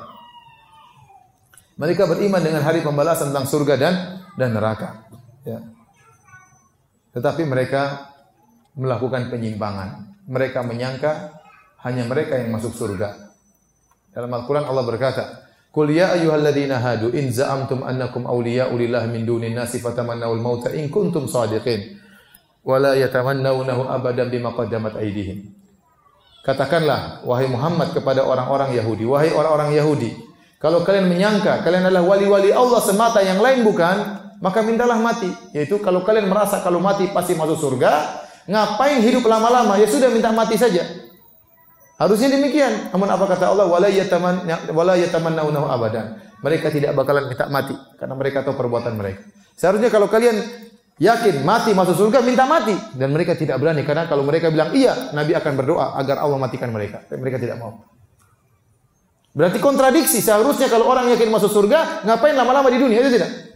[1.80, 3.94] Mereka beriman dengan hari pembalasan tentang surga dan
[4.36, 5.08] dan neraka.
[5.48, 5.79] Ya.
[7.10, 8.12] Tetapi mereka
[8.78, 10.22] melakukan penyimpangan.
[10.30, 11.34] Mereka menyangka
[11.82, 13.34] hanya mereka yang masuk surga.
[14.10, 15.24] Dalam Al-Qur'an Allah berkata,
[15.70, 20.90] "Qul ya ayyuhalladzina hadu in za'amtum annakum awliya'u lillahi min dunin nasi fatamannawul mauta in
[20.90, 21.98] kuntum shadiqin
[22.66, 25.50] wa la yatamannawnahu abadan bima qaddamat aydihim."
[26.40, 30.10] Katakanlah wahai Muhammad kepada orang-orang Yahudi, wahai orang-orang Yahudi,
[30.60, 33.96] kalau kalian menyangka kalian adalah wali-wali Allah semata yang lain bukan,
[34.40, 35.28] maka mintalah mati.
[35.52, 37.92] Yaitu kalau kalian merasa kalau mati pasti masuk surga,
[38.48, 39.76] ngapain hidup lama-lama?
[39.76, 40.82] Ya sudah minta mati saja.
[42.00, 42.88] Harusnya demikian.
[42.96, 43.68] Namun apa kata Allah?
[43.68, 45.36] Wala yataman
[45.68, 46.16] abadan.
[46.40, 49.28] Mereka tidak bakalan minta mati karena mereka tahu perbuatan mereka.
[49.52, 50.40] Seharusnya kalau kalian
[50.96, 55.12] yakin mati masuk surga minta mati dan mereka tidak berani karena kalau mereka bilang iya,
[55.12, 57.04] Nabi akan berdoa agar Allah matikan mereka.
[57.04, 57.84] Tapi mereka tidak mau.
[59.36, 60.24] Berarti kontradiksi.
[60.24, 63.04] Seharusnya kalau orang yakin masuk surga, ngapain lama-lama di dunia?
[63.04, 63.49] Itu tidak.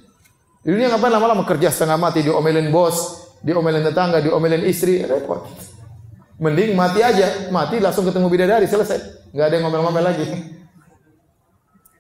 [0.65, 5.45] Di dunia ngapain lama-lama kerja setengah mati, diomelin bos, diomelin tetangga, diomelin istri, repot.
[6.41, 9.28] Mending mati aja, mati langsung ketemu bidadari selesai.
[9.36, 10.24] Nggak ada yang ngomel-ngomel lagi.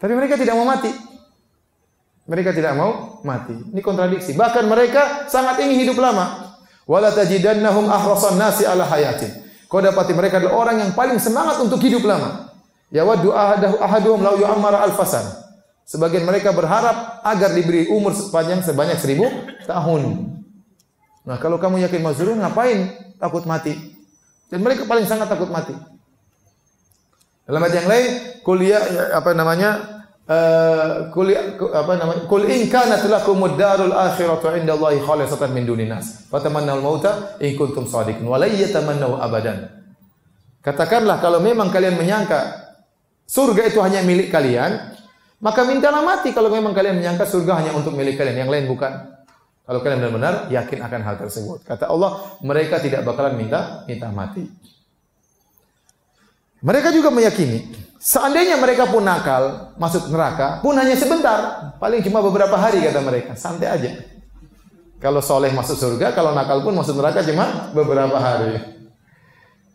[0.00, 0.90] Tapi mereka tidak mau mati.
[2.24, 3.52] Mereka tidak mau mati.
[3.52, 4.32] Ini kontradiksi.
[4.32, 6.56] Bahkan mereka sangat ingin hidup lama.
[6.88, 9.44] Wala tajidannahum ahrasan nasi ala hayatin.
[9.68, 12.48] Kau dapati mereka adalah orang yang paling semangat untuk hidup lama.
[12.88, 15.43] Ya waddu ahaduhum lau yu'ammara alfasan.
[15.84, 19.28] Sebagian mereka berharap agar diberi umur sepanjang sebanyak seribu
[19.68, 20.32] tahun.
[21.28, 22.88] Nah kalau kamu yakin mazurun ngapain
[23.20, 23.76] takut mati?
[24.48, 25.76] Dan mereka paling sangat takut mati.
[27.44, 28.80] Dalam ayat yang lain, kuliah
[29.12, 29.70] apa namanya?
[30.24, 32.24] Uh, kuliah apa namanya?
[32.24, 36.24] Kul in kanat lakumud darul akhiratu indallahi khalisatan min dunin nas.
[36.32, 38.48] Fatamannal mauta in kuntum shadiqin wa la
[39.20, 39.68] abadan.
[40.64, 42.40] Katakanlah kalau memang kalian menyangka
[43.28, 44.93] surga itu hanya milik kalian,
[45.44, 49.12] maka mintalah mati kalau memang kalian menyangka surga hanya untuk milik kalian, yang lain bukan.
[49.64, 51.68] Kalau kalian benar-benar yakin akan hal tersebut.
[51.68, 54.44] Kata Allah, mereka tidak bakalan minta minta mati.
[56.64, 57.60] Mereka juga meyakini,
[58.00, 61.72] seandainya mereka pun nakal, masuk neraka, pun hanya sebentar.
[61.76, 63.92] Paling cuma beberapa hari kata mereka, santai aja.
[64.96, 68.64] Kalau soleh masuk surga, kalau nakal pun masuk neraka cuma beberapa hari.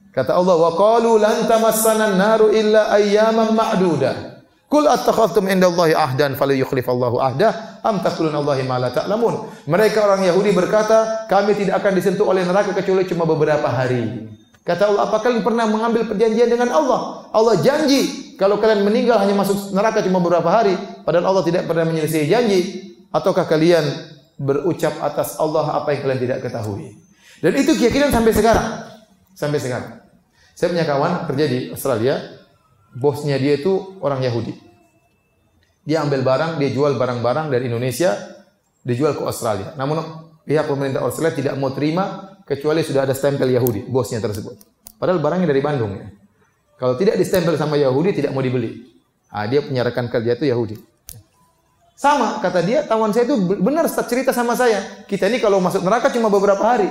[0.10, 4.29] Kata Allah, wa qalu lan tamassana naru illa ayyaman ma'dudah.
[4.70, 9.66] Kul attakhadtum indallahi ahdan falyukhlifallahu ahdah am taqulun Allahi ma la ta'lamun.
[9.66, 14.30] Mereka orang Yahudi berkata, kami tidak akan disentuh oleh neraka kecuali cuma beberapa hari.
[14.62, 17.26] Kata Allah, apakah kalian pernah mengambil perjanjian dengan Allah?
[17.34, 21.90] Allah janji kalau kalian meninggal hanya masuk neraka cuma beberapa hari, padahal Allah tidak pernah
[21.90, 22.94] menyelisih janji.
[23.10, 23.84] Ataukah kalian
[24.38, 26.94] berucap atas Allah apa yang kalian tidak ketahui?
[27.42, 28.68] Dan itu keyakinan sampai sekarang.
[29.34, 29.98] Sampai sekarang.
[30.54, 32.39] Saya punya kawan kerja di Australia,
[32.96, 34.54] bosnya dia itu orang Yahudi.
[35.86, 38.14] Dia ambil barang, dia jual barang-barang dari Indonesia,
[38.86, 39.74] dijual ke Australia.
[39.74, 40.02] Namun
[40.46, 44.58] pihak pemerintah Australia tidak mau terima kecuali sudah ada stempel Yahudi, bosnya tersebut.
[45.02, 46.08] Padahal barangnya dari Bandung ya.
[46.80, 48.88] Kalau tidak distempel sama Yahudi tidak mau dibeli.
[49.30, 50.80] Ah, dia punya rekan kerja itu Yahudi.
[52.00, 55.04] Sama kata dia, tawan saya itu benar cerita sama saya.
[55.04, 56.88] Kita ini kalau masuk neraka cuma beberapa hari.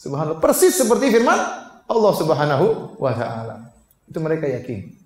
[0.00, 0.40] Subhanallah.
[0.40, 1.36] Persis seperti firman
[1.84, 3.56] Allah Subhanahu wa taala.
[4.08, 5.01] Itu mereka yakin.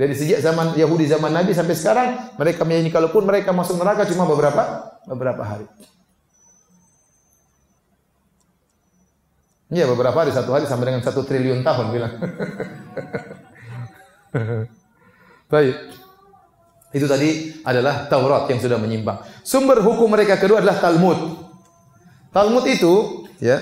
[0.00, 2.08] Dari sejak zaman Yahudi zaman Nabi sampai sekarang
[2.40, 5.68] mereka meyakini kalaupun mereka masuk neraka cuma beberapa beberapa hari.
[9.68, 12.16] Iya beberapa hari, satu hari sampai dengan satu triliun tahun bilang.
[15.52, 15.76] Baik.
[16.96, 19.20] Itu tadi adalah Taurat yang sudah menyimpang.
[19.44, 21.44] Sumber hukum mereka kedua adalah Talmud.
[22.32, 23.60] Talmud itu ya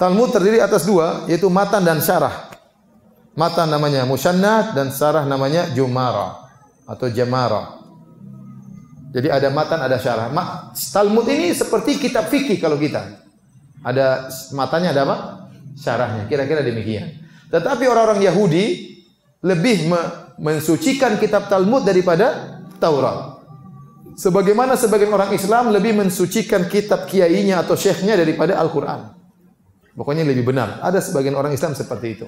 [0.00, 2.48] Talmud terdiri atas dua, yaitu matan dan syarah.
[3.36, 6.40] Matan namanya musyannad dan syarah namanya jumara
[6.88, 7.76] atau jamara.
[9.12, 10.32] Jadi ada matan, ada syarah.
[10.72, 13.28] Talmud ini seperti kitab fikih kalau kita.
[13.84, 15.16] Ada matanya, ada apa?
[15.76, 16.24] Syarahnya.
[16.32, 17.20] Kira-kira demikian.
[17.52, 18.96] Tetapi orang-orang Yahudi
[19.44, 19.84] lebih
[20.40, 23.36] mensucikan kitab Talmud daripada Taurat.
[24.16, 29.19] Sebagaimana sebagian orang Islam lebih mensucikan kitab kiainya atau syekhnya daripada Al-Quran.
[30.00, 30.80] Pokoknya lebih benar.
[30.80, 32.24] Ada sebagian orang Islam seperti itu.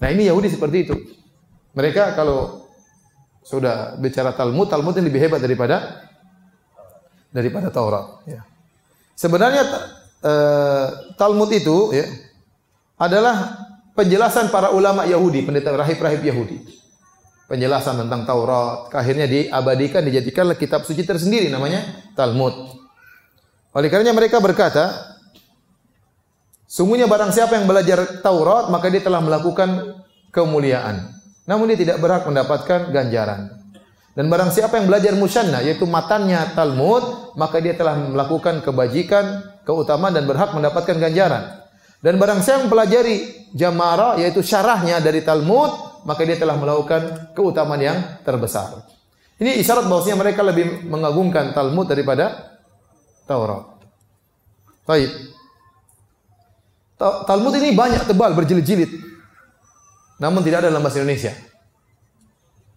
[0.00, 0.96] Nah ini Yahudi seperti itu.
[1.76, 2.64] Mereka kalau
[3.44, 6.08] sudah bicara Talmud, Talmud ini lebih hebat daripada
[7.28, 8.24] daripada Taurat.
[8.24, 8.48] Ya.
[9.12, 9.68] Sebenarnya
[10.24, 10.86] uh,
[11.20, 12.08] Talmud itu ya,
[12.96, 13.60] adalah
[13.92, 16.64] penjelasan para ulama Yahudi, pendeta rahib-rahib Yahudi.
[17.44, 21.84] Penjelasan tentang Taurat, akhirnya diabadikan, dijadikanlah kitab suci tersendiri namanya
[22.16, 22.56] Talmud.
[23.76, 25.15] Oleh karenanya mereka berkata,
[26.66, 30.02] Sungguhnya barang siapa yang belajar Taurat maka dia telah melakukan
[30.34, 31.14] kemuliaan.
[31.46, 33.54] Namun dia tidak berhak mendapatkan ganjaran.
[34.16, 40.10] Dan barang siapa yang belajar musanna yaitu matannya Talmud maka dia telah melakukan kebajikan, keutamaan
[40.16, 41.62] dan berhak mendapatkan ganjaran.
[42.02, 43.16] Dan barang siapa yang pelajari
[43.54, 48.84] Jamara yaitu syarahnya dari Talmud, maka dia telah melakukan keutamaan yang terbesar.
[49.36, 52.56] Ini isyarat bahwasanya mereka lebih mengagungkan Talmud daripada
[53.28, 53.84] Taurat.
[54.88, 55.35] Baik.
[56.96, 58.88] Talmud ini banyak tebal berjilid-jilid.
[60.16, 61.32] Namun tidak ada dalam bahasa Indonesia.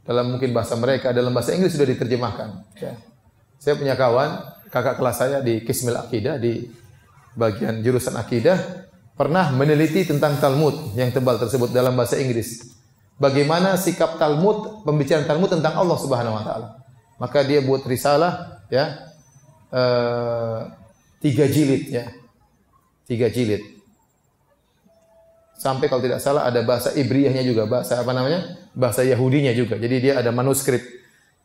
[0.04, 2.50] Dalam mungkin bahasa mereka, dalam bahasa Inggris sudah diterjemahkan.
[2.82, 3.00] Ya.
[3.62, 6.68] Saya punya kawan, kakak kelas saya di Kismil Akidah di
[7.40, 12.76] bagian jurusan akidah pernah meneliti tentang Talmud yang tebal tersebut dalam bahasa Inggris.
[13.20, 16.68] Bagaimana sikap Talmud, pembicaraan Talmud tentang Allah Subhanahu wa taala.
[17.20, 19.12] Maka dia buat risalah ya
[19.76, 20.72] uh,
[21.20, 22.08] tiga jilid ya.
[23.04, 23.79] Tiga jilid.
[25.60, 28.56] Sampai kalau tidak salah ada bahasa Ibriyahnya juga, bahasa apa namanya?
[28.72, 29.76] Bahasa Yahudinya juga.
[29.76, 30.80] Jadi dia ada manuskrip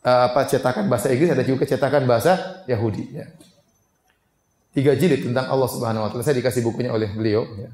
[0.07, 3.27] uh, apa cetakan bahasa Inggris, ada juga cetakan bahasa Yahudi ya
[4.75, 6.27] tiga jilid tentang Allah Subhanahu wa taala.
[6.27, 7.71] Saya dikasih bukunya oleh beliau ya.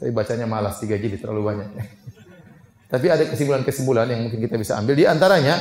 [0.00, 1.68] Tapi bacanya malas tiga jilid terlalu banyak.
[1.76, 1.84] Ya.
[2.96, 4.96] Tapi ada kesimpulan-kesimpulan yang mungkin kita bisa ambil.
[4.96, 5.60] Di antaranya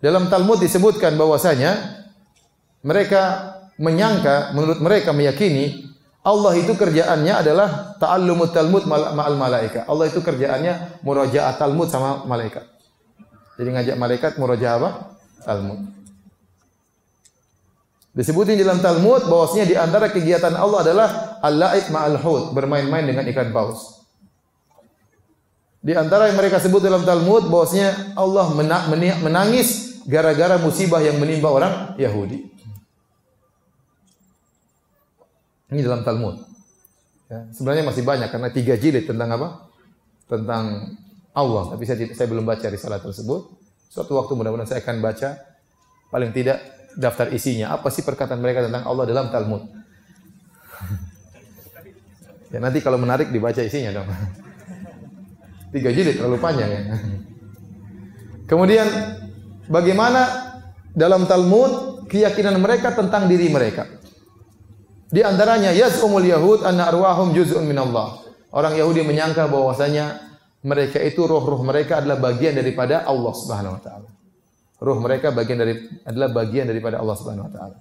[0.00, 2.00] dalam Talmud disebutkan bahwasanya
[2.80, 5.87] mereka menyangka, menurut mereka meyakini
[6.28, 9.88] Allah itu kerjaannya adalah ta'allumut Talmud ma'al malaika.
[9.88, 12.68] Allah itu kerjaannya murajaah Talmud sama malaikat.
[13.56, 14.90] Jadi ngajak malaikat murajaah apa?
[15.48, 15.88] Talmud.
[18.12, 21.08] Disebutin dalam Talmud bahwasanya di antara kegiatan Allah adalah
[21.40, 24.04] al-la'ib ma'al hud, bermain-main dengan ikan paus.
[25.80, 28.52] Di antara yang mereka sebut dalam Talmud bahwasanya Allah
[29.24, 32.57] menangis gara-gara musibah yang menimpa orang Yahudi.
[35.68, 36.36] Ini dalam Talmud.
[37.28, 39.48] Ya, sebenarnya masih banyak karena tiga jilid tentang apa?
[40.24, 40.96] Tentang
[41.36, 41.64] Allah.
[41.76, 43.52] Tapi saya, saya belum baca risalah tersebut.
[43.92, 45.36] Suatu waktu mudah-mudahan saya akan baca.
[46.08, 46.64] Paling tidak
[46.96, 47.76] daftar isinya.
[47.76, 49.68] Apa sih perkataan mereka tentang Allah dalam Talmud?
[52.52, 54.08] ya nanti kalau menarik dibaca isinya dong.
[55.76, 56.80] Tiga jilid terlalu panjang ya.
[58.48, 58.88] Kemudian
[59.68, 60.48] bagaimana
[60.96, 63.97] dalam Talmud keyakinan mereka tentang diri mereka?
[65.08, 68.20] Di antaranya yaz'umul yahud anna arwahum juz'un min Allah.
[68.52, 70.20] Orang Yahudi menyangka bahwasanya
[70.64, 74.08] mereka itu roh-roh mereka adalah bagian daripada Allah Subhanahu wa taala.
[74.78, 75.74] Ruh mereka bagian dari
[76.04, 77.76] adalah bagian daripada Allah Subhanahu wa taala.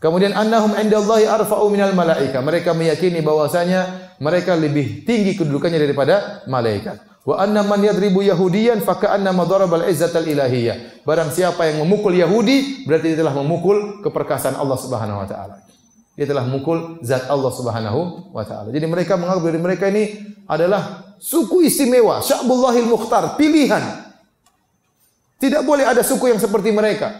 [0.00, 2.40] Kemudian annahum indallahi arfa'u minal malaika.
[2.40, 6.96] Mereka meyakini bahwasanya mereka lebih tinggi kedudukannya daripada malaikat.
[7.20, 11.04] Wa anna man yadribu yahudiyan fa ka'anna madarabal izzatal ilahiyah.
[11.04, 15.69] Barang siapa yang memukul Yahudi berarti dia telah memukul keperkasaan Allah Subhanahu wa taala.
[16.20, 18.68] Dia telah memukul zat Allah Subhanahu wa taala.
[18.68, 24.04] Jadi mereka menganggap diri mereka ini adalah suku istimewa, Sya'bullahil Mukhtar, pilihan
[25.40, 27.16] tidak boleh ada suku yang seperti mereka.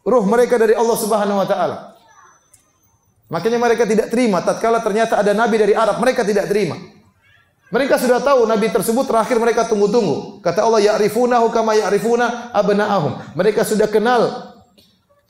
[0.00, 1.76] Ruh mereka dari Allah Subhanahu wa taala.
[3.28, 6.80] Makanya mereka tidak terima tatkala ternyata ada nabi dari Arab, mereka tidak terima.
[7.68, 10.40] Mereka sudah tahu nabi tersebut terakhir mereka tunggu-tunggu.
[10.40, 14.56] Kata Allah, "Ya'rifunahu kama ya'rifuna abna'ahum." Mereka sudah kenal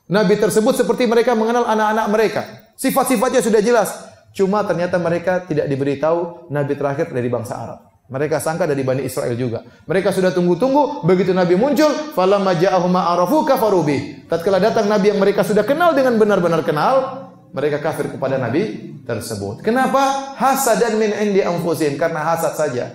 [0.07, 2.43] nabi tersebut seperti mereka mengenal anak-anak mereka.
[2.77, 3.89] Sifat-sifatnya sudah jelas.
[4.37, 7.79] Cuma ternyata mereka tidak diberitahu nabi terakhir dari bangsa Arab.
[8.07, 9.67] Mereka sangka dari Bani Israel juga.
[9.83, 13.83] Mereka sudah tunggu-tunggu, begitu Nabi muncul, falamma ja'ahum ma'arafu kafaru
[14.31, 19.59] Tatkala datang Nabi yang mereka sudah kenal dengan benar-benar kenal, mereka kafir kepada Nabi tersebut.
[19.59, 20.35] Kenapa?
[20.39, 22.85] Hasadan min indi anfusin, karena hasad saja.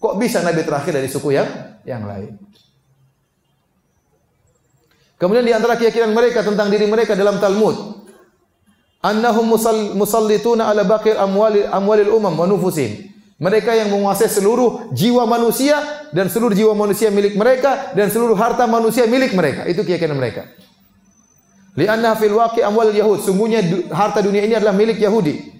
[0.00, 1.48] Kok bisa Nabi terakhir dari suku yang
[1.84, 2.40] yang lain?
[5.20, 7.95] Kemudian di antara keyakinan mereka tentang diri mereka dalam Talmud,
[9.02, 9.56] annahum
[9.96, 13.12] musallituna ala baqir amwalil amwalil umam wa nufusin.
[13.36, 15.76] Mereka yang menguasai seluruh jiwa manusia
[16.08, 19.68] dan seluruh jiwa manusia milik mereka dan seluruh harta manusia milik mereka.
[19.68, 20.48] Itu keyakinan mereka.
[21.76, 23.20] Lianna fil waqi amwal yahud.
[23.20, 23.60] Sungguhnya
[23.92, 25.52] harta dunia ini adalah milik Yahudi.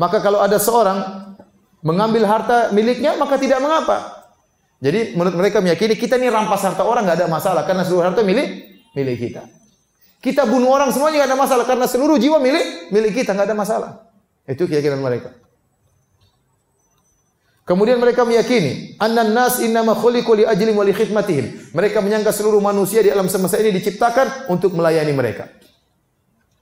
[0.00, 1.28] Maka kalau ada seorang
[1.84, 4.24] mengambil harta miliknya maka tidak mengapa.
[4.80, 8.24] Jadi menurut mereka meyakini kita ini rampas harta orang nggak ada masalah karena seluruh harta
[8.24, 9.44] milik milik kita.
[10.22, 13.58] Kita bunuh orang semuanya nggak ada masalah karena seluruh jiwa milik milik kita nggak ada
[13.58, 13.90] masalah.
[14.46, 15.34] Itu keyakinan mereka.
[17.62, 21.74] Kemudian mereka meyakini annan nas innama khuliqu li ajli wa khidmatihim.
[21.74, 25.50] Mereka menyangka seluruh manusia di alam semesta ini diciptakan untuk melayani mereka.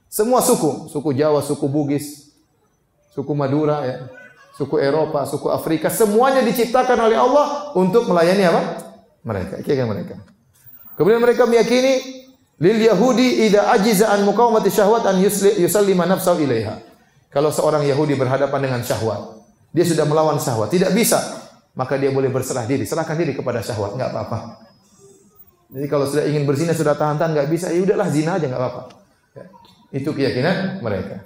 [0.09, 2.35] Semua suku, suku Jawa, suku Bugis,
[3.13, 3.97] suku Madura ya,
[4.59, 8.61] suku Eropa, suku Afrika, semuanya diciptakan oleh Allah untuk melayani apa?
[9.23, 10.15] Mereka, ikan mereka.
[10.99, 12.20] Kemudian mereka meyakini
[12.61, 15.17] lil yahudi idza ajiza an muqawamati syahwat an
[15.57, 16.77] yusallima nafsahu ilaiha.
[17.31, 19.39] Kalau seorang Yahudi berhadapan dengan syahwat,
[19.71, 21.47] dia sudah melawan syahwat, tidak bisa,
[21.79, 24.67] maka dia boleh berserah diri, serahkan diri kepada syahwat, enggak apa-apa.
[25.71, 28.83] Jadi kalau sudah ingin berzina sudah tahan-tahan enggak bisa, ya udahlah zina aja enggak apa-apa.
[29.31, 29.45] Ya.
[29.95, 31.23] Itu keyakinan mereka.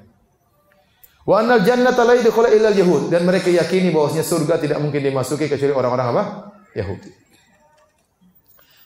[1.26, 5.49] Wa annal jannata la yadkhulu illa yahud dan mereka yakini bahwasanya surga tidak mungkin dimasuki
[5.49, 6.24] kecuali orang-orang apa?
[6.78, 7.10] Yahudi.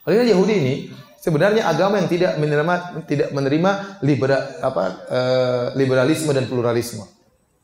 [0.07, 0.73] Oleh Yahudi ini
[1.19, 2.73] sebenarnya agama yang tidak menerima
[3.05, 3.71] tidak menerima
[4.01, 5.19] libera, apa, e,
[5.75, 7.03] liberalisme dan pluralisme.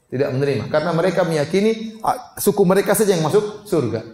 [0.05, 1.97] Tidak menerima karena mereka meyakini
[2.37, 4.05] suku mereka saja yang masuk surga.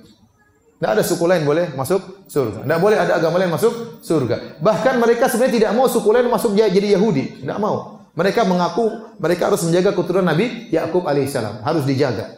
[0.81, 2.65] Tidak ada suku lain boleh masuk surga.
[2.65, 4.57] Tidak boleh ada agama lain masuk surga.
[4.57, 7.45] Bahkan mereka sebenarnya tidak mau suku lain masuk jadi Yahudi.
[7.45, 8.01] Tidak mau.
[8.17, 11.61] Mereka mengaku mereka harus menjaga keturunan Nabi Yakub alaihissalam.
[11.61, 12.33] Harus dijaga.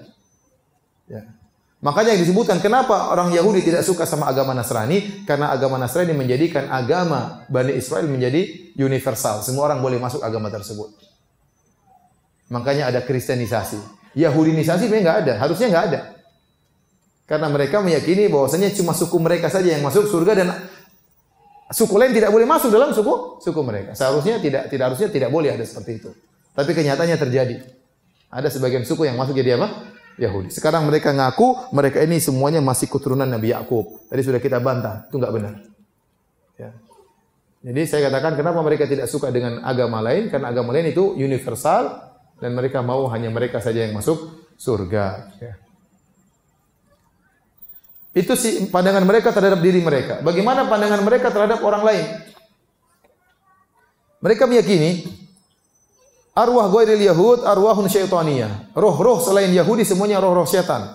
[1.08, 1.24] Ya.
[1.84, 5.28] Makanya yang disebutkan kenapa orang Yahudi tidak suka sama agama Nasrani?
[5.28, 9.44] Karena agama Nasrani menjadikan agama Bani Israel menjadi universal.
[9.44, 10.96] Semua orang boleh masuk agama tersebut.
[12.48, 13.84] Makanya ada kristenisasi.
[14.16, 15.34] Yahudinisasi sebenarnya nggak ada.
[15.44, 16.00] Harusnya nggak ada.
[17.28, 20.48] Karena mereka meyakini bahwasanya cuma suku mereka saja yang masuk surga dan
[21.68, 23.92] suku lain tidak boleh masuk dalam suku suku mereka.
[23.92, 26.16] Seharusnya tidak tidak harusnya tidak boleh ada seperti itu.
[26.56, 27.56] Tapi kenyataannya terjadi.
[28.32, 29.93] Ada sebagian suku yang masuk jadi apa?
[30.18, 30.54] Yahudi.
[30.54, 34.06] Sekarang mereka ngaku mereka ini semuanya masih keturunan Nabi Yakub.
[34.10, 35.54] Tadi sudah kita bantah, itu enggak benar.
[36.60, 36.70] Ya.
[37.64, 40.28] Jadi saya katakan kenapa mereka tidak suka dengan agama lain?
[40.28, 45.34] Karena agama lain itu universal dan mereka mau hanya mereka saja yang masuk surga.
[45.40, 45.54] Ya.
[48.14, 50.22] Itu sih pandangan mereka terhadap diri mereka.
[50.22, 52.06] Bagaimana pandangan mereka terhadap orang lain?
[54.22, 55.23] Mereka meyakini
[56.34, 58.74] arwah ghairil yahud arwahun syaitaniyah.
[58.74, 60.90] Roh-roh selain Yahudi semuanya roh-roh setan.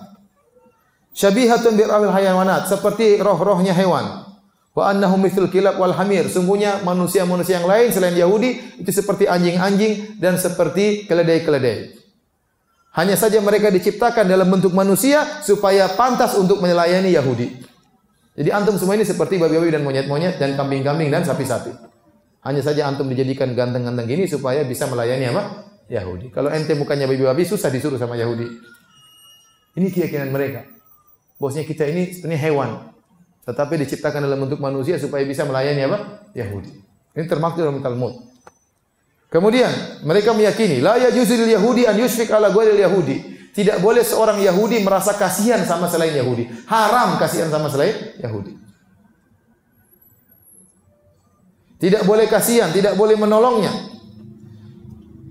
[1.15, 4.29] Syabihatun bi hayawanat, seperti roh-rohnya hewan.
[4.77, 6.29] Wa annahum mithl kilab wal hamir.
[6.29, 11.97] Sungguhnya manusia-manusia yang lain selain Yahudi itu seperti anjing-anjing dan seperti keledai-keledai.
[12.95, 17.47] Hanya saja mereka diciptakan dalam bentuk manusia supaya pantas untuk melayani Yahudi.
[18.39, 21.88] Jadi antum semua ini seperti babi-babi dan monyet-monyet dan kambing-kambing dan sapi-sapi.
[22.43, 25.69] Hanya saja antum dijadikan ganteng-ganteng gini supaya bisa melayani apa?
[25.91, 26.31] Yahudi.
[26.31, 28.47] Kalau ente bukannya babi-babi susah disuruh sama Yahudi.
[29.75, 30.63] Ini keyakinan mereka.
[31.35, 32.69] Bosnya kita ini sebenarnya hewan.
[33.43, 35.97] Tetapi diciptakan dalam bentuk manusia supaya bisa melayani apa?
[36.37, 36.71] Yahudi.
[37.17, 38.29] Ini termaktub dalam Talmud.
[39.29, 39.69] Kemudian
[40.05, 43.39] mereka meyakini la yajuzul yahudi an yusfik ala ghairil yahudi.
[43.49, 46.47] Tidak boleh seorang Yahudi merasa kasihan sama selain Yahudi.
[46.69, 48.55] Haram kasihan sama selain Yahudi.
[51.79, 53.71] Tidak boleh kasihan, tidak boleh menolongnya.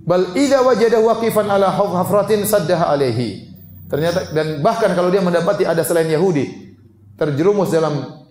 [0.09, 3.53] Bal idza wajada waqifan ala hafratin saddaha alaihi.
[3.93, 6.73] Ternyata dan bahkan kalau dia mendapati ada selain Yahudi
[7.21, 8.25] terjerumus dalam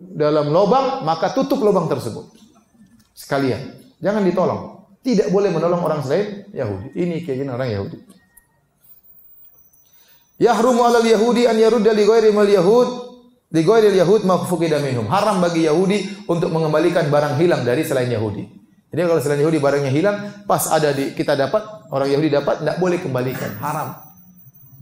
[0.00, 2.34] dalam lubang, maka tutup lubang tersebut.
[3.14, 3.78] Sekalian.
[4.02, 4.62] Jangan ditolong.
[5.04, 6.96] Tidak boleh menolong orang selain Yahudi.
[6.96, 7.98] Ini keyakinan orang Yahudi.
[10.40, 13.09] Yahrumu alal Yahudi an yarudda li ghairi mal Yahud
[13.50, 15.06] li ghairi Yahud ma fuqida minhum.
[15.10, 18.46] Haram bagi Yahudi untuk mengembalikan barang hilang dari selain Yahudi.
[18.90, 20.16] Jadi kalau selain Yahudi barangnya hilang,
[20.50, 23.50] pas ada di kita dapat, orang Yahudi dapat, tidak boleh kembalikan.
[23.62, 23.94] Haram.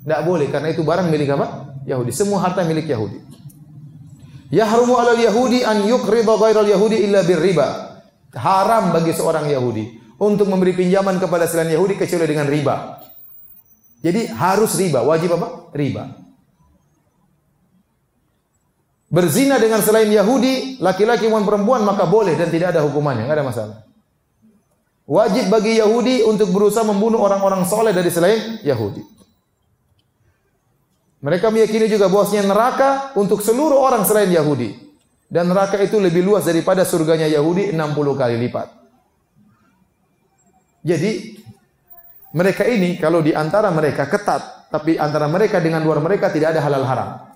[0.05, 1.77] Tidak boleh karena itu barang milik apa?
[1.85, 2.13] Yahudi.
[2.13, 3.21] Semua harta milik Yahudi.
[4.49, 7.89] Yahrumu alal Yahudi an yuqrida ghairal Yahudi illa birriba
[8.37, 13.01] haram bagi seorang Yahudi untuk memberi pinjaman kepada selain Yahudi kecuali dengan riba.
[13.99, 15.73] Jadi harus riba, wajib apa?
[15.75, 16.28] Riba.
[19.09, 23.49] Berzina dengan selain Yahudi, laki-laki maupun perempuan maka boleh dan tidak ada hukumannya, enggak ada
[23.49, 23.79] masalah.
[25.09, 29.01] Wajib bagi Yahudi untuk berusaha membunuh orang-orang soleh dari selain Yahudi.
[31.25, 34.77] Mereka meyakini juga bahwasanya neraka untuk seluruh orang selain Yahudi.
[35.29, 38.69] Dan neraka itu lebih luas daripada surganya Yahudi 60 kali lipat.
[40.85, 41.41] Jadi
[42.37, 46.61] mereka ini kalau di antara mereka ketat, tapi antara mereka dengan luar mereka tidak ada
[46.61, 47.28] halal haram.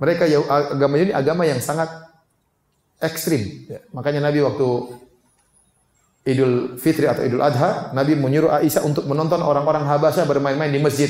[0.00, 1.92] Mereka agama ini agama yang sangat
[3.04, 3.68] ekstrim.
[3.68, 4.68] Ya, makanya Nabi waktu
[6.24, 11.08] Idul Fitri atau Idul Adha, Nabi menyuruh Aisyah untuk menonton orang-orang Habasyah bermain-main di masjid.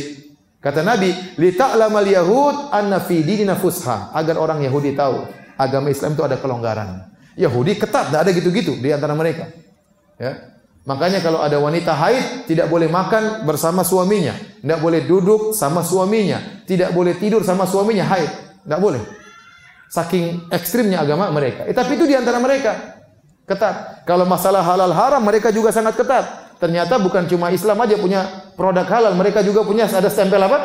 [0.61, 5.25] Kata Nabi, "Li ta'lamal yahud anna fi dinina fusha." Agar orang Yahudi tahu
[5.57, 7.11] agama Islam itu ada kelonggaran.
[7.39, 9.49] Yahudi ketat, tidak ada gitu-gitu di antara mereka.
[10.21, 10.51] Ya.
[10.85, 16.65] Makanya kalau ada wanita haid tidak boleh makan bersama suaminya, tidak boleh duduk sama suaminya,
[16.65, 19.03] tidak boleh tidur sama suaminya haid, tidak boleh.
[19.91, 21.67] Saking ekstrimnya agama mereka.
[21.67, 23.01] Eh, tapi itu di antara mereka
[23.51, 24.07] ketat.
[24.07, 26.55] Kalau masalah halal haram mereka juga sangat ketat.
[26.63, 30.59] Ternyata bukan cuma Islam aja punya produk halal, mereka juga punya ada stempel apa?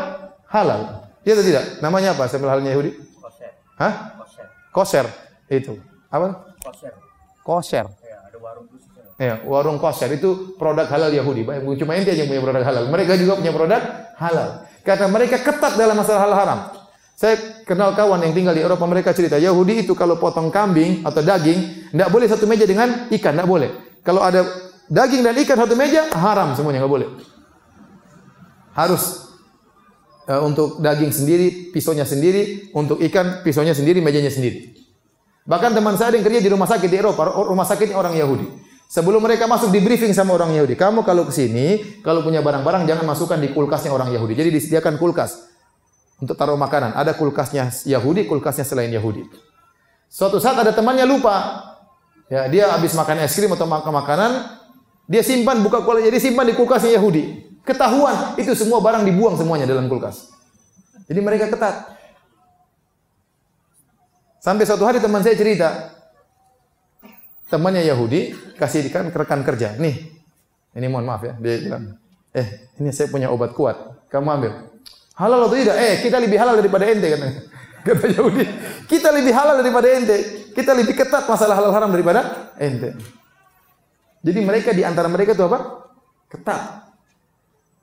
[0.52, 1.08] Halal.
[1.24, 1.64] Iya atau tidak?
[1.80, 2.92] Namanya apa stempel halalnya Yahudi?
[3.18, 3.52] Koser.
[3.80, 3.94] Hah?
[4.20, 4.46] Koser.
[4.70, 5.06] Koser.
[5.48, 5.74] Itu.
[6.12, 6.52] Apa?
[6.62, 6.94] Koser.
[7.42, 7.86] Koser.
[8.04, 8.92] Ya, ada warung khusus.
[9.16, 11.48] Ya, warung koser itu produk halal Yahudi.
[11.80, 12.84] Cuma ente aja yang punya produk halal.
[12.92, 13.82] Mereka juga punya produk
[14.20, 14.50] halal.
[14.84, 16.60] Karena mereka ketat dalam masalah halal haram.
[17.16, 21.24] Saya kenal kawan yang tinggal di Eropa, mereka cerita Yahudi itu kalau potong kambing atau
[21.24, 23.72] daging, tidak boleh satu meja dengan ikan, tidak boleh.
[24.04, 24.44] Kalau ada
[24.92, 27.10] daging dan ikan satu meja haram semuanya nggak boleh.
[28.76, 29.32] Harus
[30.28, 34.76] uh, untuk daging sendiri, pisaunya sendiri, untuk ikan pisaunya sendiri, mejanya sendiri.
[35.48, 38.48] Bahkan teman saya yang kerja di rumah sakit di Eropa, rumah sakitnya orang Yahudi.
[38.92, 42.84] Sebelum mereka masuk di briefing sama orang Yahudi, kamu kalau ke sini, kalau punya barang-barang
[42.84, 44.36] jangan masukkan di kulkasnya orang Yahudi.
[44.36, 45.55] Jadi disediakan kulkas
[46.20, 46.96] untuk taruh makanan.
[46.96, 49.28] Ada kulkasnya Yahudi, kulkasnya selain Yahudi.
[50.08, 51.62] Suatu saat ada temannya lupa.
[52.26, 54.32] Ya, dia habis makan es krim atau makan makanan,
[55.06, 57.54] dia simpan buka kulkas, jadi simpan di kulkasnya Yahudi.
[57.62, 60.34] Ketahuan itu semua barang dibuang semuanya dalam kulkas.
[61.06, 61.94] Jadi mereka ketat.
[64.42, 65.70] Sampai suatu hari teman saya cerita,
[67.50, 69.78] temannya Yahudi kasih ikan ke rekan kerja.
[69.78, 70.10] Nih,
[70.74, 71.98] ini mohon maaf ya, dia bilang,
[72.34, 73.78] eh ini saya punya obat kuat,
[74.10, 74.54] kamu ambil.
[75.16, 75.76] Halal atau tidak?
[75.80, 77.42] Eh kita lebih halal daripada ente katanya.
[77.86, 78.46] Kata Yahudi,
[78.90, 80.18] kita lebih halal daripada ente.
[80.52, 82.98] Kita lebih ketat masalah halal haram daripada ente.
[84.26, 85.86] Jadi mereka di antara mereka itu apa?
[86.28, 86.62] Ketat.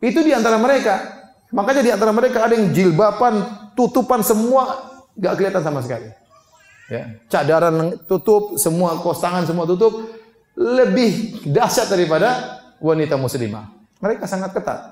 [0.03, 1.23] Itu di antara mereka.
[1.55, 6.11] Makanya di antara mereka ada yang jilbaban, tutupan semua nggak kelihatan sama sekali.
[6.91, 10.13] Ya, cadaran tutup, semua kos tangan semua tutup,
[10.59, 13.71] lebih dahsyat daripada wanita muslimah.
[14.03, 14.91] Mereka sangat ketat.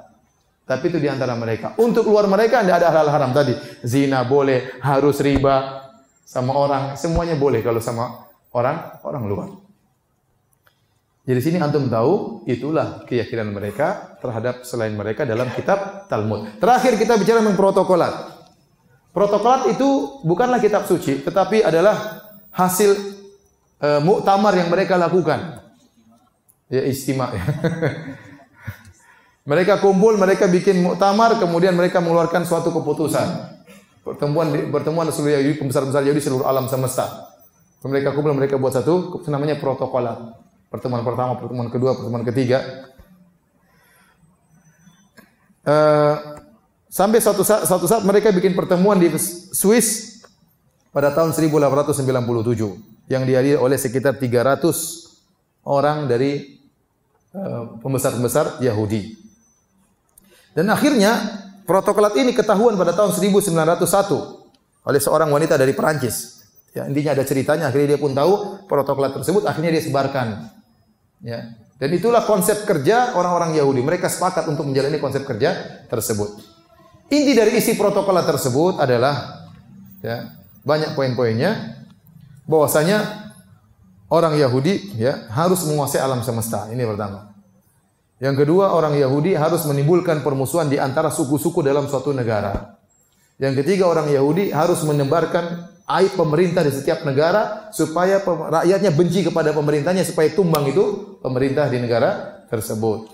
[0.71, 1.75] Tapi itu di antara mereka.
[1.83, 3.59] Untuk luar mereka tidak ada hal haram tadi.
[3.83, 5.83] Zina boleh, harus riba
[6.23, 9.49] sama orang, semuanya boleh kalau sama orang orang luar.
[11.27, 16.63] Jadi sini antum tahu itulah keyakinan mereka terhadap selain mereka dalam kitab Talmud.
[16.63, 18.15] Terakhir kita bicara tentang protokolat.
[19.11, 22.23] Protokolat itu bukanlah kitab suci, tetapi adalah
[22.55, 22.95] hasil
[23.83, 25.67] e, muktamar yang mereka lakukan.
[26.71, 27.35] Ya istimewa.
[29.51, 33.59] mereka kumpul, mereka bikin muktamar, kemudian mereka mengeluarkan suatu keputusan.
[34.07, 37.35] Pertemuan pertemuan seluruh Yahudi, pembesar-pembesar Yahudi seluruh alam semesta.
[37.83, 40.39] Mereka kumpul, mereka buat satu namanya protokolat.
[40.71, 42.63] Pertemuan pertama, pertemuan kedua, pertemuan ketiga.
[45.67, 46.15] Uh,
[46.87, 49.11] sampai suatu saat, suatu saat mereka bikin pertemuan di
[49.51, 50.23] Swiss
[50.95, 52.07] pada tahun 1897
[53.11, 54.63] yang dihadiri oleh sekitar 300
[55.67, 56.63] orang dari
[57.35, 59.20] eh, pembesar-pembesar uh, Yahudi.
[60.57, 63.55] Dan akhirnya protokolat ini ketahuan pada tahun 1901
[64.87, 66.43] oleh seorang wanita dari Perancis.
[66.71, 70.51] Ya, intinya ada ceritanya, akhirnya dia pun tahu protokolat tersebut, akhirnya dia sebarkan.
[71.23, 71.59] Ya.
[71.81, 73.81] Dan itulah konsep kerja orang-orang Yahudi.
[73.81, 76.39] Mereka sepakat untuk menjalani konsep kerja tersebut.
[77.11, 79.49] Inti dari isi protokol tersebut adalah
[80.05, 80.31] ya,
[80.63, 81.81] banyak poin-poinnya
[82.47, 83.31] bahwasanya
[84.13, 86.69] orang Yahudi ya harus menguasai alam semesta.
[86.71, 87.30] Ini pertama.
[88.21, 92.77] Yang kedua, orang Yahudi harus menimbulkan permusuhan di antara suku-suku dalam suatu negara.
[93.41, 99.57] Yang ketiga, orang Yahudi harus menebarkan aib pemerintah di setiap negara supaya rakyatnya benci kepada
[99.57, 103.09] pemerintahnya supaya tumbang itu pemerintah di negara tersebut.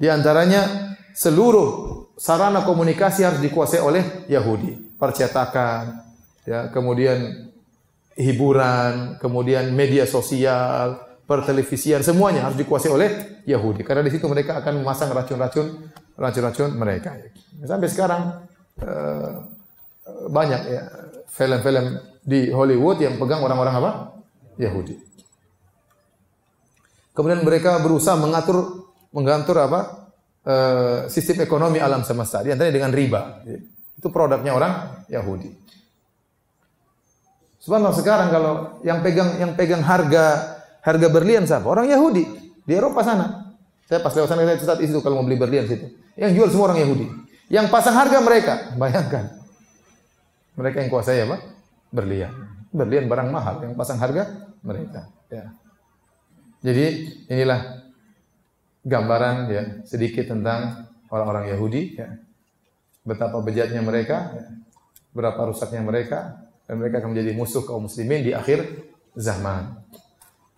[0.00, 1.68] Di antaranya seluruh
[2.16, 6.00] sarana komunikasi harus dikuasai oleh Yahudi, percetakan,
[6.48, 7.50] ya, kemudian
[8.16, 13.10] hiburan, kemudian media sosial, pertelevisian, semuanya harus dikuasai oleh
[13.44, 13.84] Yahudi.
[13.84, 17.20] Karena di situ mereka akan memasang racun-racun racun-racun mereka.
[17.68, 18.48] Sampai sekarang
[18.80, 19.32] eh,
[20.08, 20.82] banyak ya
[21.28, 23.90] film-film di Hollywood yang pegang orang-orang apa?
[24.58, 24.96] Yahudi.
[27.16, 29.80] Kemudian mereka berusaha mengatur mengatur apa?
[30.46, 30.54] E,
[31.10, 32.44] sistem ekonomi alam semesta.
[32.46, 33.42] Di antaranya dengan riba.
[33.98, 34.72] Itu produknya orang
[35.10, 35.50] Yahudi.
[37.58, 38.54] Subhanallah sekarang kalau
[38.86, 40.57] yang pegang yang pegang harga
[40.88, 41.68] harga berlian siapa?
[41.68, 42.24] Orang Yahudi
[42.64, 43.52] di Eropa sana.
[43.84, 45.92] Saya pas lewat sana saya saat itu kalau mau beli berlian situ.
[46.16, 47.06] Yang jual semua orang Yahudi.
[47.48, 49.24] Yang pasang harga mereka, bayangkan.
[50.56, 51.40] Mereka yang kuasai apa?
[51.88, 52.32] Berlian.
[52.68, 55.08] Berlian barang mahal yang pasang harga mereka.
[55.32, 55.56] Ya.
[56.60, 56.84] Jadi
[57.30, 57.86] inilah
[58.84, 62.08] gambaran ya sedikit tentang orang-orang Yahudi ya.
[63.08, 64.44] Betapa bejatnya mereka, ya.
[65.16, 68.84] berapa rusaknya mereka dan mereka akan menjadi musuh kaum muslimin di akhir
[69.16, 69.80] zaman.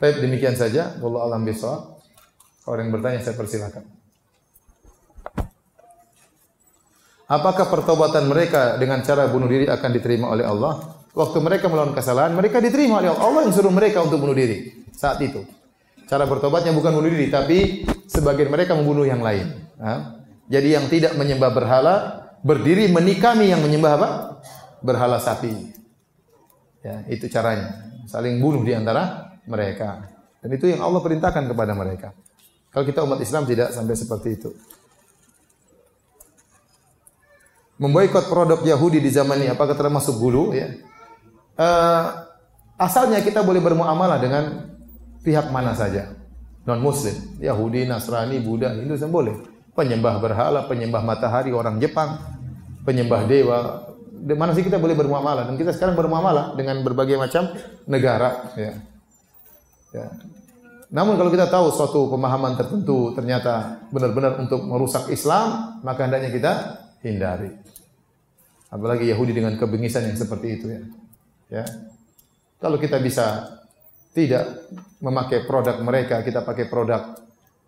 [0.01, 0.97] Baik demikian saja.
[0.99, 2.01] Wallahu alam bisawab.
[2.65, 3.85] Kalau yang bertanya saya persilakan.
[7.31, 10.99] Apakah pertobatan mereka dengan cara bunuh diri akan diterima oleh Allah?
[11.15, 13.23] Waktu mereka melakukan kesalahan, mereka diterima oleh Allah.
[13.23, 15.47] Allah yang suruh mereka untuk bunuh diri saat itu.
[16.11, 19.47] Cara bertobatnya bukan bunuh diri, tapi sebagian mereka membunuh yang lain.
[20.51, 21.97] Jadi yang tidak menyembah berhala,
[22.43, 24.09] berdiri menikami yang menyembah apa?
[24.83, 25.71] Berhala sapi.
[26.83, 27.95] Ya, itu caranya.
[28.11, 30.07] Saling bunuh di antara mereka.
[30.39, 32.15] Dan itu yang Allah perintahkan kepada mereka.
[32.71, 34.55] Kalau kita umat Islam tidak sampai seperti itu
[37.81, 40.69] memboikot produk Yahudi di zaman ini apakah termasuk gulu ya?
[41.57, 42.29] Uh,
[42.77, 44.45] asalnya kita boleh bermuamalah dengan
[45.25, 46.15] pihak mana saja.
[46.69, 49.37] non muslim, Yahudi, Nasrani, Buddha, Hindu semua boleh.
[49.73, 52.21] Penyembah berhala, penyembah matahari orang Jepang,
[52.85, 53.59] penyembah dewa.
[54.13, 55.49] Di mana sih kita boleh bermuamalah?
[55.49, 57.49] Dan kita sekarang bermuamalah dengan berbagai macam
[57.89, 58.53] negara.
[58.61, 58.77] Ya.
[59.91, 60.07] Ya.
[60.91, 66.53] Namun kalau kita tahu suatu pemahaman tertentu ternyata benar-benar untuk merusak Islam, maka hendaknya kita
[67.07, 67.55] hindari.
[68.71, 70.83] Apalagi Yahudi dengan kebengisan yang seperti itu ya.
[71.51, 71.65] Ya.
[72.59, 73.59] Kalau kita bisa
[74.11, 74.67] tidak
[74.99, 77.15] memakai produk mereka, kita pakai produk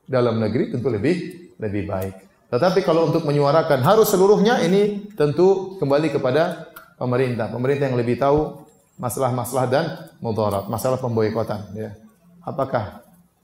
[0.06, 2.14] dalam negeri tentu lebih lebih baik.
[2.50, 6.68] Tetapi kalau untuk menyuarakan harus seluruhnya ini tentu kembali kepada
[6.98, 7.48] pemerintah.
[7.48, 8.66] Pemerintah yang lebih tahu
[9.00, 9.84] masalah-masalah dan
[10.20, 11.96] mudarat, masalah pemboikotan ya.
[12.42, 13.02] Apakah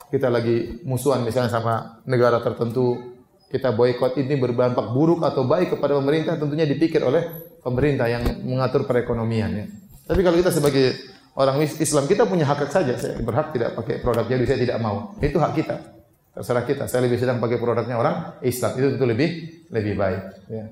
[0.09, 3.19] kita lagi musuhan misalnya sama negara tertentu,
[3.49, 7.25] kita boikot ini berdampak buruk atau baik kepada pemerintah tentunya dipikir oleh
[7.65, 9.67] pemerintah yang mengatur perekonomian ya.
[10.09, 10.97] Tapi kalau kita sebagai
[11.39, 12.95] orang Islam kita punya hak saja.
[12.99, 15.15] Saya berhak tidak pakai produk jadi saya tidak mau.
[15.23, 15.77] Itu hak kita.
[16.35, 16.85] Terserah kita.
[16.91, 18.73] Saya lebih sedang pakai produknya orang Islam.
[18.77, 19.31] Itu tentu lebih
[19.71, 20.23] lebih baik.
[20.49, 20.65] Ya.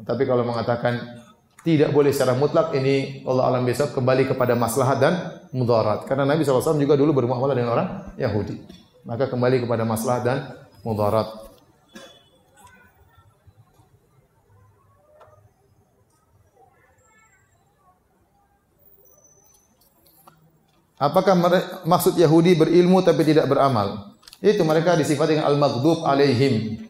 [0.00, 1.19] Tapi kalau mengatakan
[1.60, 5.14] tidak boleh secara mutlak ini Allah alam besok kembali kepada maslahat dan
[5.52, 6.08] mudarat.
[6.08, 8.56] Karena Nabi SAW juga dulu bermuamalah dengan orang Yahudi.
[9.04, 10.38] Maka kembali kepada maslahat dan
[10.80, 11.28] mudarat.
[21.00, 21.32] Apakah
[21.88, 24.16] maksud Yahudi berilmu tapi tidak beramal?
[24.40, 26.88] Itu mereka disifati dengan al-maghdub alaihim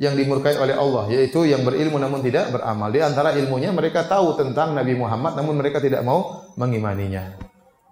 [0.00, 2.88] yang dimurkai oleh Allah, yaitu yang berilmu namun tidak beramal.
[2.88, 7.36] Di antara ilmunya mereka tahu tentang Nabi Muhammad namun mereka tidak mau mengimaninya.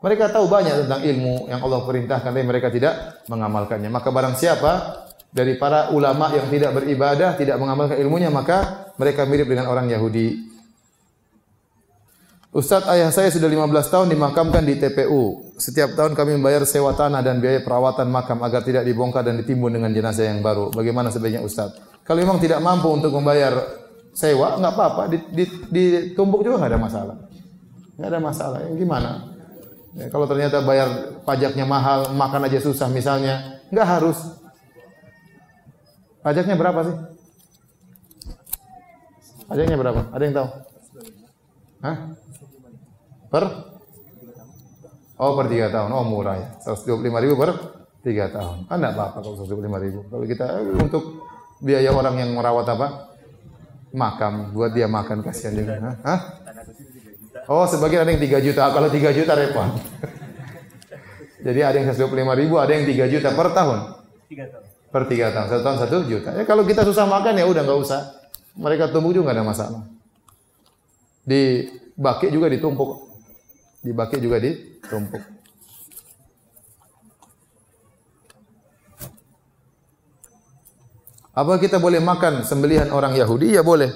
[0.01, 3.93] Mereka tahu banyak tentang ilmu yang Allah perintahkan tapi mereka tidak mengamalkannya.
[3.93, 9.45] Maka barang siapa dari para ulama yang tidak beribadah, tidak mengamalkan ilmunya, maka mereka mirip
[9.45, 10.49] dengan orang Yahudi.
[12.49, 15.53] Ustadz ayah saya sudah 15 tahun dimakamkan di TPU.
[15.61, 19.77] Setiap tahun kami membayar sewa tanah dan biaya perawatan makam agar tidak dibongkar dan ditimbun
[19.77, 20.73] dengan jenazah yang baru.
[20.73, 21.98] Bagaimana sebaiknya Ustadz?
[22.09, 23.53] Kalau memang tidak mampu untuk membayar
[24.17, 25.13] sewa, nggak apa-apa,
[25.69, 27.17] ditumbuk juga nggak ada masalah.
[28.01, 28.59] Nggak ada masalah.
[28.65, 29.11] Yang gimana?
[29.93, 34.17] Ya, kalau ternyata bayar pajaknya mahal, makan aja susah misalnya, nggak harus.
[36.25, 36.97] Pajaknya berapa sih?
[39.45, 40.01] Pajaknya berapa?
[40.09, 40.49] Ada yang tahu?
[41.85, 41.97] Hah?
[43.29, 43.45] Per?
[45.19, 45.91] Oh per tiga tahun.
[45.93, 46.49] Oh murah ya.
[46.73, 47.51] 125 ribu per
[48.01, 48.65] tiga tahun.
[48.71, 50.01] Ah enggak apa-apa kalau 125 ribu.
[50.09, 51.28] Kalau kita eh, untuk
[51.63, 52.87] biaya orang yang merawat apa?
[53.95, 54.55] Makam.
[54.55, 55.99] Buat dia makan kasihan juga.
[56.05, 56.21] Hah?
[57.49, 58.63] Oh sebagian ada yang 3 juta.
[58.69, 59.69] Kalau 3 juta repot.
[61.47, 63.79] Jadi ada yang 125 ribu, ada yang 3 juta per tahun.
[64.29, 64.65] 3 tahun.
[64.89, 65.47] Per 3 tahun.
[65.49, 66.31] Satu tahun 1 juta.
[66.37, 68.01] Ya kalau kita susah makan ya udah nggak usah.
[68.59, 69.83] Mereka tumbuh juga nggak ada masalah.
[71.25, 73.07] Di baki juga ditumpuk.
[73.81, 75.38] Di baki juga ditumpuk.
[81.39, 83.55] Apa kita boleh makan sembelihan orang Yahudi?
[83.55, 83.95] Ya boleh.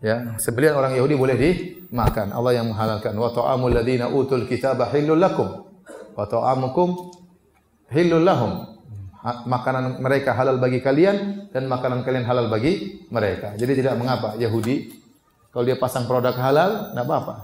[0.00, 2.32] Ya, sembelihan orang Yahudi boleh dimakan.
[2.32, 3.12] Allah yang menghalalkan.
[3.12, 5.68] Wa ta'amul ladzina utul kitaba halul lakum
[6.16, 7.12] wa ta'amukum
[7.92, 8.52] halul lahum.
[9.20, 13.52] Makanan mereka halal bagi kalian dan makanan kalian halal bagi mereka.
[13.60, 14.96] Jadi tidak mengapa Yahudi
[15.52, 17.36] kalau dia pasang produk halal, tidak apa-apa.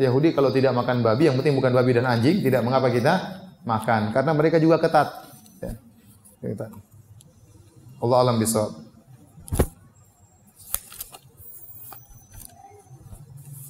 [0.00, 4.16] Yahudi kalau tidak makan babi, yang penting bukan babi dan anjing, tidak mengapa kita makan
[4.16, 5.08] karena mereka juga ketat.
[5.60, 5.76] Ya.
[6.40, 6.95] Ketat.
[8.00, 8.86] Allah alam bisawab.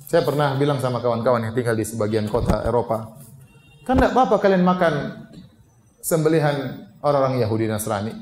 [0.06, 3.18] Saya pernah bilang sama kawan-kawan yang tinggal di sebagian kota Eropa,
[3.82, 4.94] kan tidak apa-apa kalian makan
[5.98, 8.14] sembelihan orang-orang Yahudi Nasrani.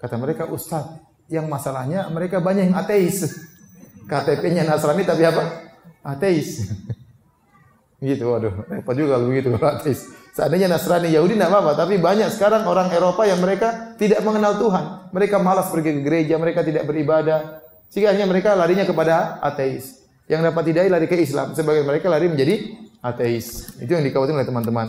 [0.00, 0.88] Kata mereka, Ustaz,
[1.28, 3.20] yang masalahnya mereka banyak yang ateis.
[4.10, 5.68] KTP-nya Nasrani tapi apa?
[6.00, 6.64] ateis.
[8.00, 10.08] gitu, waduh, repot juga begitu kalau ateis.
[10.38, 15.10] Seandainya Nasrani Yahudi tidak apa-apa, tapi banyak sekarang orang Eropa yang mereka tidak mengenal Tuhan.
[15.10, 17.58] Mereka malas pergi ke gereja, mereka tidak beribadah.
[17.90, 19.98] Sehingga hanya mereka larinya kepada ateis.
[20.30, 21.58] Yang dapat hidayah lari ke Islam.
[21.58, 22.70] Sebagai mereka lari menjadi
[23.02, 23.74] ateis.
[23.82, 24.86] Itu yang dikhawatirkan oleh teman-teman.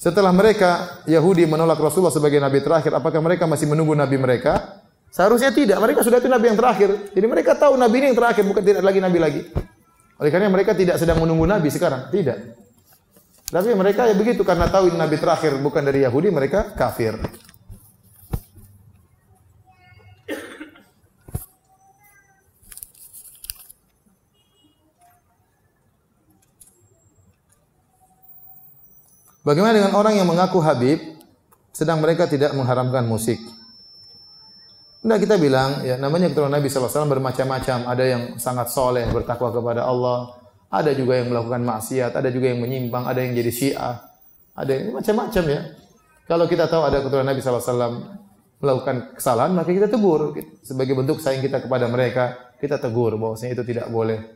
[0.00, 4.85] Setelah mereka Yahudi menolak Rasulullah sebagai nabi terakhir, apakah mereka masih menunggu nabi mereka?
[5.16, 5.80] Seharusnya tidak.
[5.80, 7.08] Mereka sudah itu nabi yang terakhir.
[7.16, 9.40] Jadi mereka tahu nabi ini yang terakhir, bukan tidak lagi nabi lagi.
[10.20, 12.36] Oleh karena mereka tidak sedang menunggu nabi sekarang, tidak.
[13.48, 17.16] Tapi mereka ya begitu karena tahu ini nabi terakhir bukan dari Yahudi, mereka kafir.
[29.40, 31.00] Bagaimana dengan orang yang mengaku Habib
[31.72, 33.55] sedang mereka tidak mengharamkan musik?
[35.06, 37.86] Nah kita bilang ya namanya keturunan Nabi SAW bermacam-macam.
[37.86, 40.34] Ada yang sangat soleh bertakwa kepada Allah.
[40.66, 42.18] Ada juga yang melakukan maksiat.
[42.18, 43.06] Ada juga yang menyimpang.
[43.06, 44.02] Ada yang jadi syiah.
[44.58, 45.60] Ada yang macam-macam ya.
[46.26, 48.26] Kalau kita tahu ada keturunan Nabi SAW
[48.58, 50.34] melakukan kesalahan, maka kita tegur.
[50.66, 54.26] Sebagai bentuk sayang kita kepada mereka, kita tegur bahwasanya itu tidak boleh.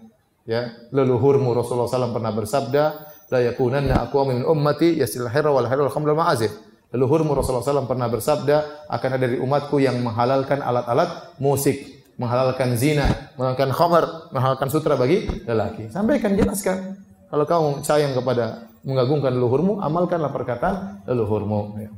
[0.46, 2.84] Ya, leluhurmu Rasulullah SAW pernah bersabda,
[3.26, 6.52] la yakunanna aqwamun min ummati yasil wal hirra wal khamr ma'azif.
[6.90, 13.30] Leluhurmu Rasulullah SAW pernah bersabda, akan ada dari umatku yang menghalalkan alat-alat musik, menghalalkan zina,
[13.38, 14.04] menghalalkan khamar,
[14.34, 15.86] menghalalkan sutra bagi lelaki.
[15.94, 16.98] Sampaikan, jelaskan.
[17.30, 21.60] Kalau kamu sayang kepada mengagungkan leluhurmu, amalkanlah perkataan leluhurmu.
[21.78, 21.90] Ya.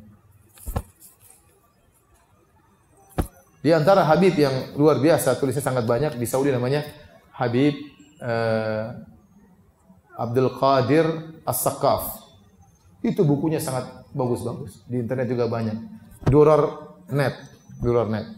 [3.63, 6.85] Di antara Habib yang luar biasa, tulisnya sangat banyak di Saudi namanya
[7.33, 7.79] Habib
[8.21, 8.93] uh,
[10.21, 11.07] Abdul Qadir
[11.49, 12.29] As-Sakaf.
[13.01, 14.85] Itu bukunya sangat bagus-bagus.
[14.87, 15.77] Di internet juga banyak.
[16.29, 17.35] Duror net,
[17.83, 18.29] Duror net.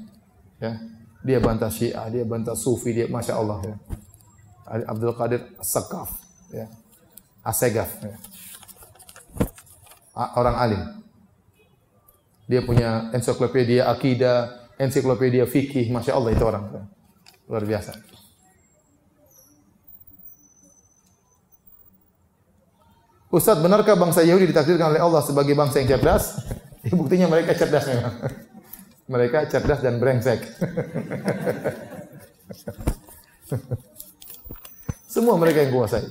[0.58, 0.80] Ya.
[1.24, 3.76] Dia bantah Syiah, dia bantah Sufi, dia Masya Allah ya.
[4.88, 6.10] Abdul Qadir Sakaf.
[6.52, 6.70] Ya.
[7.44, 7.90] Asegaf.
[8.00, 8.16] Ya.
[10.38, 10.82] Orang alim.
[12.44, 16.64] Dia punya ensiklopedia akidah, ensiklopedia fikih, Masya Allah itu orang.
[16.70, 16.82] Ya.
[17.48, 18.13] Luar biasa.
[23.34, 26.38] Ustaz, benarkah bangsa Yahudi ditakdirkan oleh Allah sebagai bangsa yang cerdas?
[26.86, 28.14] Ya, buktinya mereka cerdas memang.
[29.10, 30.38] Mereka cerdas dan brengsek.
[35.10, 36.06] Semua mereka yang kuasai.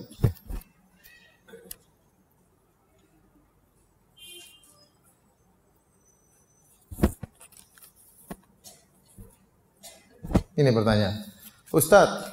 [10.59, 11.23] Ini pertanyaan.
[11.71, 12.32] Ustadz,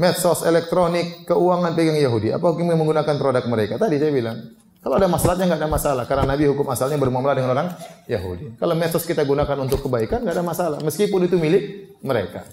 [0.00, 2.32] medsos, elektronik, keuangan pegang Yahudi.
[2.32, 3.76] Apa hukumnya menggunakan produk mereka?
[3.76, 4.40] Tadi saya bilang,
[4.80, 7.68] kalau ada masalahnya nggak ada masalah karena Nabi hukum asalnya bermuamalah dengan orang
[8.08, 8.56] Yahudi.
[8.56, 12.48] Kalau medsos kita gunakan untuk kebaikan nggak ada masalah meskipun itu milik mereka.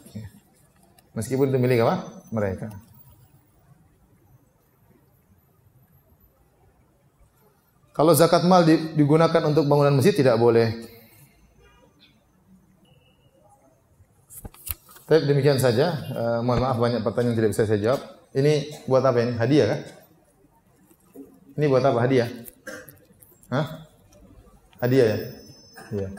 [1.16, 2.04] Meskipun itu milik apa?
[2.36, 2.68] Mereka.
[7.96, 10.76] Kalau zakat mal digunakan untuk bangunan masjid tidak boleh.
[15.08, 16.04] Tapi demikian saja.
[16.12, 18.02] Uh, mohon maaf banyak pertanyaan yang tidak bisa saya jawab.
[18.36, 19.34] Ini buat apa ini?
[19.40, 19.80] Hadiah kan?
[21.56, 22.00] Ini buat apa?
[22.04, 22.30] Hadiah?
[23.48, 23.88] Hah?
[24.84, 25.20] Hadiah ya?
[25.96, 26.10] Iya.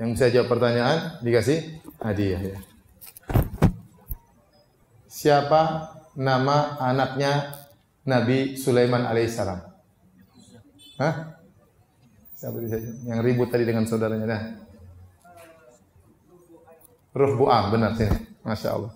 [0.00, 2.58] Yang bisa jawab pertanyaan dikasih hadiah ya.
[5.08, 7.52] Siapa nama anaknya
[8.08, 9.60] Nabi Sulaiman alaihissalam?
[10.96, 11.14] Hah?
[12.36, 12.56] Siapa
[13.04, 14.24] yang ribut tadi dengan saudaranya?
[14.24, 14.65] Nah.
[17.16, 18.12] Ruh Bu'am, benar sini.
[18.44, 18.92] Masya Allah.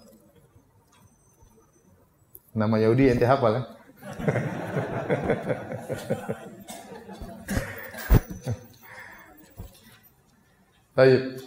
[2.52, 3.64] Nama Yahudi ente hafal kan?
[10.92, 11.40] Baik.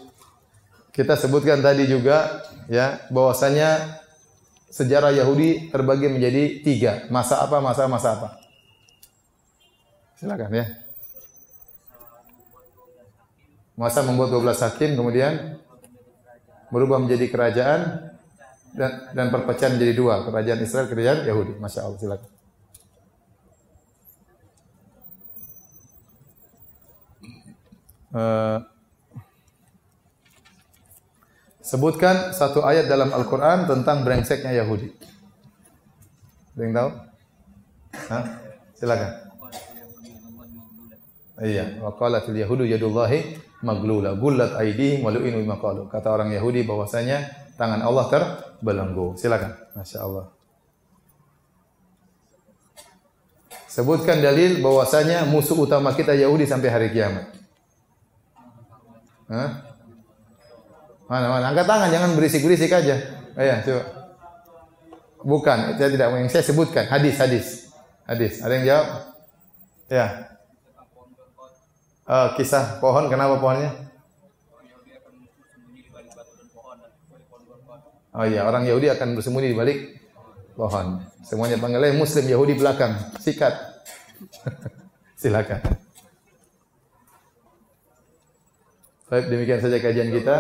[0.94, 4.02] Kita sebutkan tadi juga ya bahwasanya
[4.74, 7.06] sejarah Yahudi terbagi menjadi tiga.
[7.14, 8.42] Masa apa, masa masa apa.
[10.18, 10.66] Silakan ya.
[13.78, 15.62] Masa membuat 12 hakim, kemudian
[16.74, 18.10] berubah menjadi kerajaan
[18.74, 21.54] dan, dan perpecahan menjadi dua, kerajaan Israel, kerajaan Yahudi.
[21.62, 22.30] Masya Allah, silakan.
[28.14, 28.58] Uh,
[31.62, 34.90] sebutkan satu ayat dalam Al-Quran tentang brengseknya Yahudi.
[36.54, 36.90] Ada yang tahu?
[38.10, 38.24] Hah?
[38.78, 39.12] Silakan.
[41.42, 45.88] Iya, wa qalatil yahudu yadullahi maglula gullat aidihim wa lu'inu bima qalu.
[45.88, 49.16] Kata orang Yahudi bahwasanya tangan Allah terbelenggu.
[49.16, 49.56] Silakan.
[49.74, 50.26] Masya Allah.
[53.72, 57.26] Sebutkan dalil bahwasanya musuh utama kita Yahudi sampai hari kiamat.
[59.34, 59.50] Hah?
[61.10, 61.50] Mana mana?
[61.50, 62.96] Angkat tangan, jangan berisik-berisik aja.
[63.34, 63.84] Ayo, coba.
[65.24, 67.46] Bukan, saya tidak yang saya sebutkan hadis hadis.
[68.04, 68.44] Hadis.
[68.44, 68.88] Ada yang jawab?
[69.88, 70.08] Ya.
[72.04, 73.72] Uh, kisah pohon, kenapa pohonnya?
[78.14, 79.78] Oh iya, orang Yahudi akan bersembunyi di balik
[80.54, 81.02] pohon.
[81.26, 83.56] Semuanya panggil eh, Muslim Yahudi belakang, sikat.
[85.22, 85.64] Silakan.
[89.10, 90.36] Baik, demikian saja kajian kita.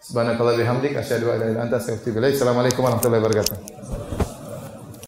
[0.00, 2.34] Subhanakallah bihamdik asyhadu an la ilaha illa anta astaghfiruka wa atubu ilaik.
[2.40, 4.19] Assalamualaikum warahmatullahi wabarakatuh.